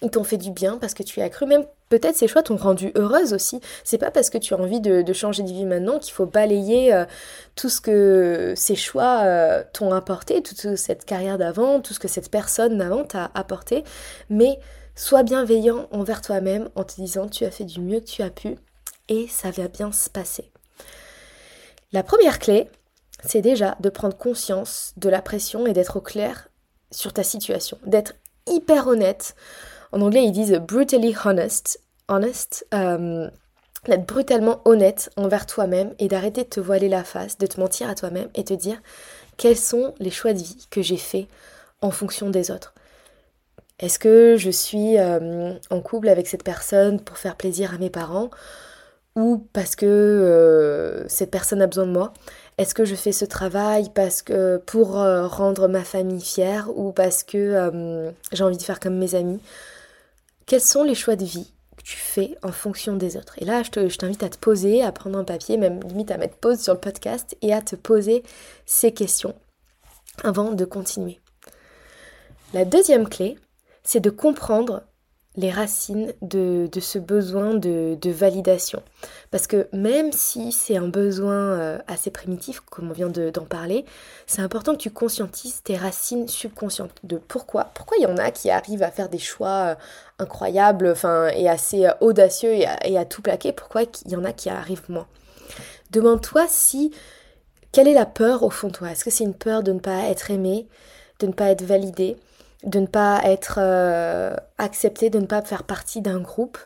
ils 0.02 0.10
t'ont 0.10 0.24
fait 0.24 0.38
du 0.38 0.50
bien, 0.50 0.78
parce 0.78 0.94
que 0.94 1.02
tu 1.02 1.20
as 1.20 1.28
cru, 1.28 1.46
même 1.46 1.64
peut-être 1.88 2.14
ces 2.14 2.28
choix 2.28 2.42
t'ont 2.42 2.56
rendu 2.56 2.92
heureuse 2.94 3.34
aussi. 3.34 3.60
C'est 3.82 3.98
pas 3.98 4.12
parce 4.12 4.30
que 4.30 4.38
tu 4.38 4.54
as 4.54 4.58
envie 4.58 4.80
de, 4.80 5.12
changer 5.12 5.42
de 5.42 5.48
vie 5.48 5.64
maintenant 5.64 5.98
qu'il 5.98 6.12
faut 6.12 6.26
balayer 6.26 6.94
euh, 6.94 7.04
tout 7.56 7.68
ce 7.68 7.80
que 7.80 8.54
ces 8.56 8.76
choix 8.76 9.22
euh, 9.24 9.64
t'ont 9.72 9.92
apporté, 9.92 10.40
toute 10.40 10.76
cette 10.76 11.04
carrière 11.04 11.36
d'avant, 11.36 11.80
tout 11.80 11.94
ce 11.94 11.98
que 11.98 12.08
cette 12.08 12.30
personne 12.30 12.78
d'avant 12.78 13.02
t'a 13.04 13.32
apporté, 13.34 13.82
mais 14.30 14.60
sois 14.94 15.24
bienveillant 15.24 15.88
envers 15.90 16.22
toi-même 16.22 16.68
en 16.76 16.84
te 16.84 16.94
disant 16.94 17.28
tu 17.28 17.44
as 17.44 17.50
fait 17.50 17.64
du 17.64 17.80
mieux 17.80 17.98
que 17.98 18.06
tu 18.06 18.22
as 18.22 18.30
pu 18.30 18.56
et 19.08 19.28
ça 19.28 19.50
va 19.50 19.68
bien 19.68 19.92
se 19.92 20.08
passer. 20.10 20.50
La 21.92 22.02
première 22.02 22.38
clé, 22.38 22.68
c'est 23.24 23.40
déjà 23.40 23.76
de 23.80 23.88
prendre 23.88 24.16
conscience 24.16 24.92
de 24.96 25.08
la 25.08 25.22
pression 25.22 25.66
et 25.66 25.72
d'être 25.72 25.96
au 25.96 26.00
clair 26.00 26.48
sur 26.90 27.12
ta 27.12 27.22
situation, 27.22 27.78
d'être 27.86 28.14
hyper 28.46 28.86
honnête. 28.86 29.34
En 29.92 30.00
anglais, 30.00 30.24
ils 30.24 30.32
disent 30.32 30.52
brutally 30.54 31.14
honest, 31.24 31.80
honest, 32.08 32.66
euh, 32.74 33.28
d'être 33.86 34.06
brutalement 34.06 34.60
honnête 34.64 35.10
envers 35.16 35.46
toi-même 35.46 35.94
et 35.98 36.08
d'arrêter 36.08 36.44
de 36.44 36.48
te 36.48 36.60
voiler 36.60 36.88
la 36.88 37.04
face, 37.04 37.38
de 37.38 37.46
te 37.46 37.60
mentir 37.60 37.88
à 37.88 37.94
toi-même 37.94 38.28
et 38.34 38.44
te 38.44 38.54
dire 38.54 38.80
quels 39.36 39.56
sont 39.56 39.94
les 39.98 40.10
choix 40.10 40.32
de 40.32 40.38
vie 40.38 40.66
que 40.70 40.82
j'ai 40.82 40.96
faits 40.96 41.26
en 41.80 41.90
fonction 41.90 42.30
des 42.30 42.50
autres. 42.50 42.74
Est-ce 43.80 43.98
que 43.98 44.36
je 44.38 44.50
suis 44.50 44.98
euh, 44.98 45.54
en 45.70 45.80
couple 45.80 46.08
avec 46.08 46.28
cette 46.28 46.44
personne 46.44 47.00
pour 47.00 47.18
faire 47.18 47.36
plaisir 47.36 47.74
à 47.74 47.78
mes 47.78 47.90
parents 47.90 48.30
ou 49.16 49.46
parce 49.52 49.76
que 49.76 49.86
euh, 49.86 51.06
cette 51.08 51.30
personne 51.30 51.62
a 51.62 51.66
besoin 51.66 51.86
de 51.86 51.92
moi. 51.92 52.12
Est-ce 52.58 52.74
que 52.74 52.84
je 52.84 52.94
fais 52.94 53.12
ce 53.12 53.24
travail 53.24 53.90
parce 53.94 54.22
que 54.22 54.58
pour 54.58 54.98
euh, 54.98 55.26
rendre 55.26 55.68
ma 55.68 55.84
famille 55.84 56.20
fière 56.20 56.76
ou 56.76 56.92
parce 56.92 57.22
que 57.22 57.38
euh, 57.38 58.10
j'ai 58.32 58.44
envie 58.44 58.56
de 58.56 58.62
faire 58.62 58.80
comme 58.80 58.98
mes 58.98 59.14
amis? 59.14 59.40
Quels 60.46 60.60
sont 60.60 60.82
les 60.82 60.94
choix 60.94 61.16
de 61.16 61.24
vie 61.24 61.52
que 61.76 61.82
tu 61.82 61.96
fais 61.96 62.36
en 62.42 62.52
fonction 62.52 62.96
des 62.96 63.16
autres? 63.16 63.34
Et 63.40 63.44
là, 63.44 63.62
je 63.62 63.96
t'invite 63.96 64.22
à 64.22 64.28
te 64.28 64.38
poser, 64.38 64.82
à 64.82 64.92
prendre 64.92 65.18
un 65.18 65.24
papier, 65.24 65.56
même 65.56 65.80
limite 65.82 66.10
à 66.10 66.18
mettre 66.18 66.36
pause 66.36 66.60
sur 66.60 66.74
le 66.74 66.80
podcast 66.80 67.36
et 67.40 67.52
à 67.54 67.62
te 67.62 67.76
poser 67.76 68.22
ces 68.66 68.92
questions 68.92 69.34
avant 70.22 70.52
de 70.52 70.64
continuer. 70.64 71.20
La 72.52 72.64
deuxième 72.64 73.08
clé, 73.08 73.36
c'est 73.82 74.00
de 74.00 74.10
comprendre 74.10 74.84
les 75.36 75.50
racines 75.50 76.12
de, 76.22 76.68
ce 76.80 76.98
besoin 76.98 77.54
de, 77.54 78.10
validation. 78.10 78.82
Parce 79.30 79.46
que 79.46 79.66
même 79.72 80.12
si 80.12 80.52
c'est 80.52 80.76
un 80.76 80.88
besoin 80.88 81.34
euh, 81.34 81.78
assez 81.88 82.10
primitif, 82.10 82.60
comme 82.60 82.90
on 82.90 82.92
vient 82.92 83.08
d'en 83.08 83.44
parler, 83.44 83.84
c'est 84.26 84.42
important 84.42 84.72
que 84.72 84.78
tu 84.78 84.90
conscientises 84.90 85.62
tes 85.62 85.76
racines 85.76 86.28
subconscientes 86.28 86.94
de 87.02 87.16
pourquoi. 87.16 87.70
Pourquoi 87.74 87.96
il 87.98 88.04
y 88.04 88.06
en 88.06 88.16
a 88.16 88.30
qui 88.30 88.50
arrivent 88.50 88.84
à 88.84 88.90
faire 88.90 89.08
des 89.08 89.18
choix 89.18 89.48
euh, 89.48 89.74
incroyables 90.20 90.88
enfin, 90.88 91.28
et 91.28 91.48
assez 91.48 91.86
euh, 91.86 91.92
audacieux 92.00 92.52
et 92.52 92.66
à, 92.66 92.86
et 92.86 92.96
à, 92.96 93.04
tout 93.04 93.22
plaquer, 93.22 93.52
pourquoi 93.52 93.82
il 93.82 94.12
y 94.12 94.16
en 94.16 94.24
a 94.24 94.32
qui 94.32 94.48
arrivent 94.50 94.88
moins? 94.88 95.08
Demande-toi 95.90 96.46
si... 96.48 96.92
Quelle 97.72 97.88
est 97.88 97.94
la 97.94 98.06
peur 98.06 98.44
au 98.44 98.50
fond 98.50 98.68
de 98.68 98.72
toi? 98.72 98.92
Est-ce 98.92 99.04
que 99.04 99.10
c'est 99.10 99.24
une 99.24 99.34
peur 99.34 99.64
de 99.64 99.72
ne 99.72 99.80
pas 99.80 100.04
être 100.04 100.30
aimé, 100.30 100.68
de 101.18 101.26
ne 101.26 101.32
pas 101.32 101.50
être 101.50 101.64
validé? 101.64 102.16
De 102.64 102.80
ne 102.80 102.86
pas 102.86 103.20
être 103.24 103.58
euh, 103.58 104.34
accepté, 104.58 105.10
de 105.10 105.18
ne 105.18 105.26
pas 105.26 105.42
faire 105.42 105.64
partie 105.64 106.00
d'un 106.00 106.20
groupe. 106.20 106.58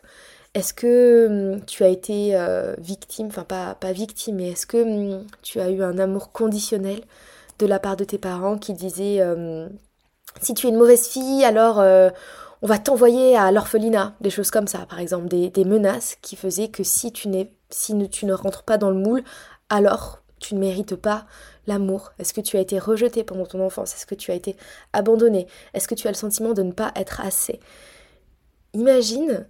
Est-ce 0.55 0.73
que 0.75 1.55
hum, 1.55 1.65
tu 1.67 1.85
as 1.85 1.89
été 1.89 2.37
euh, 2.37 2.75
victime, 2.79 3.27
enfin 3.29 3.45
pas, 3.45 3.75
pas 3.75 3.93
victime, 3.93 4.37
mais 4.37 4.51
est-ce 4.51 4.67
que 4.67 4.79
hum, 4.79 5.27
tu 5.43 5.61
as 5.61 5.71
eu 5.71 5.83
un 5.83 5.99
amour 5.99 6.33
conditionnel 6.33 7.01
de 7.59 7.67
la 7.67 7.79
part 7.79 7.97
de 7.97 8.05
tes 8.05 8.19
parents 8.19 8.59
qui 8.59 8.73
disaient 8.73 9.23
hum, 9.23 9.69
si 10.41 10.55
tu 10.55 10.67
es 10.67 10.71
une 10.71 10.77
mauvaise 10.77 11.07
fille, 11.09 11.45
alors 11.45 11.81
euh, 11.81 12.11
on 12.63 12.67
va 12.67 12.79
t'envoyer 12.79 13.37
à 13.37 13.51
l'orphelinat, 13.53 14.15
des 14.21 14.31
choses 14.31 14.51
comme 14.51 14.67
ça, 14.67 14.87
par 14.89 14.99
exemple, 14.99 15.29
des, 15.29 15.65
menaces 15.65 16.17
qui 16.23 16.37
faisaient 16.37 16.69
que 16.69 16.83
si 16.83 17.13
tu, 17.13 17.29
si 17.71 18.09
tu 18.11 18.27
ne 18.27 18.33
rentres 18.33 18.63
pas 18.63 18.79
dans 18.79 18.91
le 18.91 18.97
moule, 18.97 19.23
alors 19.69 20.21
tu 20.41 20.55
ne 20.55 20.61
mérites 20.61 20.97
pas 20.97 21.27
l'amour 21.69 22.13
Est-ce 22.19 22.33
que 22.33 22.41
tu 22.41 22.57
as 22.57 22.61
été 22.61 22.79
rejeté 22.79 23.23
pendant 23.23 23.47
ton 23.47 23.65
enfance? 23.65 23.95
Est-ce 23.95 24.07
que 24.07 24.17
tu 24.17 24.33
as 24.33 24.35
été 24.35 24.57
abandonné? 24.93 25.47
Est-ce 25.75 25.87
que 25.87 25.95
tu 25.95 26.09
as 26.09 26.11
le 26.11 26.17
sentiment 26.17 26.55
de 26.55 26.63
ne 26.63 26.73
pas 26.73 26.91
être 26.97 27.21
assez? 27.21 27.61
Imagine 28.75 29.47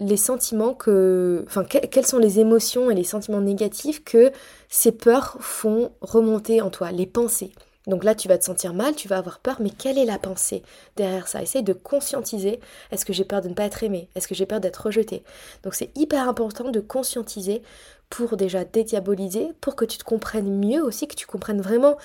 les 0.00 0.16
sentiments 0.16 0.74
que... 0.74 1.44
Enfin, 1.46 1.64
quelles 1.64 2.06
sont 2.06 2.18
les 2.18 2.40
émotions 2.40 2.90
et 2.90 2.94
les 2.94 3.04
sentiments 3.04 3.40
négatifs 3.40 4.02
que 4.04 4.32
ces 4.68 4.92
peurs 4.92 5.36
font 5.40 5.92
remonter 6.00 6.60
en 6.60 6.70
toi, 6.70 6.90
les 6.90 7.06
pensées. 7.06 7.52
Donc 7.86 8.04
là, 8.04 8.14
tu 8.14 8.28
vas 8.28 8.38
te 8.38 8.44
sentir 8.44 8.74
mal, 8.74 8.94
tu 8.94 9.08
vas 9.08 9.18
avoir 9.18 9.40
peur, 9.40 9.56
mais 9.60 9.70
quelle 9.70 9.98
est 9.98 10.04
la 10.04 10.18
pensée 10.18 10.62
derrière 10.96 11.28
ça? 11.28 11.42
Essaye 11.42 11.62
de 11.62 11.72
conscientiser. 11.72 12.60
Est-ce 12.90 13.04
que 13.04 13.12
j'ai 13.12 13.24
peur 13.24 13.40
de 13.40 13.48
ne 13.48 13.54
pas 13.54 13.64
être 13.64 13.82
aimé 13.82 14.08
Est-ce 14.14 14.28
que 14.28 14.34
j'ai 14.34 14.46
peur 14.46 14.60
d'être 14.60 14.86
rejeté 14.86 15.22
Donc 15.64 15.74
c'est 15.74 15.90
hyper 15.96 16.28
important 16.28 16.70
de 16.70 16.80
conscientiser 16.80 17.62
pour 18.10 18.36
déjà 18.36 18.64
dédiaboliser, 18.64 19.48
pour 19.60 19.76
que 19.76 19.84
tu 19.84 19.96
te 19.96 20.04
comprennes 20.04 20.58
mieux 20.58 20.82
aussi, 20.82 21.08
que 21.08 21.14
tu 21.14 21.26
comprennes 21.26 21.62
vraiment 21.62 21.96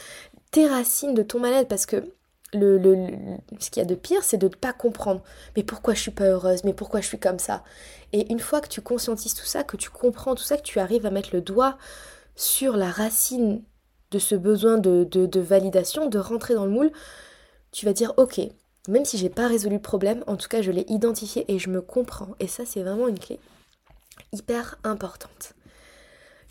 tes 0.52 0.68
racines 0.68 1.14
de 1.14 1.24
ton 1.24 1.40
mal-être, 1.40 1.68
parce 1.68 1.86
que 1.86 2.04
ce 2.54 3.70
qu'il 3.70 3.82
y 3.82 3.86
a 3.86 3.86
de 3.86 3.96
pire, 3.96 4.24
c'est 4.24 4.38
de 4.38 4.48
ne 4.48 4.54
pas 4.54 4.72
comprendre. 4.72 5.22
Mais 5.58 5.64
pourquoi 5.64 5.94
je 5.94 6.00
suis 6.00 6.12
pas 6.12 6.26
heureuse? 6.26 6.64
Mais 6.64 6.74
pourquoi 6.74 7.02
je 7.02 7.08
suis 7.08 7.20
comme 7.20 7.40
ça? 7.40 7.64
Et 8.14 8.32
une 8.32 8.40
fois 8.40 8.62
que 8.62 8.70
tu 8.70 8.82
conscientises 8.82 9.34
tout 9.34 9.46
ça, 9.46 9.64
que 9.64 9.76
tu 9.76 9.90
comprends 9.90 10.36
tout 10.36 10.44
ça, 10.44 10.56
que 10.56 10.62
tu 10.62 10.80
arrives 10.80 11.06
à 11.06 11.12
mettre 11.12 11.30
le 11.34 11.42
doigt 11.42 11.78
sur 12.36 12.78
la 12.78 12.90
racine 12.90 13.64
de 14.12 14.20
ce 14.20 14.36
besoin 14.36 14.78
de, 14.78 15.04
de, 15.04 15.40
validation, 15.40 16.08
de 16.08 16.20
rentrer 16.20 16.54
dans 16.54 16.66
le 16.66 16.72
moule, 16.72 16.92
tu 17.72 17.86
vas 17.86 17.94
dire 17.94 18.14
ok, 18.18 18.40
même 18.88 19.04
si 19.04 19.18
j'ai 19.18 19.30
pas 19.30 19.48
résolu 19.48 19.76
le 19.76 19.82
problème, 19.82 20.24
en 20.28 20.38
tout 20.38 20.48
cas 20.48 20.62
je 20.62 20.72
l'ai 20.72 20.86
identifié 20.88 21.52
et 21.52 21.60
je 21.60 21.70
me 21.70 21.82
comprends. 21.82 22.36
Et 22.40 22.48
ça 22.48 22.64
c'est 22.66 22.84
vraiment 22.84 23.08
une 23.08 23.20
clé 23.20 23.40
hyper 24.32 24.78
importante. 24.84 25.55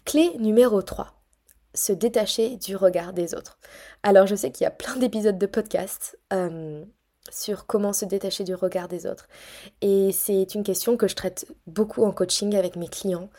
Clé 0.04 0.32
numéro 0.38 0.82
3. 0.82 1.14
Se 1.72 1.92
détacher 1.92 2.56
du 2.56 2.76
regard 2.76 3.14
des 3.14 3.34
autres. 3.34 3.58
Alors 4.02 4.26
je 4.26 4.34
sais 4.34 4.50
qu'il 4.50 4.64
y 4.64 4.66
a 4.66 4.70
plein 4.70 4.96
d'épisodes 4.96 5.38
de 5.38 5.46
podcast 5.46 6.18
euh, 6.32 6.84
sur 7.30 7.64
comment 7.64 7.94
se 7.94 8.04
détacher 8.04 8.44
du 8.44 8.54
regard 8.54 8.86
des 8.86 9.06
autres. 9.06 9.26
Et 9.80 10.12
c'est 10.12 10.54
une 10.54 10.62
question 10.62 10.98
que 10.98 11.08
je 11.08 11.16
traite 11.16 11.46
beaucoup 11.66 12.04
en 12.04 12.12
coaching 12.12 12.54
avec 12.54 12.76
mes 12.76 12.86
clients. 12.86 13.30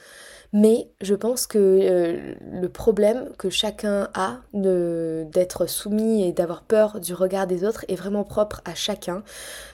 Mais 0.53 0.89
je 1.01 1.13
pense 1.13 1.45
que 1.45 1.59
euh, 1.59 2.33
le 2.51 2.69
problème 2.69 3.29
que 3.37 3.51
chacun 3.51 4.09
a 4.15 4.39
d'être 4.53 5.67
soumis 5.67 6.27
et 6.27 6.33
d'avoir 6.33 6.63
peur 6.63 6.99
du 6.99 7.13
regard 7.13 7.45
des 7.45 7.63
autres 7.63 7.85
est 7.89 7.95
vraiment 7.95 8.23
propre 8.23 8.61
à 8.65 8.73
chacun 8.73 9.23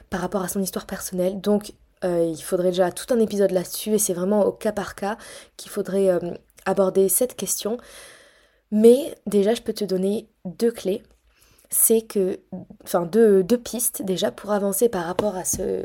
par 0.10 0.20
rapport 0.20 0.44
à 0.44 0.50
son 0.50 0.62
histoire 0.62 0.86
personnelle. 0.86 1.40
Donc 1.40 1.74
euh, 2.04 2.26
il 2.26 2.42
faudrait 2.42 2.72
déjà 2.72 2.92
tout 2.92 3.14
un 3.14 3.20
épisode 3.20 3.52
là-dessus 3.52 3.94
et 3.94 4.00
c'est 4.00 4.14
vraiment 4.14 4.44
au 4.44 4.52
cas 4.52 4.72
par 4.74 4.96
cas 4.96 5.18
qu'il 5.56 5.72
faudrait 5.72 6.10
aborder 6.66 7.10
cette 7.10 7.36
question. 7.36 7.78
Mais 8.72 9.16
déjà, 9.26 9.54
je 9.54 9.62
peux 9.62 9.74
te 9.74 9.86
donner 9.86 10.28
deux 10.46 10.72
clés. 10.72 11.04
C'est 11.70 12.02
que, 12.02 12.40
enfin, 12.84 13.04
deux, 13.04 13.44
pistes 13.58 14.02
déjà 14.02 14.32
pour 14.32 14.52
avancer 14.52 14.90
par 14.90 15.06
rapport 15.06 15.36
à 15.36 15.46
ce, 15.46 15.84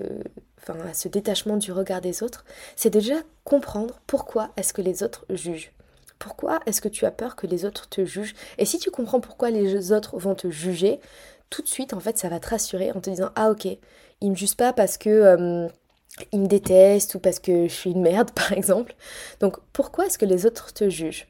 détachement 1.08 1.56
du 1.56 1.72
regard 1.72 2.00
des 2.00 2.22
autres. 2.22 2.44
C'est 2.74 2.90
déjà 2.90 3.14
comprendre 3.44 4.00
pourquoi 4.06 4.50
est-ce 4.56 4.72
que 4.72 4.82
les 4.82 5.02
autres 5.02 5.24
jugent. 5.30 5.72
Pourquoi 6.18 6.60
est-ce 6.66 6.80
que 6.80 6.88
tu 6.88 7.04
as 7.04 7.10
peur 7.10 7.36
que 7.36 7.46
les 7.46 7.64
autres 7.64 7.88
te 7.88 8.04
jugent? 8.04 8.34
Et 8.58 8.64
si 8.64 8.78
tu 8.78 8.90
comprends 8.90 9.20
pourquoi 9.20 9.50
les 9.50 9.92
autres 9.92 10.18
vont 10.18 10.34
te 10.34 10.50
juger, 10.50 10.98
tout 11.50 11.62
de 11.62 11.68
suite, 11.68 11.92
en 11.92 12.00
fait, 12.00 12.18
ça 12.18 12.28
va 12.28 12.40
te 12.40 12.48
rassurer 12.48 12.90
en 12.90 13.00
te 13.00 13.10
disant 13.10 13.30
Ah, 13.36 13.50
ok, 13.50 13.68
ils 14.20 14.30
me 14.30 14.36
jugent 14.36 14.56
pas 14.56 14.72
parce 14.72 14.98
que. 14.98 15.68
Ils 16.32 16.40
me 16.40 16.46
détestent 16.46 17.14
ou 17.14 17.18
parce 17.18 17.38
que 17.38 17.68
je 17.68 17.72
suis 17.72 17.90
une 17.90 18.02
merde, 18.02 18.30
par 18.34 18.52
exemple. 18.52 18.94
Donc, 19.40 19.56
pourquoi 19.72 20.06
est-ce 20.06 20.18
que 20.18 20.26
les 20.26 20.46
autres 20.46 20.72
te 20.72 20.88
jugent? 20.88 21.26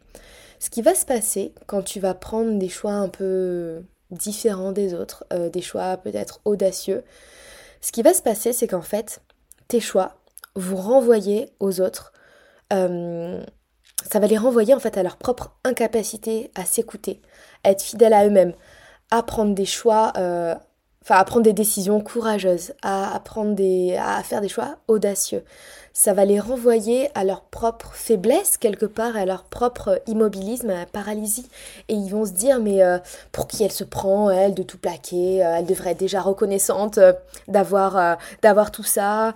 Ce 0.58 0.70
qui 0.70 0.82
va 0.82 0.94
se 0.94 1.04
passer 1.04 1.52
quand 1.66 1.82
tu 1.82 2.00
vas 2.00 2.14
prendre 2.14 2.58
des 2.58 2.68
choix 2.68 2.92
un 2.92 3.08
peu 3.08 3.82
différents 4.10 4.72
des 4.72 4.94
autres, 4.94 5.24
euh, 5.32 5.50
des 5.50 5.60
choix 5.60 5.96
peut-être 5.96 6.40
audacieux, 6.44 7.02
ce 7.80 7.92
qui 7.92 8.02
va 8.02 8.14
se 8.14 8.22
passer, 8.22 8.52
c'est 8.52 8.66
qu'en 8.66 8.82
fait, 8.82 9.20
tes 9.68 9.80
choix 9.80 10.16
vous 10.54 10.76
renvoyer 10.76 11.50
aux 11.60 11.80
autres. 11.80 12.12
Euh, 12.72 13.42
ça 14.10 14.18
va 14.18 14.26
les 14.26 14.38
renvoyer 14.38 14.74
en 14.74 14.80
fait 14.80 14.96
à 14.96 15.02
leur 15.02 15.16
propre 15.16 15.56
incapacité 15.64 16.50
à 16.54 16.64
s'écouter, 16.64 17.20
à 17.64 17.70
être 17.70 17.82
fidèles 17.82 18.14
à 18.14 18.26
eux-mêmes, 18.26 18.54
à 19.10 19.22
prendre 19.22 19.54
des 19.54 19.66
choix 19.66 20.12
euh, 20.16 20.54
enfin 21.06 21.20
à 21.20 21.24
prendre 21.24 21.44
des 21.44 21.52
décisions 21.52 22.00
courageuses, 22.00 22.72
à, 22.82 23.22
des, 23.54 23.96
à 23.96 24.22
faire 24.24 24.40
des 24.40 24.48
choix 24.48 24.78
audacieux. 24.88 25.44
Ça 25.92 26.12
va 26.12 26.24
les 26.24 26.40
renvoyer 26.40 27.08
à 27.14 27.24
leur 27.24 27.42
propre 27.42 27.92
faiblesse 27.94 28.56
quelque 28.56 28.84
part, 28.84 29.16
à 29.16 29.24
leur 29.24 29.44
propre 29.44 30.02
immobilisme, 30.08 30.68
à 30.68 30.80
la 30.80 30.86
paralysie. 30.86 31.48
Et 31.88 31.94
ils 31.94 32.10
vont 32.10 32.26
se 32.26 32.32
dire 32.32 32.58
mais 32.58 32.82
euh, 32.82 32.98
pour 33.30 33.46
qui 33.46 33.62
elle 33.62 33.72
se 33.72 33.84
prend, 33.84 34.28
elle, 34.28 34.52
de 34.52 34.64
tout 34.64 34.78
plaquer 34.78 35.42
euh, 35.42 35.56
Elle 35.58 35.64
devrait 35.64 35.92
être 35.92 35.98
déjà 35.98 36.20
reconnaissante 36.20 36.98
euh, 36.98 37.12
d'avoir 37.46 38.70
tout 38.72 38.82
ça. 38.82 39.32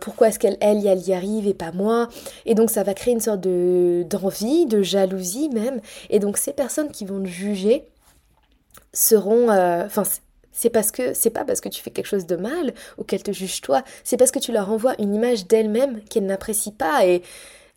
pourquoi 0.00 0.28
est-ce 0.28 0.38
qu'elle 0.38 0.56
elle, 0.60 0.78
y 0.78 1.12
arrive 1.12 1.46
et 1.46 1.54
pas 1.54 1.72
moi? 1.72 2.08
Et 2.46 2.54
donc 2.54 2.70
ça 2.70 2.82
va 2.82 2.94
créer 2.94 3.12
une 3.12 3.20
sorte 3.20 3.40
de 3.40 4.04
d'envie, 4.08 4.64
de 4.64 4.82
jalousie 4.82 5.50
même. 5.50 5.80
Et 6.08 6.20
donc 6.20 6.38
ces 6.38 6.54
personnes 6.54 6.90
qui 6.90 7.04
vont 7.04 7.24
juger 7.26 7.86
seront, 8.92 9.50
enfin 9.50 10.02
c'est 10.56 10.70
parce 10.70 10.90
que 10.90 11.12
c'est 11.12 11.30
pas 11.30 11.44
parce 11.44 11.60
que 11.60 11.68
tu 11.68 11.82
fais 11.82 11.90
quelque 11.90 12.06
chose 12.06 12.24
de 12.24 12.34
mal 12.34 12.72
ou 12.96 13.04
qu'elles 13.04 13.22
te 13.22 13.30
jugent 13.30 13.60
toi, 13.60 13.84
c'est 14.04 14.16
parce 14.16 14.30
que 14.30 14.38
tu 14.38 14.52
leur 14.52 14.70
envoies 14.70 14.94
une 14.98 15.14
image 15.14 15.46
d'elles-mêmes 15.46 16.02
qu'elles 16.04 16.24
n'apprécient 16.24 16.72
pas 16.72 17.06
et 17.06 17.22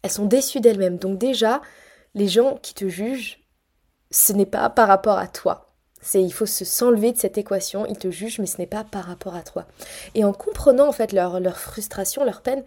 elles 0.02 0.10
sont 0.10 0.26
déçues 0.26 0.62
d'elles-mêmes. 0.62 0.98
Donc 0.98 1.18
déjà, 1.18 1.62
les 2.16 2.30
gens 2.30 2.56
qui 2.56 2.74
te 2.74 2.88
jugent, 2.88 3.42
ce 4.12 4.32
n'est 4.32 4.46
pas 4.46 4.70
par 4.70 4.88
rapport 4.88 5.18
à 5.18 5.28
toi. 5.28 5.74
C'est 6.02 6.24
il 6.24 6.32
faut 6.32 6.46
se 6.46 6.64
s'enlever 6.64 7.12
de 7.12 7.18
cette 7.18 7.38
équation, 7.38 7.86
ils 7.86 7.98
te 7.98 8.10
jugent 8.10 8.40
mais 8.40 8.46
ce 8.46 8.58
n'est 8.60 8.66
pas 8.66 8.86
par 8.86 9.04
rapport 9.04 9.36
à 9.36 9.44
toi. 9.44 9.68
Et 10.16 10.24
en 10.24 10.32
comprenant 10.32 10.88
en 10.88 10.94
fait 10.94 11.12
leur, 11.12 11.42
leur 11.42 11.60
frustration, 11.60 12.24
leur 12.24 12.42
peine, 12.42 12.64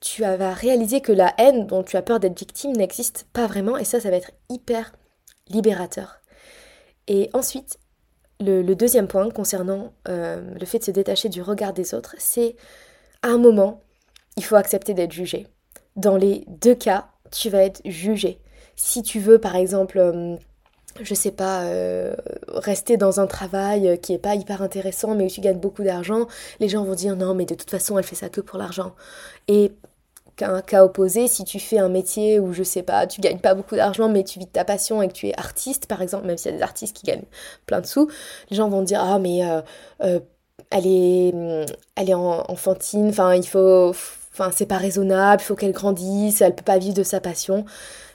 tu 0.00 0.20
vas 0.20 0.52
réaliser 0.52 1.00
que 1.00 1.12
la 1.12 1.32
haine 1.38 1.66
dont 1.66 1.82
tu 1.82 1.96
as 1.96 2.02
peur 2.02 2.20
d'être 2.20 2.38
victime 2.38 2.76
n'existe 2.76 3.26
pas 3.32 3.46
vraiment 3.46 3.78
et 3.78 3.84
ça 3.84 4.00
ça 4.00 4.10
va 4.10 4.16
être 4.16 4.32
hyper 4.50 4.92
libérateur. 5.48 6.20
Et 7.08 7.30
ensuite, 7.32 7.78
le, 8.40 8.74
deuxième 8.74 9.08
point 9.08 9.30
concernant 9.30 9.92
euh, 10.08 10.54
le 10.58 10.66
fait 10.66 10.78
de 10.78 10.84
se 10.84 10.90
détacher 10.90 11.28
du 11.28 11.42
regard 11.42 11.72
des 11.72 11.94
autres, 11.94 12.14
c'est 12.18 12.56
à 13.22 13.28
un 13.28 13.38
moment, 13.38 13.82
il 14.36 14.44
faut 14.44 14.56
accepter 14.56 14.94
d'être 14.94 15.12
jugé. 15.12 15.46
Dans 15.96 16.16
les 16.16 16.44
deux 16.48 16.74
cas, 16.74 17.08
tu 17.30 17.48
vas 17.48 17.62
être 17.62 17.80
jugé. 17.84 18.38
Si 18.76 19.02
tu 19.02 19.20
veux, 19.20 19.38
par 19.38 19.56
exemple, 19.56 19.98
euh, 19.98 20.36
je 21.00 21.14
sais 21.14 21.30
pas, 21.30 21.62
euh, 21.62 22.14
rester 22.48 22.96
dans 22.96 23.20
un 23.20 23.26
travail 23.26 23.98
qui 24.02 24.12
est 24.12 24.18
pas 24.18 24.34
hyper 24.34 24.62
intéressant, 24.62 25.14
mais 25.14 25.24
où 25.24 25.28
tu 25.28 25.40
gagnes 25.40 25.58
beaucoup 25.58 25.82
d'argent, 25.82 26.26
les 26.60 26.68
gens 26.68 26.84
vont 26.84 26.94
dire 26.94 27.16
non, 27.16 27.34
mais 27.34 27.46
de 27.46 27.54
toute 27.54 27.70
façon, 27.70 27.98
elle 27.98 28.04
fait 28.04 28.16
ça 28.16 28.28
que 28.28 28.40
pour 28.40 28.58
l'argent. 28.58 28.94
Et 29.48 29.72
qu'un 30.36 30.60
cas 30.62 30.84
opposé, 30.84 31.28
si 31.28 31.44
tu 31.44 31.58
fais 31.58 31.78
un 31.78 31.88
métier 31.88 32.38
où 32.38 32.52
je 32.52 32.62
sais 32.62 32.82
pas, 32.82 33.06
tu 33.06 33.20
gagnes 33.20 33.38
pas 33.38 33.54
beaucoup 33.54 33.76
d'argent 33.76 34.08
mais 34.08 34.22
tu 34.24 34.38
vis 34.38 34.46
de 34.46 34.50
ta 34.50 34.64
passion 34.64 35.02
et 35.02 35.08
que 35.08 35.12
tu 35.12 35.28
es 35.28 35.38
artiste 35.38 35.86
par 35.86 36.02
exemple, 36.02 36.26
même 36.26 36.36
s'il 36.36 36.52
y 36.52 36.54
a 36.54 36.58
des 36.58 36.62
artistes 36.62 36.96
qui 36.96 37.06
gagnent 37.06 37.24
plein 37.66 37.80
de 37.80 37.86
sous, 37.86 38.08
les 38.50 38.56
gens 38.56 38.68
vont 38.68 38.82
dire 38.82 39.00
ah 39.02 39.18
mais 39.18 39.44
euh, 39.44 39.62
euh, 40.02 40.20
elle 40.70 40.86
est 40.86 41.32
elle 41.96 42.10
est 42.10 42.14
enfantine, 42.14 43.08
enfin 43.08 43.34
il 43.34 43.46
faut 43.46 43.90
enfin 44.32 44.50
c'est 44.52 44.66
pas 44.66 44.78
raisonnable, 44.78 45.42
il 45.42 45.44
faut 45.44 45.56
qu'elle 45.56 45.72
grandisse, 45.72 46.40
elle 46.40 46.54
peut 46.54 46.64
pas 46.64 46.78
vivre 46.78 46.94
de 46.94 47.02
sa 47.02 47.20
passion. 47.20 47.64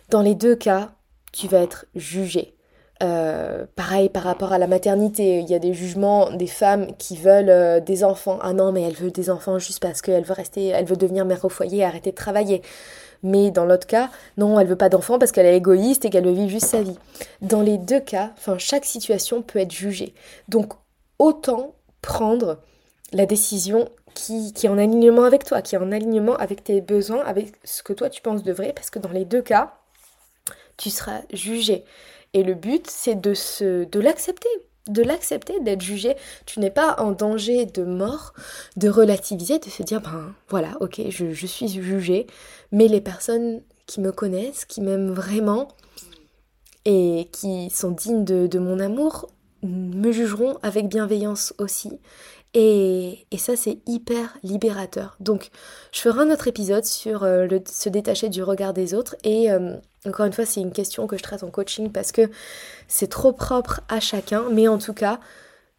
Dans 0.10 0.22
les 0.22 0.36
deux 0.36 0.56
cas, 0.56 0.92
tu 1.32 1.48
vas 1.48 1.60
être 1.60 1.86
jugé. 1.96 2.56
Euh, 3.02 3.66
pareil 3.76 4.10
par 4.10 4.24
rapport 4.24 4.54
à 4.54 4.60
la 4.60 4.68
maternité, 4.68 5.40
il 5.40 5.50
y 5.50 5.56
a 5.56 5.60
des 5.60 5.74
jugements 5.74 6.30
des 6.30 6.48
femmes 6.48 6.88
qui 6.98 7.18
veulent 7.18 7.50
euh, 7.50 7.80
des 7.80 8.04
enfants. 8.04 8.38
Ah 8.42 8.54
non, 8.54 8.72
mais 8.72 8.84
elle 8.84 8.94
veut 8.94 9.12
des 9.12 9.30
enfants 9.30 9.58
juste 9.58 9.80
parce 9.80 10.02
qu'elle 10.02 10.24
veut 10.24 10.34
rester, 10.34 10.68
elle 10.68 10.86
veut 10.86 10.98
devenir 10.98 11.26
mère 11.26 11.44
au 11.44 11.50
foyer 11.50 11.84
arrêter 11.84 12.12
de 12.12 12.16
travailler. 12.16 12.62
Mais 13.24 13.52
dans 13.52 13.66
l'autre 13.66 13.88
cas, 13.88 14.10
non, 14.38 14.60
elle 14.60 14.68
veut 14.68 14.76
pas 14.76 14.90
d'enfants 14.90 15.20
parce 15.20 15.32
qu'elle 15.32 15.46
est 15.46 15.58
égoïste 15.58 16.06
et 16.06 16.10
qu'elle 16.10 16.26
veut 16.26 16.32
vivre 16.32 16.50
juste 16.50 16.68
sa 16.68 16.82
vie. 16.82 16.98
Dans 17.42 17.62
les 17.62 17.78
deux 17.78 18.00
cas, 18.00 18.32
enfin 18.38 18.58
chaque 18.58 18.86
situation 18.86 19.42
peut 19.42 19.60
être 19.60 19.72
jugée. 19.72 20.14
Donc 20.48 20.74
autant 21.20 21.76
prendre 22.02 22.60
la 23.14 23.26
décision 23.26 23.90
qui, 24.14 24.54
est 24.64 24.68
en 24.68 24.78
alignement 24.78 25.24
avec 25.24 25.44
toi, 25.44 25.62
qui 25.62 25.76
est 25.76 25.80
en 25.80 25.92
alignement 25.92 26.36
avec 26.36 26.64
tes 26.64 26.82
besoins, 26.82 27.24
avec 27.24 27.54
ce 27.64 27.84
que 27.84 27.94
toi 27.94 28.10
tu 28.10 28.22
penses 28.22 28.44
de 28.44 28.52
vrai, 28.52 28.74
parce 28.76 28.90
que 28.90 29.00
dans 29.00 29.10
les 29.10 29.26
deux 29.26 29.42
cas, 29.42 29.74
tu 30.78 30.90
seras 30.90 31.22
jugé. 31.32 31.86
Et 32.34 32.44
le 32.44 32.54
but, 32.54 32.88
c'est 32.90 33.20
de, 33.20 33.34
se, 33.34 33.84
de 33.84 34.00
l'accepter, 34.00 34.50
de 34.88 35.04
l'accepter, 35.04 35.60
d'être 35.60 35.82
jugé. 35.82 36.16
Tu 36.46 36.60
n'es 36.60 36.72
pas 36.72 36.96
en 37.00 37.12
danger 37.12 37.66
de 37.66 37.84
mort, 37.84 38.34
de 38.78 38.90
relativiser, 38.90 39.60
de 39.60 39.70
se 39.70 39.84
dire, 39.84 40.02
ben 40.02 40.34
voilà, 40.50 40.78
ok, 40.80 41.02
je, 41.10 41.46
suis 41.46 41.68
jugé, 41.68 42.28
mais 42.72 42.88
les 42.88 43.02
personnes 43.02 43.62
qui 43.86 44.00
me 44.00 44.12
connaissent, 44.12 44.66
qui 44.66 44.82
m'aiment 44.82 45.12
vraiment 45.12 45.68
et 46.86 47.28
qui 47.32 47.70
sont 47.70 47.92
dignes 47.92 48.24
de 48.24 48.60
mon 48.60 48.80
amour, 48.80 49.28
me 49.64 50.12
jugeront 50.12 50.58
avec 50.64 50.88
bienveillance 50.88 51.54
aussi. 51.58 51.92
Et, 52.54 53.26
et, 53.32 53.38
ça, 53.38 53.56
c'est 53.56 53.80
hyper 53.88 54.38
libérateur. 54.44 55.16
Donc, 55.22 55.52
je 55.94 56.02
ferai 56.02 56.22
un 56.22 56.32
autre 56.32 56.48
épisode 56.50 56.84
sur 56.84 57.24
euh, 57.24 57.46
le, 57.48 57.62
se 57.66 57.88
détacher 57.88 58.28
du 58.28 58.44
regard 58.44 58.74
des 58.74 58.94
autres. 58.94 59.16
Et 59.24 59.50
euh, 59.50 59.78
encore 60.06 60.26
une 60.26 60.34
fois, 60.34 60.46
c'est 60.46 60.60
une 60.60 60.74
question 60.74 61.08
que 61.08 61.18
je 61.18 61.24
traite 61.24 61.44
en 61.44 61.50
coaching 61.50 61.92
parce 61.92 62.12
que 62.12 62.30
c'est 62.90 63.08
trop 63.08 63.32
propre 63.32 63.82
à 63.88 64.02
chacun. 64.02 64.44
Mais 64.52 64.68
en 64.68 64.80
tout 64.80 64.94
cas, 64.94 65.20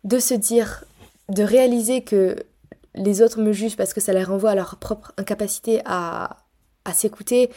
de 0.05 0.19
se 0.19 0.33
dire, 0.33 0.85
de 1.29 1.43
réaliser 1.43 2.05
que 2.05 2.37
les 2.95 3.21
autres 3.21 3.41
me 3.41 3.53
jugent 3.53 3.77
parce 3.77 3.93
que 3.93 4.01
ça 4.01 4.15
les 4.15 4.25
renvoie 4.25 4.53
à 4.53 4.55
leur 4.55 4.77
propre 4.77 5.13
incapacité 5.19 5.83
à, 5.85 6.39
à 6.87 6.95
s'écouter 6.95 7.51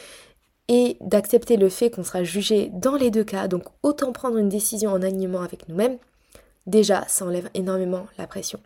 et 0.68 0.98
d'accepter 1.00 1.56
le 1.56 1.70
fait 1.70 1.90
qu'on 1.90 2.04
sera 2.04 2.24
jugé 2.24 2.70
dans 2.74 2.96
les 2.96 3.12
deux 3.12 3.24
cas. 3.24 3.48
Donc, 3.48 3.64
autant 3.82 4.12
prendre 4.12 4.38
une 4.38 4.50
décision 4.50 4.92
en 4.92 5.02
alignement 5.02 5.42
avec 5.42 5.70
nous-mêmes. 5.70 5.98
Déjà, 6.66 7.06
ça 7.08 7.26
enlève 7.26 7.50
énormément 7.54 8.08
la 8.18 8.28
pression. 8.28 8.60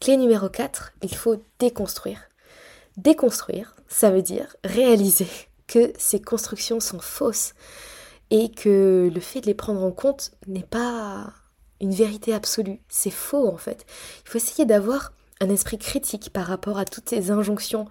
Clé 0.00 0.16
numéro 0.16 0.48
4, 0.48 0.92
il 1.02 1.14
faut 1.14 1.42
déconstruire. 1.58 2.28
Déconstruire, 2.96 3.76
ça 3.88 4.10
veut 4.10 4.22
dire 4.22 4.56
réaliser 4.64 5.28
que 5.66 5.92
ces 5.98 6.20
constructions 6.20 6.80
sont 6.80 6.98
fausses 6.98 7.54
et 8.30 8.50
que 8.50 9.10
le 9.12 9.20
fait 9.20 9.40
de 9.40 9.46
les 9.46 9.54
prendre 9.54 9.84
en 9.84 9.92
compte 9.92 10.32
n'est 10.46 10.62
pas 10.62 11.32
une 11.80 11.94
vérité 11.94 12.34
absolue. 12.34 12.80
C'est 12.88 13.10
faux 13.10 13.48
en 13.48 13.56
fait. 13.56 13.86
Il 14.24 14.30
faut 14.30 14.38
essayer 14.38 14.64
d'avoir 14.64 15.12
un 15.40 15.48
esprit 15.48 15.78
critique 15.78 16.30
par 16.32 16.46
rapport 16.46 16.78
à 16.78 16.84
toutes 16.84 17.08
ces 17.08 17.30
injonctions 17.30 17.86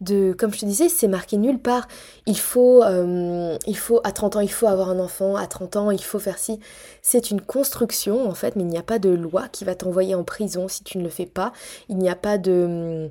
de, 0.00 0.32
comme 0.32 0.52
je 0.52 0.60
te 0.60 0.64
disais, 0.64 0.88
c'est 0.88 1.08
marqué 1.08 1.36
nulle 1.36 1.58
part. 1.58 1.88
Il 2.26 2.38
faut, 2.38 2.82
euh, 2.82 3.56
il 3.66 3.76
faut, 3.76 4.00
à 4.04 4.12
30 4.12 4.36
ans, 4.36 4.40
il 4.40 4.50
faut 4.50 4.66
avoir 4.66 4.90
un 4.90 4.98
enfant, 4.98 5.36
à 5.36 5.46
30 5.46 5.76
ans, 5.76 5.90
il 5.90 6.02
faut 6.02 6.18
faire 6.18 6.38
ci. 6.38 6.60
C'est 7.02 7.30
une 7.30 7.40
construction, 7.40 8.28
en 8.28 8.34
fait, 8.34 8.56
mais 8.56 8.62
il 8.62 8.68
n'y 8.68 8.78
a 8.78 8.82
pas 8.82 8.98
de 8.98 9.10
loi 9.10 9.48
qui 9.48 9.64
va 9.64 9.74
t'envoyer 9.74 10.14
en 10.14 10.24
prison 10.24 10.68
si 10.68 10.84
tu 10.84 10.98
ne 10.98 11.04
le 11.04 11.10
fais 11.10 11.26
pas. 11.26 11.52
Il 11.88 11.98
n'y 11.98 12.08
a 12.08 12.16
pas 12.16 12.38
de, 12.38 13.10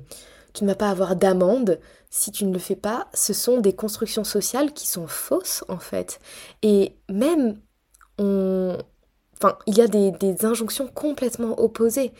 tu 0.52 0.64
ne 0.64 0.68
vas 0.68 0.76
pas 0.76 0.90
avoir 0.90 1.16
d'amende 1.16 1.78
si 2.10 2.30
tu 2.30 2.44
ne 2.44 2.52
le 2.52 2.58
fais 2.58 2.76
pas. 2.76 3.08
Ce 3.14 3.32
sont 3.32 3.58
des 3.58 3.72
constructions 3.72 4.24
sociales 4.24 4.72
qui 4.72 4.86
sont 4.86 5.06
fausses, 5.06 5.64
en 5.68 5.78
fait. 5.78 6.20
Et 6.62 6.96
même, 7.08 7.58
on, 8.18 8.78
Enfin, 9.44 9.58
il 9.66 9.76
y 9.76 9.80
a 9.80 9.88
des, 9.88 10.44
injonctions 10.44 10.88
complètement 10.88 11.60
opposées. 11.60 12.12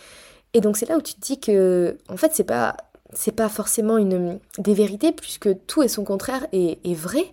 Et 0.53 0.61
donc 0.61 0.77
c'est 0.77 0.89
là 0.89 0.97
où 0.97 1.03
tu 1.03 1.15
te 1.15 1.21
dis 1.21 1.41
que, 1.41 1.99
en 2.09 2.17
fait, 2.17 2.33
c'est 2.35 2.45
pas 2.45 2.77
c'est 3.15 3.33
pas 3.33 3.49
forcément 3.49 3.99
une 3.99 4.39
des 4.59 4.75
vérités 4.75 5.13
puisque 5.13 5.49
tout 5.67 5.83
et 5.83 5.89
son 5.89 6.05
contraire 6.05 6.47
est, 6.53 6.95
vrai. 6.95 7.25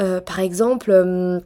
Euh, 0.00 0.20
par 0.20 0.40
exemple, 0.40 0.90
euh, 0.90 1.40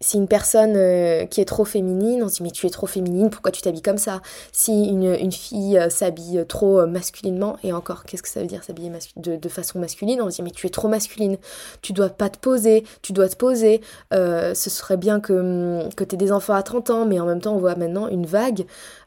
si 0.00 0.16
une 0.16 0.28
personne 0.28 0.74
euh, 0.76 1.24
qui 1.24 1.40
est 1.40 1.44
trop 1.44 1.64
féminine, 1.64 2.22
on 2.22 2.28
se 2.28 2.36
dit 2.36 2.42
mais 2.42 2.50
tu 2.50 2.66
es 2.66 2.70
trop 2.70 2.86
féminine, 2.86 3.30
pourquoi 3.30 3.52
tu 3.52 3.62
t'habilles 3.62 3.82
comme 3.82 3.98
ça? 3.98 4.20
Si 4.52 4.86
une, 4.86 5.32
fille 5.32 5.80
s'habille 5.88 6.44
trop 6.48 6.84
masculinement, 6.86 7.56
et 7.62 7.72
encore, 7.72 8.04
qu'est-ce 8.04 8.22
que 8.22 8.28
ça 8.28 8.40
veut 8.40 8.46
dire 8.46 8.64
s'habiller 8.64 8.90
de, 9.16 9.48
façon 9.48 9.78
masculine? 9.78 10.20
On 10.20 10.30
se 10.30 10.36
dit 10.36 10.42
mais 10.42 10.50
tu 10.50 10.66
es 10.66 10.70
trop 10.70 10.88
masculine, 10.88 11.38
tu 11.80 11.92
dois 11.92 12.10
pas 12.10 12.28
te 12.28 12.38
poser, 12.38 12.84
tu 13.02 13.12
dois 13.12 13.28
te 13.28 13.36
poser, 13.36 13.80
ce 14.10 14.52
serait 14.54 14.96
bien 14.96 15.20
que, 15.20 15.88
que 15.94 16.04
tu 16.04 16.16
aies 16.16 16.18
des 16.18 16.32
enfants 16.32 16.54
à 16.54 16.62
30 16.62 16.90
ans, 16.90 17.06
mais 17.06 17.20
en 17.20 17.26
même 17.26 17.40
temps 17.40 17.54
on 17.54 17.60
voit 17.60 17.76
maintenant 17.76 18.08
une 18.08 18.26
vague 18.26 18.66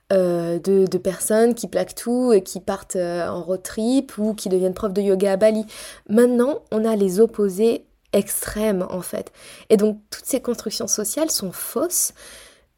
de, 0.09 0.85
de, 0.87 0.97
personnes 0.97 1.53
qui 1.53 1.67
plaquent 1.67 1.95
tout 1.95 2.31
et 2.33 2.41
qui 2.41 2.59
partent 2.59 2.95
en 2.95 3.43
road 3.43 3.61
trip 3.61 4.17
ou 4.17 4.33
qui 4.33 4.49
deviennent 4.49 4.73
profs 4.73 4.93
de 4.93 5.01
yoga 5.01 5.33
à 5.33 5.37
Bali. 5.37 5.65
Maintenant, 6.09 6.61
on 6.71 6.85
a 6.85 6.95
les 6.95 7.19
opposés 7.19 7.85
extrême 8.13 8.85
en 8.89 9.01
fait. 9.01 9.31
Et 9.69 9.77
donc 9.77 9.99
toutes 10.09 10.25
ces 10.25 10.41
constructions 10.41 10.87
sociales 10.87 11.29
sont 11.29 11.51
fausses 11.51 12.13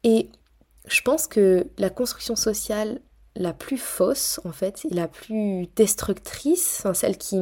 et 0.04 0.28
je 0.86 1.00
pense 1.02 1.26
que 1.26 1.66
la 1.78 1.90
construction 1.90 2.36
sociale 2.36 3.00
la 3.36 3.52
plus 3.52 3.78
fausse 3.78 4.40
en 4.44 4.52
fait, 4.52 4.84
la 4.90 5.08
plus 5.08 5.68
destructrice, 5.76 6.84
celle 6.94 7.16
qui 7.16 7.38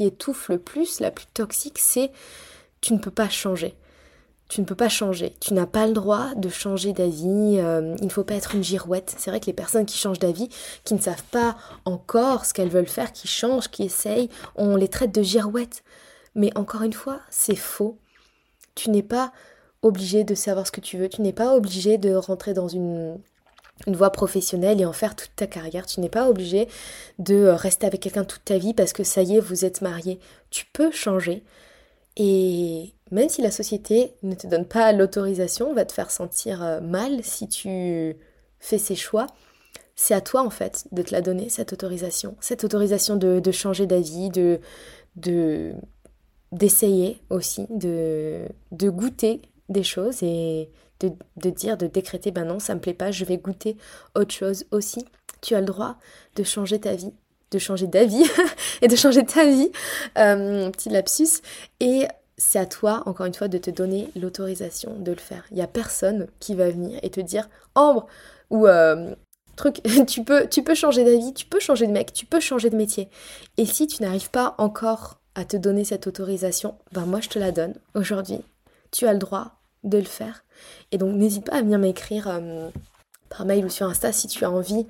étouffe 0.00 0.48
le 0.48 0.58
plus, 0.58 1.00
la 1.00 1.10
plus 1.10 1.26
toxique, 1.26 1.78
c'est 1.78 2.10
tu 2.80 2.92
ne 2.92 2.98
peux 2.98 3.10
pas 3.10 3.28
changer. 3.28 3.74
Tu 4.48 4.60
ne 4.60 4.66
peux 4.66 4.74
pas 4.74 4.88
changer. 4.88 5.34
Tu 5.40 5.54
n'as 5.54 5.66
pas 5.66 5.86
le 5.86 5.92
droit 5.92 6.34
de 6.36 6.48
changer 6.48 6.92
d'avis. 6.92 7.58
Euh, 7.58 7.96
il 7.98 8.04
ne 8.04 8.10
faut 8.10 8.22
pas 8.22 8.34
être 8.34 8.54
une 8.54 8.62
girouette. 8.62 9.14
C'est 9.18 9.30
vrai 9.30 9.40
que 9.40 9.46
les 9.46 9.52
personnes 9.52 9.86
qui 9.86 9.98
changent 9.98 10.20
d'avis, 10.20 10.48
qui 10.84 10.94
ne 10.94 11.00
savent 11.00 11.24
pas 11.30 11.56
encore 11.84 12.44
ce 12.44 12.54
qu'elles 12.54 12.68
veulent 12.68 12.86
faire, 12.86 13.12
qui 13.12 13.26
changent, 13.26 13.68
qui 13.68 13.82
essayent, 13.82 14.28
on 14.54 14.76
les 14.76 14.88
traite 14.88 15.12
de 15.12 15.22
girouettes. 15.22 15.82
Mais 16.34 16.56
encore 16.56 16.82
une 16.82 16.92
fois, 16.92 17.20
c'est 17.28 17.56
faux. 17.56 17.98
Tu 18.74 18.90
n'es 18.90 19.02
pas 19.02 19.32
obligé 19.82 20.22
de 20.22 20.34
savoir 20.34 20.66
ce 20.66 20.72
que 20.72 20.80
tu 20.80 20.98
veux, 20.98 21.08
tu 21.08 21.22
n'es 21.22 21.32
pas 21.32 21.54
obligé 21.54 21.96
de 21.96 22.14
rentrer 22.14 22.54
dans 22.54 22.68
une, 22.68 23.18
une 23.86 23.96
voie 23.96 24.10
professionnelle 24.10 24.80
et 24.80 24.86
en 24.86 24.92
faire 24.92 25.14
toute 25.14 25.34
ta 25.36 25.46
carrière. 25.46 25.86
Tu 25.86 26.00
n'es 26.00 26.08
pas 26.08 26.28
obligé 26.28 26.68
de 27.18 27.46
rester 27.46 27.86
avec 27.86 28.00
quelqu'un 28.00 28.24
toute 28.24 28.44
ta 28.44 28.58
vie 28.58 28.74
parce 28.74 28.92
que 28.92 29.04
ça 29.04 29.22
y 29.22 29.36
est, 29.36 29.40
vous 29.40 29.64
êtes 29.64 29.82
marié. 29.82 30.18
Tu 30.50 30.66
peux 30.72 30.90
changer. 30.90 31.44
Et 32.16 32.94
même 33.10 33.28
si 33.28 33.42
la 33.42 33.50
société 33.50 34.14
ne 34.22 34.34
te 34.34 34.46
donne 34.46 34.66
pas 34.66 34.92
l'autorisation, 34.92 35.72
va 35.74 35.84
te 35.84 35.92
faire 35.92 36.10
sentir 36.10 36.62
euh, 36.62 36.80
mal 36.80 37.22
si 37.22 37.48
tu 37.48 38.16
fais 38.58 38.78
ces 38.78 38.96
choix, 38.96 39.26
c'est 39.96 40.14
à 40.14 40.20
toi 40.20 40.42
en 40.42 40.50
fait 40.50 40.86
de 40.92 41.02
te 41.02 41.12
la 41.12 41.22
donner, 41.22 41.48
cette 41.48 41.72
autorisation. 41.72 42.36
Cette 42.40 42.64
autorisation 42.64 43.16
de, 43.16 43.50
changer 43.50 43.86
d'avis, 43.86 44.30
de, 44.30 44.60
de, 45.16 45.72
d'essayer 46.52 47.22
aussi, 47.30 47.66
de, 47.70 48.46
goûter 48.72 49.42
des 49.68 49.82
choses 49.82 50.22
et 50.22 50.70
de, 51.00 51.50
dire, 51.50 51.76
de 51.76 51.86
décréter, 51.86 52.30
ben 52.30 52.44
non, 52.44 52.58
ça 52.58 52.74
me 52.74 52.80
plaît 52.80 52.94
pas, 52.94 53.10
je 53.10 53.24
vais 53.24 53.38
goûter 53.38 53.76
autre 54.14 54.32
chose 54.32 54.66
aussi. 54.70 55.04
Tu 55.42 55.54
as 55.54 55.60
le 55.60 55.66
droit 55.66 55.96
de 56.34 56.42
changer 56.44 56.80
ta 56.80 56.94
vie, 56.94 57.12
de 57.50 57.58
changer 57.58 57.86
d'avis 57.86 58.24
et 58.82 58.88
de 58.88 58.96
changer 58.96 59.24
ta 59.24 59.44
vie, 59.44 59.70
euh, 60.18 60.70
petit 60.70 60.88
lapsus. 60.88 61.42
Et 61.80 62.06
c'est 62.38 62.58
à 62.58 62.66
toi, 62.66 63.02
encore 63.06 63.26
une 63.26 63.34
fois, 63.34 63.48
de 63.48 63.58
te 63.58 63.70
donner 63.70 64.10
l'autorisation 64.16 64.96
de 64.98 65.12
le 65.12 65.18
faire. 65.18 65.44
Il 65.50 65.56
n'y 65.56 65.62
a 65.62 65.66
personne 65.66 66.26
qui 66.40 66.54
va 66.54 66.68
venir 66.68 66.98
et 67.02 67.10
te 67.10 67.20
dire, 67.20 67.48
Ambre, 67.74 68.06
ou 68.50 68.66
euh, 68.66 69.14
truc, 69.56 69.80
tu 70.06 70.22
peux, 70.22 70.74
changer 70.74 71.04
d'avis, 71.04 71.32
tu 71.34 71.46
peux 71.46 71.60
changer 71.60 71.86
de 71.86 71.92
mec, 71.92 72.12
tu 72.12 72.26
peux 72.26 72.40
changer 72.40 72.70
de 72.70 72.76
métier. 72.76 73.08
Et 73.56 73.66
si 73.66 73.86
tu 73.86 74.02
n'arrives 74.02 74.30
pas 74.30 74.54
encore 74.58 75.20
à 75.34 75.44
te 75.44 75.56
donner 75.56 75.84
cette 75.84 76.06
autorisation, 76.06 76.76
ben 76.92 77.06
moi 77.06 77.20
je 77.20 77.28
te 77.28 77.38
la 77.38 77.52
donne 77.52 77.74
aujourd'hui. 77.94 78.40
Tu 78.90 79.06
as 79.06 79.12
le 79.12 79.18
droit 79.18 79.56
de 79.84 79.98
le 79.98 80.04
faire. 80.04 80.44
Et 80.92 80.98
donc 80.98 81.14
n'hésite 81.14 81.46
pas 81.46 81.56
à 81.56 81.62
venir 81.62 81.78
m'écrire 81.78 82.28
euh, 82.28 82.70
par 83.28 83.44
mail 83.44 83.64
ou 83.64 83.68
sur 83.68 83.86
Insta 83.86 84.12
si 84.12 84.28
tu 84.28 84.44
as 84.44 84.50
envie 84.50 84.86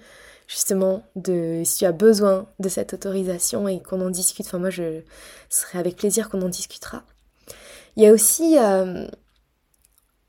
justement 0.47 1.05
de 1.17 1.63
si 1.65 1.79
tu 1.79 1.85
as 1.85 1.93
besoin 1.93 2.47
de 2.59 2.69
cette 2.69 2.95
autorisation 2.95 3.69
et 3.69 3.81
qu'on 3.81 4.01
en 4.01 4.11
discute. 4.11 4.47
Enfin 4.47 4.59
moi 4.59 4.71
je 4.71 5.01
serai 5.49 5.79
avec 5.79 5.97
plaisir 5.97 6.29
qu'on 6.29 6.43
en 6.43 6.49
discutera. 6.49 7.03
Il 7.97 8.03
y 8.03 8.07
a 8.07 8.13
aussi 8.13 8.59
euh, 8.59 9.07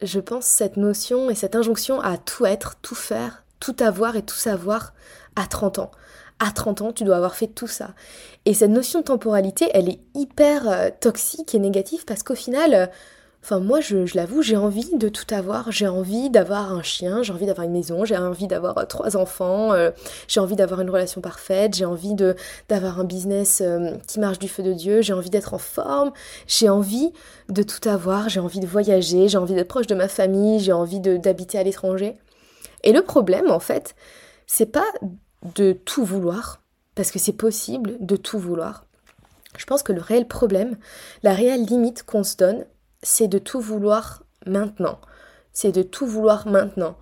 je 0.01 0.20
pense 0.20 0.45
cette 0.45 0.78
notion 0.78 1.30
et 1.30 1.36
cette 1.36 1.55
injonction 1.55 1.99
à 2.01 2.18
tout 2.18 2.45
être, 2.45 2.76
tout 2.82 2.95
faire, 2.95 3.43
tout 3.59 3.76
avoir 3.80 4.15
et 4.15 4.24
tout 4.24 4.36
savoir 4.36 4.93
à 5.36 5.45
30 5.47 5.80
ans 5.80 5.91
à 6.39 6.51
30 6.51 6.82
ans, 6.82 6.93
tu 6.93 7.03
dois 7.03 7.18
avoir 7.18 7.36
fait 7.36 7.47
tout 7.47 7.68
ça. 7.68 7.93
Et 8.45 8.53
cette 8.53 8.70
notion 8.70 8.99
de 8.99 9.05
temporalité, 9.05 9.70
elle 9.74 9.89
est 9.89 9.99
hyper 10.13 10.70
euh, 10.70 10.89
toxique 10.99 11.55
et 11.55 11.59
négative 11.59 12.05
parce 12.05 12.24
qu'au 12.24 12.36
final, 12.36 12.89
enfin 13.47 13.61
moi 13.61 13.79
je, 13.79 14.13
l'avoue, 14.13 14.41
j'ai 14.41 14.57
envie 14.57 14.89
de 14.97 15.07
tout 15.07 15.33
avoir. 15.33 15.71
J'ai 15.71 15.87
envie 15.87 16.29
d'avoir 16.29 16.73
un 16.73 16.83
chien, 16.83 17.23
j'ai 17.23 17.31
envie 17.31 17.45
d'avoir 17.45 17.65
une 17.65 17.71
maison, 17.71 18.03
j'ai 18.03 18.17
envie 18.17 18.47
d'avoir 18.47 18.77
euh, 18.77 18.83
trois 18.83 19.15
enfants, 19.15 19.71
j'ai 20.27 20.41
envie 20.41 20.57
d'avoir 20.57 20.81
une 20.81 20.89
relation 20.89 21.21
parfaite, 21.21 21.73
j'ai 21.75 21.85
envie 21.85 22.13
d'avoir 22.67 22.99
un 22.99 23.05
business 23.05 23.63
qui 24.05 24.19
marche 24.19 24.39
du 24.39 24.49
feu 24.49 24.63
de 24.63 24.73
Dieu, 24.73 25.01
j'ai 25.01 25.13
envie 25.13 25.29
d'être 25.29 25.53
en 25.53 25.59
forme, 25.59 26.11
j'ai 26.45 26.67
envie 26.67 27.13
de 27.47 27.63
tout 27.63 27.87
avoir, 27.87 28.27
j'ai 28.27 28.41
envie 28.41 28.59
de 28.59 28.67
voyager, 28.67 29.29
j'ai 29.29 29.37
envie 29.37 29.53
d'être 29.53 29.69
proche 29.69 29.87
de 29.87 29.95
ma 29.95 30.09
famille, 30.09 30.59
j'ai 30.59 30.73
envie 30.73 30.99
d'habiter 30.99 31.57
à 31.57 31.63
l'étranger. 31.63 32.17
Et 32.83 32.91
le 32.91 33.01
problème 33.01 33.49
en 33.49 33.59
fait, 33.59 33.95
c'est 34.45 34.65
pas 34.65 34.87
de 35.55 35.71
tout 35.71 36.03
vouloir, 36.03 36.59
parce 36.95 37.11
que 37.11 37.19
c'est 37.19 37.33
possible 37.33 37.95
de 38.01 38.17
tout 38.17 38.39
vouloir. 38.39 38.83
Je 39.57 39.65
pense 39.65 39.83
que 39.83 39.93
le 39.93 40.01
réel 40.01 40.27
problème, 40.27 40.75
la 41.23 41.33
réelle 41.33 41.65
limite 41.65 42.03
qu'on 42.03 42.23
se 42.23 42.35
donne, 42.35 42.65
c'est 43.01 43.27
de 43.27 43.39
tout 43.39 43.59
vouloir 43.59 44.23
maintenant. 44.45 44.99
C'est 45.53 45.71
de 45.71 45.83
tout 45.83 46.05
vouloir 46.05 46.47
maintenant. 46.47 46.95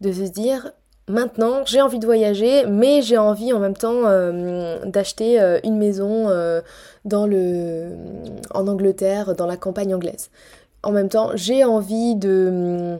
De 0.00 0.12
se 0.12 0.22
dire, 0.22 0.72
maintenant 1.08 1.62
j'ai 1.64 1.80
envie 1.80 1.98
de 1.98 2.06
voyager, 2.06 2.66
mais 2.66 3.02
j'ai 3.02 3.18
envie 3.18 3.52
en 3.52 3.58
même 3.58 3.76
temps 3.76 4.06
euh, 4.06 4.84
d'acheter 4.84 5.40
euh, 5.40 5.58
une 5.64 5.76
maison 5.76 6.28
euh, 6.28 6.60
dans 7.04 7.26
le, 7.26 7.96
en 8.52 8.66
Angleterre, 8.66 9.34
dans 9.34 9.46
la 9.46 9.56
campagne 9.56 9.94
anglaise. 9.94 10.30
En 10.82 10.92
même 10.92 11.08
temps, 11.08 11.32
j'ai 11.34 11.64
envie 11.64 12.14
de... 12.14 12.98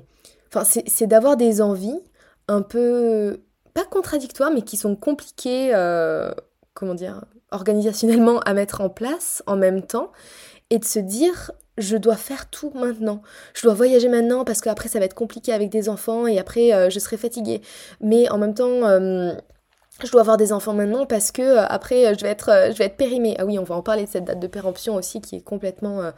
Enfin, 0.53 0.65
c'est 0.65 1.07
d'avoir 1.07 1.37
des 1.37 1.63
envies 1.63 2.01
un 2.49 2.63
peu 2.63 3.41
pas 3.73 3.85
contradictoires, 3.85 4.51
mais 4.51 4.63
qui 4.63 4.77
sont 4.77 4.97
compliqués, 4.97 5.71
euh, 5.75 6.33
comment 6.75 6.95
dire, 6.95 7.25
organisationnellement 7.53 8.41
à 8.41 8.53
mettre 8.53 8.81
en 8.81 8.89
place 8.89 9.43
en 9.47 9.57
même 9.57 9.83
temps, 9.83 10.11
et 10.71 10.79
de 10.79 10.85
se 10.85 10.99
dire, 10.99 11.53
je 11.79 11.97
dois 11.97 12.17
faire 12.17 12.51
tout 12.51 12.73
maintenant. 12.75 13.23
Je 13.55 13.63
dois 13.63 13.75
voyager 13.75 14.09
maintenant 14.09 14.45
parce 14.45 14.61
qu'après 14.61 14.89
ça 14.89 14.99
va 14.99 15.05
être 15.05 15.15
compliqué 15.15 15.53
avec 15.53 15.71
des 15.71 15.89
enfants 15.89 16.27
et 16.27 16.39
après 16.39 16.73
euh, 16.73 16.91
je 16.91 16.99
serai 16.99 17.17
fatiguée. 17.17 17.63
Mais 18.01 18.29
en 18.31 18.39
même 18.39 18.55
temps, 18.55 18.87
euh, 18.87 19.33
je 20.05 20.11
dois 20.11 20.21
avoir 20.21 20.37
des 20.37 20.53
enfants 20.53 20.75
maintenant 20.75 21.07
parce 21.07 21.33
que 21.33 21.57
après 21.59 22.15
je 22.15 22.23
vais 22.23 22.31
être, 22.31 22.97
périmée. 22.97 23.37
Ah 23.39 23.47
oui, 23.47 23.59
on 23.59 23.65
va 23.65 23.75
en 23.75 23.83
parler 23.83 24.05
de 24.05 24.09
cette 24.11 24.25
date 24.25 24.41
de 24.41 24.47
péremption 24.47 24.95
aussi 24.95 25.21
qui 25.21 25.37
est 25.37 25.43
complètement 25.43 26.13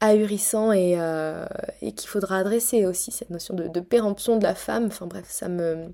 ahurissant 0.00 0.72
et, 0.72 0.94
euh, 0.98 1.46
et 1.80 1.92
qu'il 1.92 2.08
faudra 2.08 2.38
adresser 2.38 2.86
aussi, 2.86 3.10
cette 3.12 3.30
notion 3.30 3.54
de, 3.54 3.80
péremption 3.80 4.36
de 4.36 4.42
la 4.42 4.54
femme. 4.54 4.86
Enfin 4.86 5.06
bref, 5.06 5.26
ça 5.28 5.48
me 5.48 5.92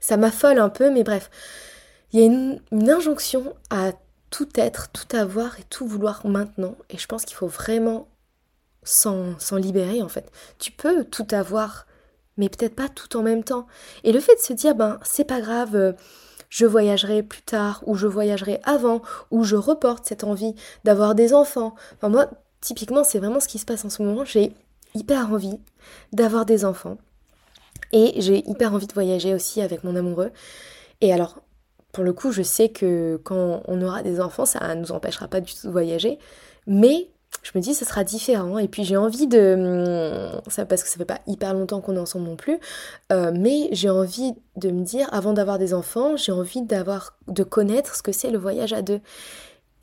ça 0.00 0.16
m'affole 0.16 0.58
un 0.58 0.68
peu, 0.68 0.90
mais 0.90 1.04
bref. 1.04 1.30
Il 2.12 2.20
y 2.20 2.22
a 2.22 2.26
une, 2.26 2.60
injonction 2.72 3.54
à 3.70 3.92
tout 4.30 4.48
être, 4.56 4.90
tout 4.90 5.16
avoir 5.16 5.58
et 5.58 5.64
tout 5.68 5.86
vouloir 5.86 6.26
maintenant. 6.26 6.74
Et 6.90 6.98
je 6.98 7.06
pense 7.06 7.24
qu'il 7.24 7.36
faut 7.36 7.46
vraiment 7.46 8.08
s'en 8.82 9.36
libérer 9.56 10.02
en 10.02 10.08
fait. 10.08 10.30
Tu 10.58 10.72
peux 10.72 11.04
tout 11.04 11.26
avoir, 11.30 11.86
mais 12.36 12.48
peut-être 12.48 12.74
pas 12.74 12.88
tout 12.88 13.16
en 13.16 13.22
même 13.22 13.44
temps. 13.44 13.66
Et 14.04 14.12
le 14.12 14.20
fait 14.20 14.34
de 14.34 14.40
se 14.40 14.52
dire, 14.52 14.74
ben 14.74 14.98
c'est 15.02 15.24
pas 15.24 15.40
grave, 15.40 15.76
euh, 15.76 15.92
je 16.48 16.66
voyagerai 16.66 17.22
plus 17.22 17.42
tard, 17.42 17.82
ou 17.86 17.94
je 17.94 18.06
voyagerai 18.06 18.60
avant, 18.64 19.02
ou 19.30 19.44
je 19.44 19.56
reporte 19.56 20.06
cette 20.06 20.24
envie 20.24 20.54
d'avoir 20.84 21.14
des 21.14 21.34
enfants. 21.34 21.74
Enfin 21.96 22.08
moi, 22.08 22.30
typiquement, 22.60 23.04
c'est 23.04 23.18
vraiment 23.18 23.40
ce 23.40 23.48
qui 23.48 23.58
se 23.58 23.66
passe 23.66 23.84
en 23.84 23.90
ce 23.90 24.02
moment. 24.02 24.24
J'ai 24.24 24.52
hyper 24.94 25.30
envie 25.30 25.58
d'avoir 26.12 26.46
des 26.46 26.64
enfants. 26.64 26.98
Et 27.92 28.20
j'ai 28.20 28.48
hyper 28.48 28.74
envie 28.74 28.86
de 28.86 28.92
voyager 28.92 29.34
aussi 29.34 29.62
avec 29.62 29.84
mon 29.84 29.96
amoureux. 29.96 30.30
Et 31.00 31.12
alors, 31.12 31.42
pour 31.92 32.04
le 32.04 32.12
coup, 32.12 32.32
je 32.32 32.42
sais 32.42 32.68
que 32.68 33.20
quand 33.24 33.62
on 33.66 33.82
aura 33.82 34.02
des 34.02 34.20
enfants, 34.20 34.44
ça 34.46 34.74
ne 34.74 34.80
nous 34.80 34.92
empêchera 34.92 35.28
pas 35.28 35.40
du 35.40 35.54
tout 35.54 35.66
de 35.66 35.72
voyager. 35.72 36.18
Mais 36.66 37.10
je 37.42 37.56
me 37.56 37.62
dis, 37.62 37.74
ce 37.74 37.84
sera 37.84 38.04
différent. 38.04 38.58
Et 38.58 38.68
puis 38.68 38.84
j'ai 38.84 38.96
envie 38.96 39.26
de... 39.26 40.28
Ça, 40.48 40.66
parce 40.66 40.82
que 40.82 40.88
ça 40.88 40.96
fait 40.96 41.04
pas 41.04 41.20
hyper 41.26 41.54
longtemps 41.54 41.80
qu'on 41.80 41.96
est 41.96 42.00
ensemble 42.00 42.26
non 42.26 42.36
plus. 42.36 42.58
Euh, 43.12 43.32
mais 43.34 43.68
j'ai 43.72 43.90
envie 43.90 44.34
de 44.56 44.70
me 44.70 44.84
dire, 44.84 45.08
avant 45.12 45.32
d'avoir 45.32 45.58
des 45.58 45.72
enfants, 45.72 46.16
j'ai 46.16 46.32
envie 46.32 46.62
d'avoir, 46.62 47.16
de 47.26 47.42
connaître 47.42 47.94
ce 47.94 48.02
que 48.02 48.12
c'est 48.12 48.30
le 48.30 48.38
voyage 48.38 48.72
à 48.72 48.82
deux. 48.82 49.00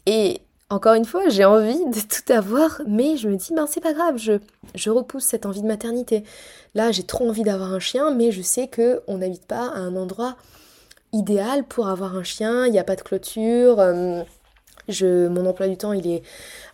Et 0.06 0.41
encore 0.70 0.93
une 0.96 1.06
fois, 1.06 1.30
j'ai 1.30 1.46
envie 1.46 1.86
de 1.86 2.00
tout 2.00 2.34
avoir, 2.34 2.82
mais 2.88 3.18
je 3.18 3.30
me 3.30 3.36
dis, 3.36 3.54
ben 3.54 3.68
c'est 3.68 3.82
pas 3.82 3.93
grave, 3.93 4.18
je, 4.18 4.89
repousse 4.89 5.24
cette 5.24 5.46
envie 5.46 5.62
de 5.62 5.68
maternité. 5.68 6.24
Là, 6.74 6.91
j'ai 6.91 7.04
trop 7.04 7.30
envie 7.30 7.43
d'avoir 7.43 7.74
un 7.74 7.80
chien, 7.80 8.12
mais 8.12 8.32
je 8.32 8.41
sais 8.41 8.68
que 8.68 9.02
on 9.08 9.20
n'habite 9.20 9.46
pas 9.46 9.68
à 9.68 9.78
un 9.78 9.96
endroit 9.96 10.36
idéal 11.14 11.64
pour 11.64 11.88
avoir 11.88 12.16
un 12.16 12.24
chien, 12.24 12.66
il 12.66 12.72
n'y 12.72 12.80
a 12.80 12.84
pas 12.84 12.96
de 12.96 13.02
clôture. 13.02 13.80
Euh, 13.80 14.24
mon 15.01 15.45
emploi 15.45 15.67
du 15.67 15.77
temps, 15.77 15.93
il 15.93 16.07
est 16.07 16.23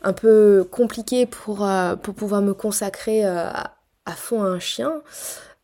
un 0.01 0.13
peu 0.13 0.67
compliqué 0.69 1.25
pour, 1.25 1.65
euh, 1.65 1.95
pour 1.95 2.13
pouvoir 2.13 2.41
me 2.41 2.53
consacrer 2.53 3.25
euh, 3.25 3.49
à, 4.05 4.15
fond 4.15 4.43
à 4.43 4.47
un 4.47 4.59
chien. 4.59 5.01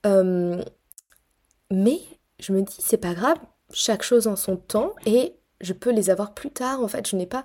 mais 0.03 1.99
je 2.39 2.53
me 2.53 2.61
dis, 2.61 2.77
c'est 2.79 2.97
pas 2.97 3.13
grave, 3.13 3.37
chaque 3.73 4.03
chose 4.03 4.27
en 4.27 4.35
son 4.35 4.57
temps 4.57 4.93
et 5.05 5.35
je 5.59 5.73
peux 5.73 5.91
les 5.91 6.09
avoir 6.09 6.33
plus 6.33 6.51
tard. 6.51 6.81
En 6.83 6.87
fait, 6.87 7.07
je 7.07 7.15
n'ai 7.15 7.25
pas 7.25 7.43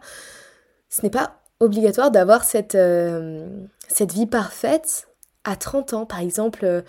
ce 0.93 1.01
n'est 1.03 1.11
pas 1.11 1.41
obligatoire 1.59 2.11
d'avoir 2.11 2.45
cette, 2.45 2.75
euh, 2.75 3.49
cette 3.89 4.13
vie 4.13 4.27
parfaite 4.27 5.09
à 5.45 5.57
30 5.57 5.95
ans. 5.95 6.07
Par 6.07 6.21
exemple, 6.21 6.65
euh, 6.65 6.83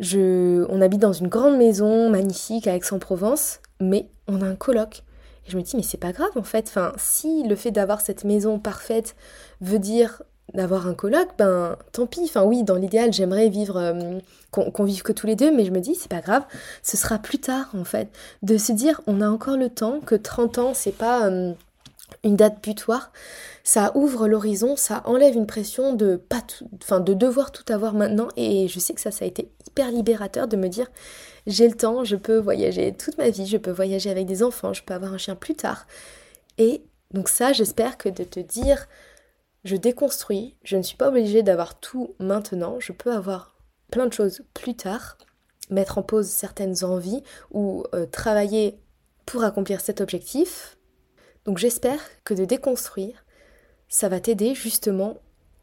je, 0.00 0.64
on 0.70 0.80
habite 0.80 1.00
dans 1.00 1.12
une 1.12 1.28
grande 1.28 1.58
maison 1.58 2.08
magnifique 2.08 2.66
à 2.66 2.74
Aix-en-Provence, 2.74 3.60
mais 3.80 4.08
on 4.26 4.40
a 4.40 4.46
un 4.46 4.56
coloc. 4.56 5.02
Et 5.46 5.50
je 5.50 5.56
me 5.56 5.62
dis, 5.62 5.76
mais 5.76 5.82
c'est 5.82 5.96
pas 5.96 6.12
grave 6.12 6.30
en 6.36 6.42
fait. 6.42 6.66
Enfin, 6.68 6.92
si 6.96 7.42
le 7.44 7.56
fait 7.56 7.70
d'avoir 7.70 8.00
cette 8.00 8.24
maison 8.24 8.58
parfaite 8.58 9.16
veut 9.60 9.78
dire 9.78 10.22
d'avoir 10.54 10.86
un 10.86 10.94
coloc, 10.94 11.28
ben 11.38 11.76
tant 11.92 12.06
pis. 12.06 12.22
Enfin 12.24 12.44
oui, 12.44 12.62
dans 12.62 12.76
l'idéal, 12.76 13.12
j'aimerais 13.12 13.48
vivre 13.48 13.76
euh, 13.76 14.18
qu'on 14.50 14.84
vive 14.84 15.02
que 15.02 15.12
tous 15.12 15.26
les 15.26 15.36
deux, 15.36 15.54
mais 15.54 15.64
je 15.64 15.70
me 15.70 15.80
dis 15.80 15.94
c'est 15.94 16.10
pas 16.10 16.20
grave, 16.20 16.44
ce 16.82 16.96
sera 16.96 17.18
plus 17.18 17.38
tard 17.38 17.68
en 17.74 17.84
fait. 17.84 18.08
De 18.42 18.56
se 18.56 18.72
dire 18.72 19.00
on 19.06 19.20
a 19.20 19.28
encore 19.28 19.56
le 19.56 19.68
temps, 19.68 20.00
que 20.00 20.14
30 20.14 20.58
ans 20.58 20.74
c'est 20.74 20.96
pas 20.96 21.28
une 22.24 22.36
date 22.36 22.62
butoir, 22.62 23.12
ça 23.64 23.92
ouvre 23.96 24.28
l'horizon, 24.28 24.76
ça 24.76 25.02
enlève 25.04 25.34
une 25.34 25.46
pression 25.46 25.92
de 25.94 26.16
pas 26.16 26.42
enfin 26.82 27.00
de 27.00 27.14
devoir 27.14 27.52
tout 27.52 27.70
avoir 27.72 27.94
maintenant 27.94 28.28
et 28.36 28.68
je 28.68 28.78
sais 28.78 28.94
que 28.94 29.00
ça 29.00 29.10
ça 29.10 29.24
a 29.24 29.28
été 29.28 29.50
hyper 29.66 29.90
libérateur 29.90 30.48
de 30.48 30.56
me 30.56 30.68
dire 30.68 30.86
j'ai 31.46 31.68
le 31.68 31.74
temps, 31.74 32.04
je 32.04 32.16
peux 32.16 32.38
voyager 32.38 32.92
toute 32.92 33.18
ma 33.18 33.30
vie, 33.30 33.46
je 33.46 33.56
peux 33.56 33.70
voyager 33.70 34.10
avec 34.10 34.26
des 34.26 34.42
enfants, 34.42 34.72
je 34.72 34.82
peux 34.82 34.94
avoir 34.94 35.12
un 35.12 35.18
chien 35.18 35.36
plus 35.36 35.54
tard. 35.54 35.86
Et 36.58 36.82
donc 37.12 37.28
ça, 37.28 37.52
j'espère 37.52 37.98
que 37.98 38.08
de 38.08 38.24
te 38.24 38.40
dire 38.40 38.86
je 39.64 39.76
déconstruis, 39.76 40.54
je 40.62 40.76
ne 40.76 40.82
suis 40.82 40.96
pas 40.96 41.08
obligée 41.08 41.42
d'avoir 41.42 41.78
tout 41.80 42.14
maintenant, 42.20 42.78
je 42.78 42.92
peux 42.92 43.12
avoir 43.12 43.56
plein 43.90 44.06
de 44.06 44.12
choses 44.12 44.42
plus 44.54 44.76
tard, 44.76 45.18
mettre 45.70 45.98
en 45.98 46.02
pause 46.02 46.28
certaines 46.28 46.84
envies 46.84 47.22
ou 47.50 47.84
euh, 47.94 48.06
travailler 48.06 48.78
pour 49.24 49.42
accomplir 49.42 49.80
cet 49.80 50.00
objectif, 50.00 50.76
donc 51.46 51.58
j'espère 51.58 52.00
que 52.24 52.34
de 52.34 52.44
déconstruire, 52.44 53.24
ça 53.88 54.08
va 54.08 54.20
t'aider 54.20 54.54
justement 54.54 55.18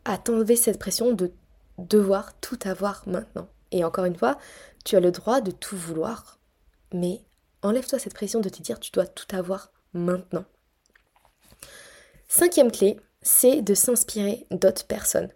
à 0.06 0.18
t'enlever 0.18 0.56
cette 0.56 0.80
pression 0.80 1.12
de 1.12 1.32
devoir 1.78 2.34
tout 2.40 2.60
avoir 2.64 3.04
maintenant. 3.06 3.48
Et 3.72 3.84
encore 3.84 4.06
une 4.06 4.16
fois, 4.16 4.38
tu 4.84 4.96
as 4.96 5.00
le 5.00 5.12
droit 5.12 5.42
de 5.42 5.52
tout 5.52 5.78
vouloir, 5.78 6.40
mais 6.94 7.22
enlève-toi 7.62 8.00
cette 8.00 8.14
pression 8.14 8.40
de 8.40 8.50
te 8.50 8.62
dire 8.62 8.80
tu 8.80 8.92
dois 8.92 9.06
tout 9.06 9.36
avoir 9.36 9.72
maintenant. 9.94 10.46
Cinquième 12.28 12.72
clé, 12.72 13.00
c'est 13.22 13.62
de 13.62 13.74
s'inspirer 13.74 14.46
d'autres 14.52 14.86
personnes. 14.86 15.30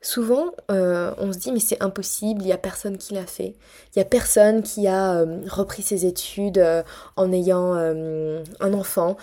Souvent, 0.00 0.52
euh, 0.70 1.12
on 1.18 1.32
se 1.32 1.38
dit 1.38 1.50
mais 1.50 1.60
c'est 1.60 1.82
impossible, 1.82 2.42
il 2.42 2.46
n'y 2.46 2.52
a 2.52 2.58
personne 2.58 2.98
qui 2.98 3.14
l'a 3.14 3.26
fait. 3.26 3.56
Il 3.94 3.98
n'y 3.98 4.02
a 4.02 4.04
personne 4.04 4.62
qui 4.62 4.86
a 4.86 5.14
euh, 5.20 5.40
repris 5.48 5.82
ses 5.82 6.06
études 6.06 6.58
euh, 6.58 6.82
en 7.16 7.32
ayant 7.32 7.72
un 7.74 8.72
enfant. 8.74 9.16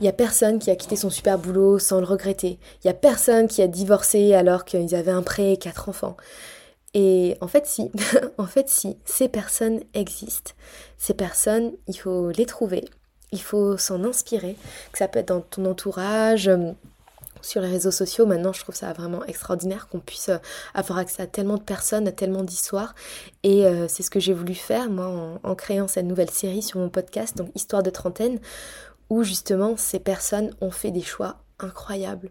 Il 0.00 0.06
y 0.06 0.08
a 0.08 0.12
personne 0.12 0.58
qui 0.58 0.70
a 0.70 0.76
quitté 0.76 0.96
son 0.96 1.10
super 1.10 1.38
boulot 1.38 1.78
sans 1.78 2.00
le 2.00 2.06
regretter. 2.06 2.58
Il 2.82 2.86
y 2.86 2.90
a 2.90 2.94
personne 2.94 3.48
qui 3.48 3.62
a 3.62 3.68
divorcé 3.68 4.34
alors 4.34 4.64
qu'ils 4.64 4.94
avaient 4.94 5.12
un 5.12 5.22
prêt 5.22 5.52
et 5.52 5.56
quatre 5.58 5.88
enfants. 5.88 6.16
Et 6.94 7.36
en 7.40 7.48
fait, 7.48 7.66
si, 7.66 7.90
en 8.38 8.46
fait, 8.46 8.68
si, 8.68 8.98
ces 9.04 9.28
personnes 9.28 9.80
existent. 9.94 10.52
Ces 10.98 11.14
personnes, 11.14 11.72
il 11.88 11.94
faut 11.94 12.30
les 12.30 12.46
trouver, 12.46 12.84
il 13.32 13.40
faut 13.40 13.76
s'en 13.78 14.04
inspirer, 14.04 14.56
que 14.92 14.98
ça 14.98 15.08
peut 15.08 15.20
être 15.20 15.28
dans 15.28 15.40
ton 15.40 15.64
entourage, 15.64 16.48
euh, 16.48 16.72
sur 17.40 17.60
les 17.60 17.68
réseaux 17.68 17.90
sociaux. 17.90 18.26
Maintenant, 18.26 18.52
je 18.52 18.60
trouve 18.60 18.74
ça 18.74 18.92
vraiment 18.92 19.24
extraordinaire 19.24 19.88
qu'on 19.88 20.00
puisse 20.00 20.28
euh, 20.28 20.38
avoir 20.74 20.98
accès 20.98 21.22
à 21.22 21.26
tellement 21.26 21.56
de 21.56 21.62
personnes, 21.62 22.06
à 22.08 22.12
tellement 22.12 22.44
d'histoires. 22.44 22.94
Et 23.42 23.66
euh, 23.66 23.88
c'est 23.88 24.02
ce 24.02 24.10
que 24.10 24.20
j'ai 24.20 24.32
voulu 24.32 24.54
faire, 24.54 24.88
moi, 24.90 25.06
en, 25.06 25.40
en, 25.42 25.54
créant 25.54 25.88
cette 25.88 26.06
nouvelle 26.06 26.30
série 26.30 26.62
sur 26.62 26.78
mon 26.78 26.88
podcast, 26.88 27.36
donc 27.36 27.50
Histoire 27.54 27.82
de 27.82 27.90
trentaine, 27.90 28.38
où 29.10 29.24
justement 29.24 29.76
ces 29.76 29.98
personnes 29.98 30.54
ont 30.60 30.70
fait 30.70 30.90
des 30.90 31.02
choix 31.02 31.36
incroyables 31.58 32.30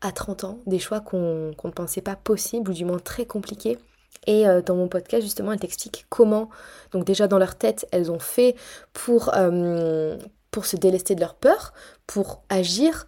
à 0.00 0.12
30 0.12 0.44
ans, 0.44 0.58
des 0.66 0.78
choix 0.78 1.00
qu'on 1.00 1.52
ne 1.64 1.70
pensait 1.70 2.00
pas 2.00 2.16
possibles 2.16 2.70
ou 2.70 2.74
du 2.74 2.84
moins 2.84 2.98
très 2.98 3.26
compliqués. 3.26 3.78
Et 4.26 4.46
euh, 4.46 4.62
dans 4.62 4.76
mon 4.76 4.88
podcast, 4.88 5.22
justement, 5.22 5.52
elles 5.52 5.60
t'expliquent 5.60 6.06
comment, 6.08 6.48
donc 6.92 7.04
déjà 7.04 7.26
dans 7.26 7.38
leur 7.38 7.56
tête, 7.56 7.86
elles 7.90 8.10
ont 8.10 8.20
fait 8.20 8.54
pour, 8.92 9.32
euh, 9.34 10.16
pour 10.50 10.64
se 10.64 10.76
délester 10.76 11.14
de 11.14 11.20
leur 11.20 11.34
peur, 11.34 11.72
pour 12.06 12.42
agir, 12.48 13.06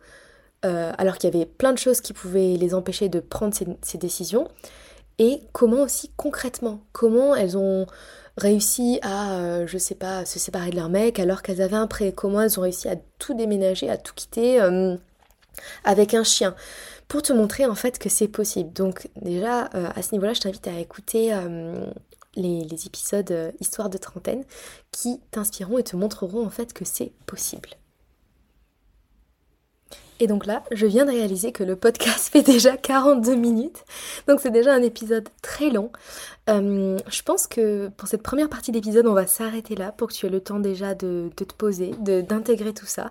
euh, 0.65 0.93
alors 0.99 1.19
qu'il 1.19 1.33
y 1.33 1.37
avait 1.37 1.47
plein 1.47 1.73
de 1.73 1.79
choses 1.79 2.01
qui 2.01 2.13
pouvaient 2.13 2.57
les 2.57 2.75
empêcher 2.75 3.09
de 3.09 3.21
prendre 3.21 3.55
ces 3.83 3.99
décisions. 3.99 4.49
Et 5.19 5.41
comment 5.53 5.83
aussi 5.83 6.11
concrètement, 6.17 6.81
comment 6.93 7.37
elles 7.37 7.57
ont 7.57 7.87
réussi 8.37 8.99
à, 9.03 9.65
je 9.67 9.79
sais 9.79 9.95
pas, 9.95 10.25
se 10.25 10.41
séparer 10.41 10.71
de 10.71 10.77
leur 10.77 10.89
mec 10.89 11.21
alors 11.21 11.43
qu'elles 11.43 11.63
avaient 11.63 11.77
un 11.77 11.87
prêt 11.87 12.11
Comment 12.11 12.41
elles 12.41 12.59
ont 12.59 12.63
réussi 12.63 12.89
à 12.89 12.97
tout 13.21 13.35
déménager, 13.35 13.89
à 13.89 13.97
tout 13.97 14.13
quitter 14.13 14.61
avec 15.85 16.15
un 16.15 16.25
chien 16.25 16.57
Pour 17.15 17.23
te 17.23 17.33
montrer 17.33 17.65
en 17.65 17.77
fait 17.77 18.01
que 18.01 18.09
c'est 18.09 18.27
possible. 18.27 18.73
Donc 18.73 19.09
déjà, 19.23 19.67
euh, 19.77 19.89
à 19.95 20.03
ce 20.03 20.11
niveau-là, 20.11 20.33
je 20.33 20.41
t'invite 20.41 20.67
à 20.67 20.81
écouter 20.81 21.33
les, 22.35 22.65
les, 22.65 22.87
épisodes 22.87 23.55
Histoire 23.61 23.89
de 23.89 23.99
trentaine 23.99 24.43
qui 24.91 25.21
t'inspireront 25.31 25.79
et 25.79 25.85
te 25.85 25.95
montreront 25.95 26.45
en 26.45 26.51
fait 26.51 26.73
que 26.73 26.85
c'est 26.85 27.13
possible. 27.27 27.69
Et 30.21 30.27
donc 30.27 30.47
là, 30.47 30.63
je 30.71 30.87
viens 30.87 31.05
de 31.05 31.11
réaliser 31.11 31.53
que 31.53 31.65
le 31.65 31.77
podcast 31.77 32.29
fait 32.33 32.43
déjà 32.43 32.77
42 32.77 33.35
minutes. 33.35 33.85
Donc 34.29 34.41
c'est 34.41 34.51
déjà 34.51 34.73
un 34.73 34.83
épisode 34.83 35.29
très 35.43 35.71
long. 35.71 35.91
Euh, 36.51 36.99
je 37.09 37.23
pense 37.23 37.47
que 37.47 37.89
pour 37.97 38.07
cette 38.07 38.23
première 38.23 38.49
partie 38.49 38.71
d'épisode, 38.71 39.07
on 39.07 39.15
va 39.15 39.27
s'arrêter 39.27 39.75
là 39.75 39.93
pour 39.93 40.09
que 40.09 40.13
tu 40.13 40.27
aies 40.27 40.31
le 40.31 40.41
temps 40.41 40.61
déjà 40.61 40.95
de, 40.95 41.31
te 41.35 41.45
poser, 41.55 41.93
d'intégrer 41.99 42.75
tout 42.75 42.87
ça. 42.87 43.11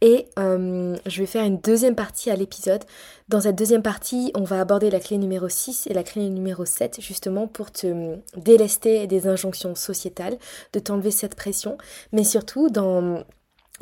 Et 0.00 0.26
euh, 0.38 0.96
je 1.06 1.20
vais 1.20 1.26
faire 1.26 1.44
une 1.44 1.58
deuxième 1.58 1.94
partie 1.94 2.30
à 2.30 2.36
l'épisode. 2.36 2.82
Dans 3.28 3.42
cette 3.42 3.56
deuxième 3.56 3.82
partie, 3.82 4.32
on 4.34 4.42
va 4.42 4.60
aborder 4.60 4.90
la 4.90 5.00
clé 5.00 5.16
numéro 5.16 5.48
6 5.48 5.86
et 5.86 5.94
la 5.94 6.02
clé 6.02 6.28
numéro 6.28 6.64
7, 6.66 7.00
justement 7.00 7.46
pour 7.46 7.70
te 7.70 8.16
délester 8.36 9.06
des 9.06 9.28
injonctions 9.28 9.74
sociétales, 9.74 10.36
de 10.74 10.78
t'enlever 10.78 11.10
cette 11.10 11.36
pression. 11.36 11.78
Mais 12.12 12.24
surtout, 12.24 12.68
dans 12.68 13.24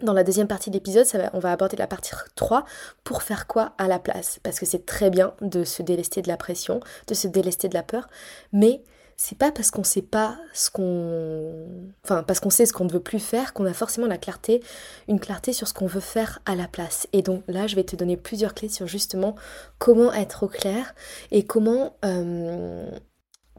dans 0.01 0.13
la 0.13 0.25
deuxième 0.25 0.49
partie 0.49 0.71
de 0.71 0.75
l'épisode, 0.75 1.07
on 1.35 1.39
va 1.39 1.53
aborder 1.53 1.77
la 1.77 1.87
partie 1.87 2.13
3 2.35 2.65
pour 3.05 3.23
faire 3.23 3.47
quoi 3.47 3.75
à 3.77 3.89
la 3.89 3.99
place. 3.99 4.41
Parce 4.43 4.59
que 4.59 4.67
c'est 4.67 4.87
très 4.87 5.11
bien 5.11 5.35
de 5.43 5.65
se 5.65 5.83
délester 5.83 6.23
de 6.23 6.29
la 6.29 6.37
pression, 6.37 6.81
de 7.09 7.15
se 7.15 7.29
délester 7.29 7.69
de 7.69 7.75
la 7.75 7.83
peur, 7.83 8.09
mais 8.53 8.83
c'est 9.17 9.37
pas 9.37 9.53
parce 9.53 9.71
qu'on 9.71 9.85
sait 9.85 10.03
pas 10.03 10.37
ce 10.53 10.71
qu'on. 10.71 11.69
Enfin, 12.03 12.23
parce 12.23 12.41
qu'on 12.41 12.51
sait 12.51 12.67
ce 12.67 12.73
qu'on 12.73 12.87
ne 12.87 12.91
veut 12.91 13.01
plus 13.01 13.21
faire 13.21 13.53
qu'on 13.53 13.67
a 13.67 13.73
forcément 13.73 14.07
la 14.07 14.19
clarté, 14.19 14.63
une 15.09 15.21
clarté 15.21 15.53
sur 15.53 15.69
ce 15.69 15.75
qu'on 15.75 15.87
veut 15.87 16.01
faire 16.01 16.41
à 16.47 16.57
la 16.57 16.67
place. 16.67 17.07
Et 17.13 17.23
donc 17.23 17.45
là, 17.47 17.67
je 17.67 17.77
vais 17.77 17.85
te 17.85 17.95
donner 17.95 18.17
plusieurs 18.17 18.55
clés 18.55 18.69
sur 18.71 18.87
justement 18.87 19.37
comment 19.79 20.13
être 20.13 20.45
au 20.45 20.49
clair 20.49 20.95
et 21.31 21.45
comment 21.45 21.97
euh, 22.05 22.91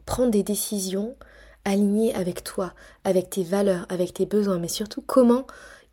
prendre 0.04 0.30
des 0.30 0.42
décisions 0.42 1.16
alignées 1.64 2.14
avec 2.14 2.44
toi, 2.44 2.74
avec 3.04 3.30
tes 3.30 3.42
valeurs, 3.42 3.86
avec 3.88 4.12
tes 4.12 4.26
besoins, 4.26 4.58
mais 4.58 4.68
surtout 4.68 5.00
comment 5.00 5.46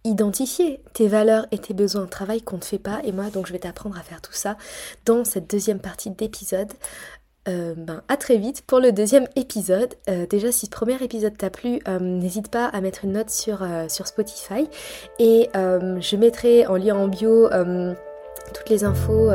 identifier 0.03 0.81
tes 0.93 1.07
valeurs 1.07 1.45
et 1.51 1.57
tes 1.57 1.73
besoins, 1.73 2.05
travail 2.07 2.41
qu'on 2.41 2.57
ne 2.57 2.63
fait 2.63 2.79
pas. 2.79 2.99
Et 3.03 3.11
moi, 3.11 3.29
donc, 3.29 3.47
je 3.47 3.53
vais 3.53 3.59
t'apprendre 3.59 3.97
à 3.97 4.01
faire 4.01 4.21
tout 4.21 4.33
ça 4.33 4.57
dans 5.05 5.25
cette 5.25 5.49
deuxième 5.49 5.79
partie 5.79 6.09
d'épisode. 6.09 6.71
Euh, 7.47 7.73
ben, 7.75 8.03
à 8.07 8.17
très 8.17 8.37
vite 8.37 8.61
pour 8.67 8.79
le 8.79 8.91
deuxième 8.91 9.27
épisode. 9.35 9.95
Euh, 10.09 10.27
déjà, 10.27 10.51
si 10.51 10.67
ce 10.67 10.69
premier 10.69 11.01
épisode 11.01 11.35
t'a 11.35 11.49
plu, 11.49 11.79
euh, 11.87 11.99
n'hésite 11.99 12.49
pas 12.49 12.65
à 12.65 12.81
mettre 12.81 13.03
une 13.03 13.13
note 13.13 13.31
sur, 13.31 13.65
sur 13.89 14.07
Spotify. 14.07 14.67
Et 15.17 15.49
je 15.53 16.15
mettrai 16.15 16.67
en 16.67 16.75
lien 16.75 16.95
en 16.95 17.07
bio 17.07 17.49
toutes 18.53 18.69
les 18.69 18.83
infos 18.83 19.29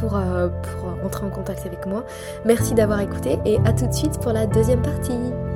pour, 0.00 0.10
pour 0.10 1.04
entrer 1.04 1.26
en 1.26 1.30
contact 1.30 1.66
avec 1.66 1.86
moi. 1.86 2.04
Merci 2.44 2.74
d'avoir 2.74 3.00
écouté 3.00 3.38
et 3.44 3.58
à 3.64 3.72
tout 3.72 3.86
de 3.86 3.92
suite 3.92 4.18
pour 4.20 4.32
la 4.32 4.46
deuxième 4.46 4.82
partie. 4.82 5.49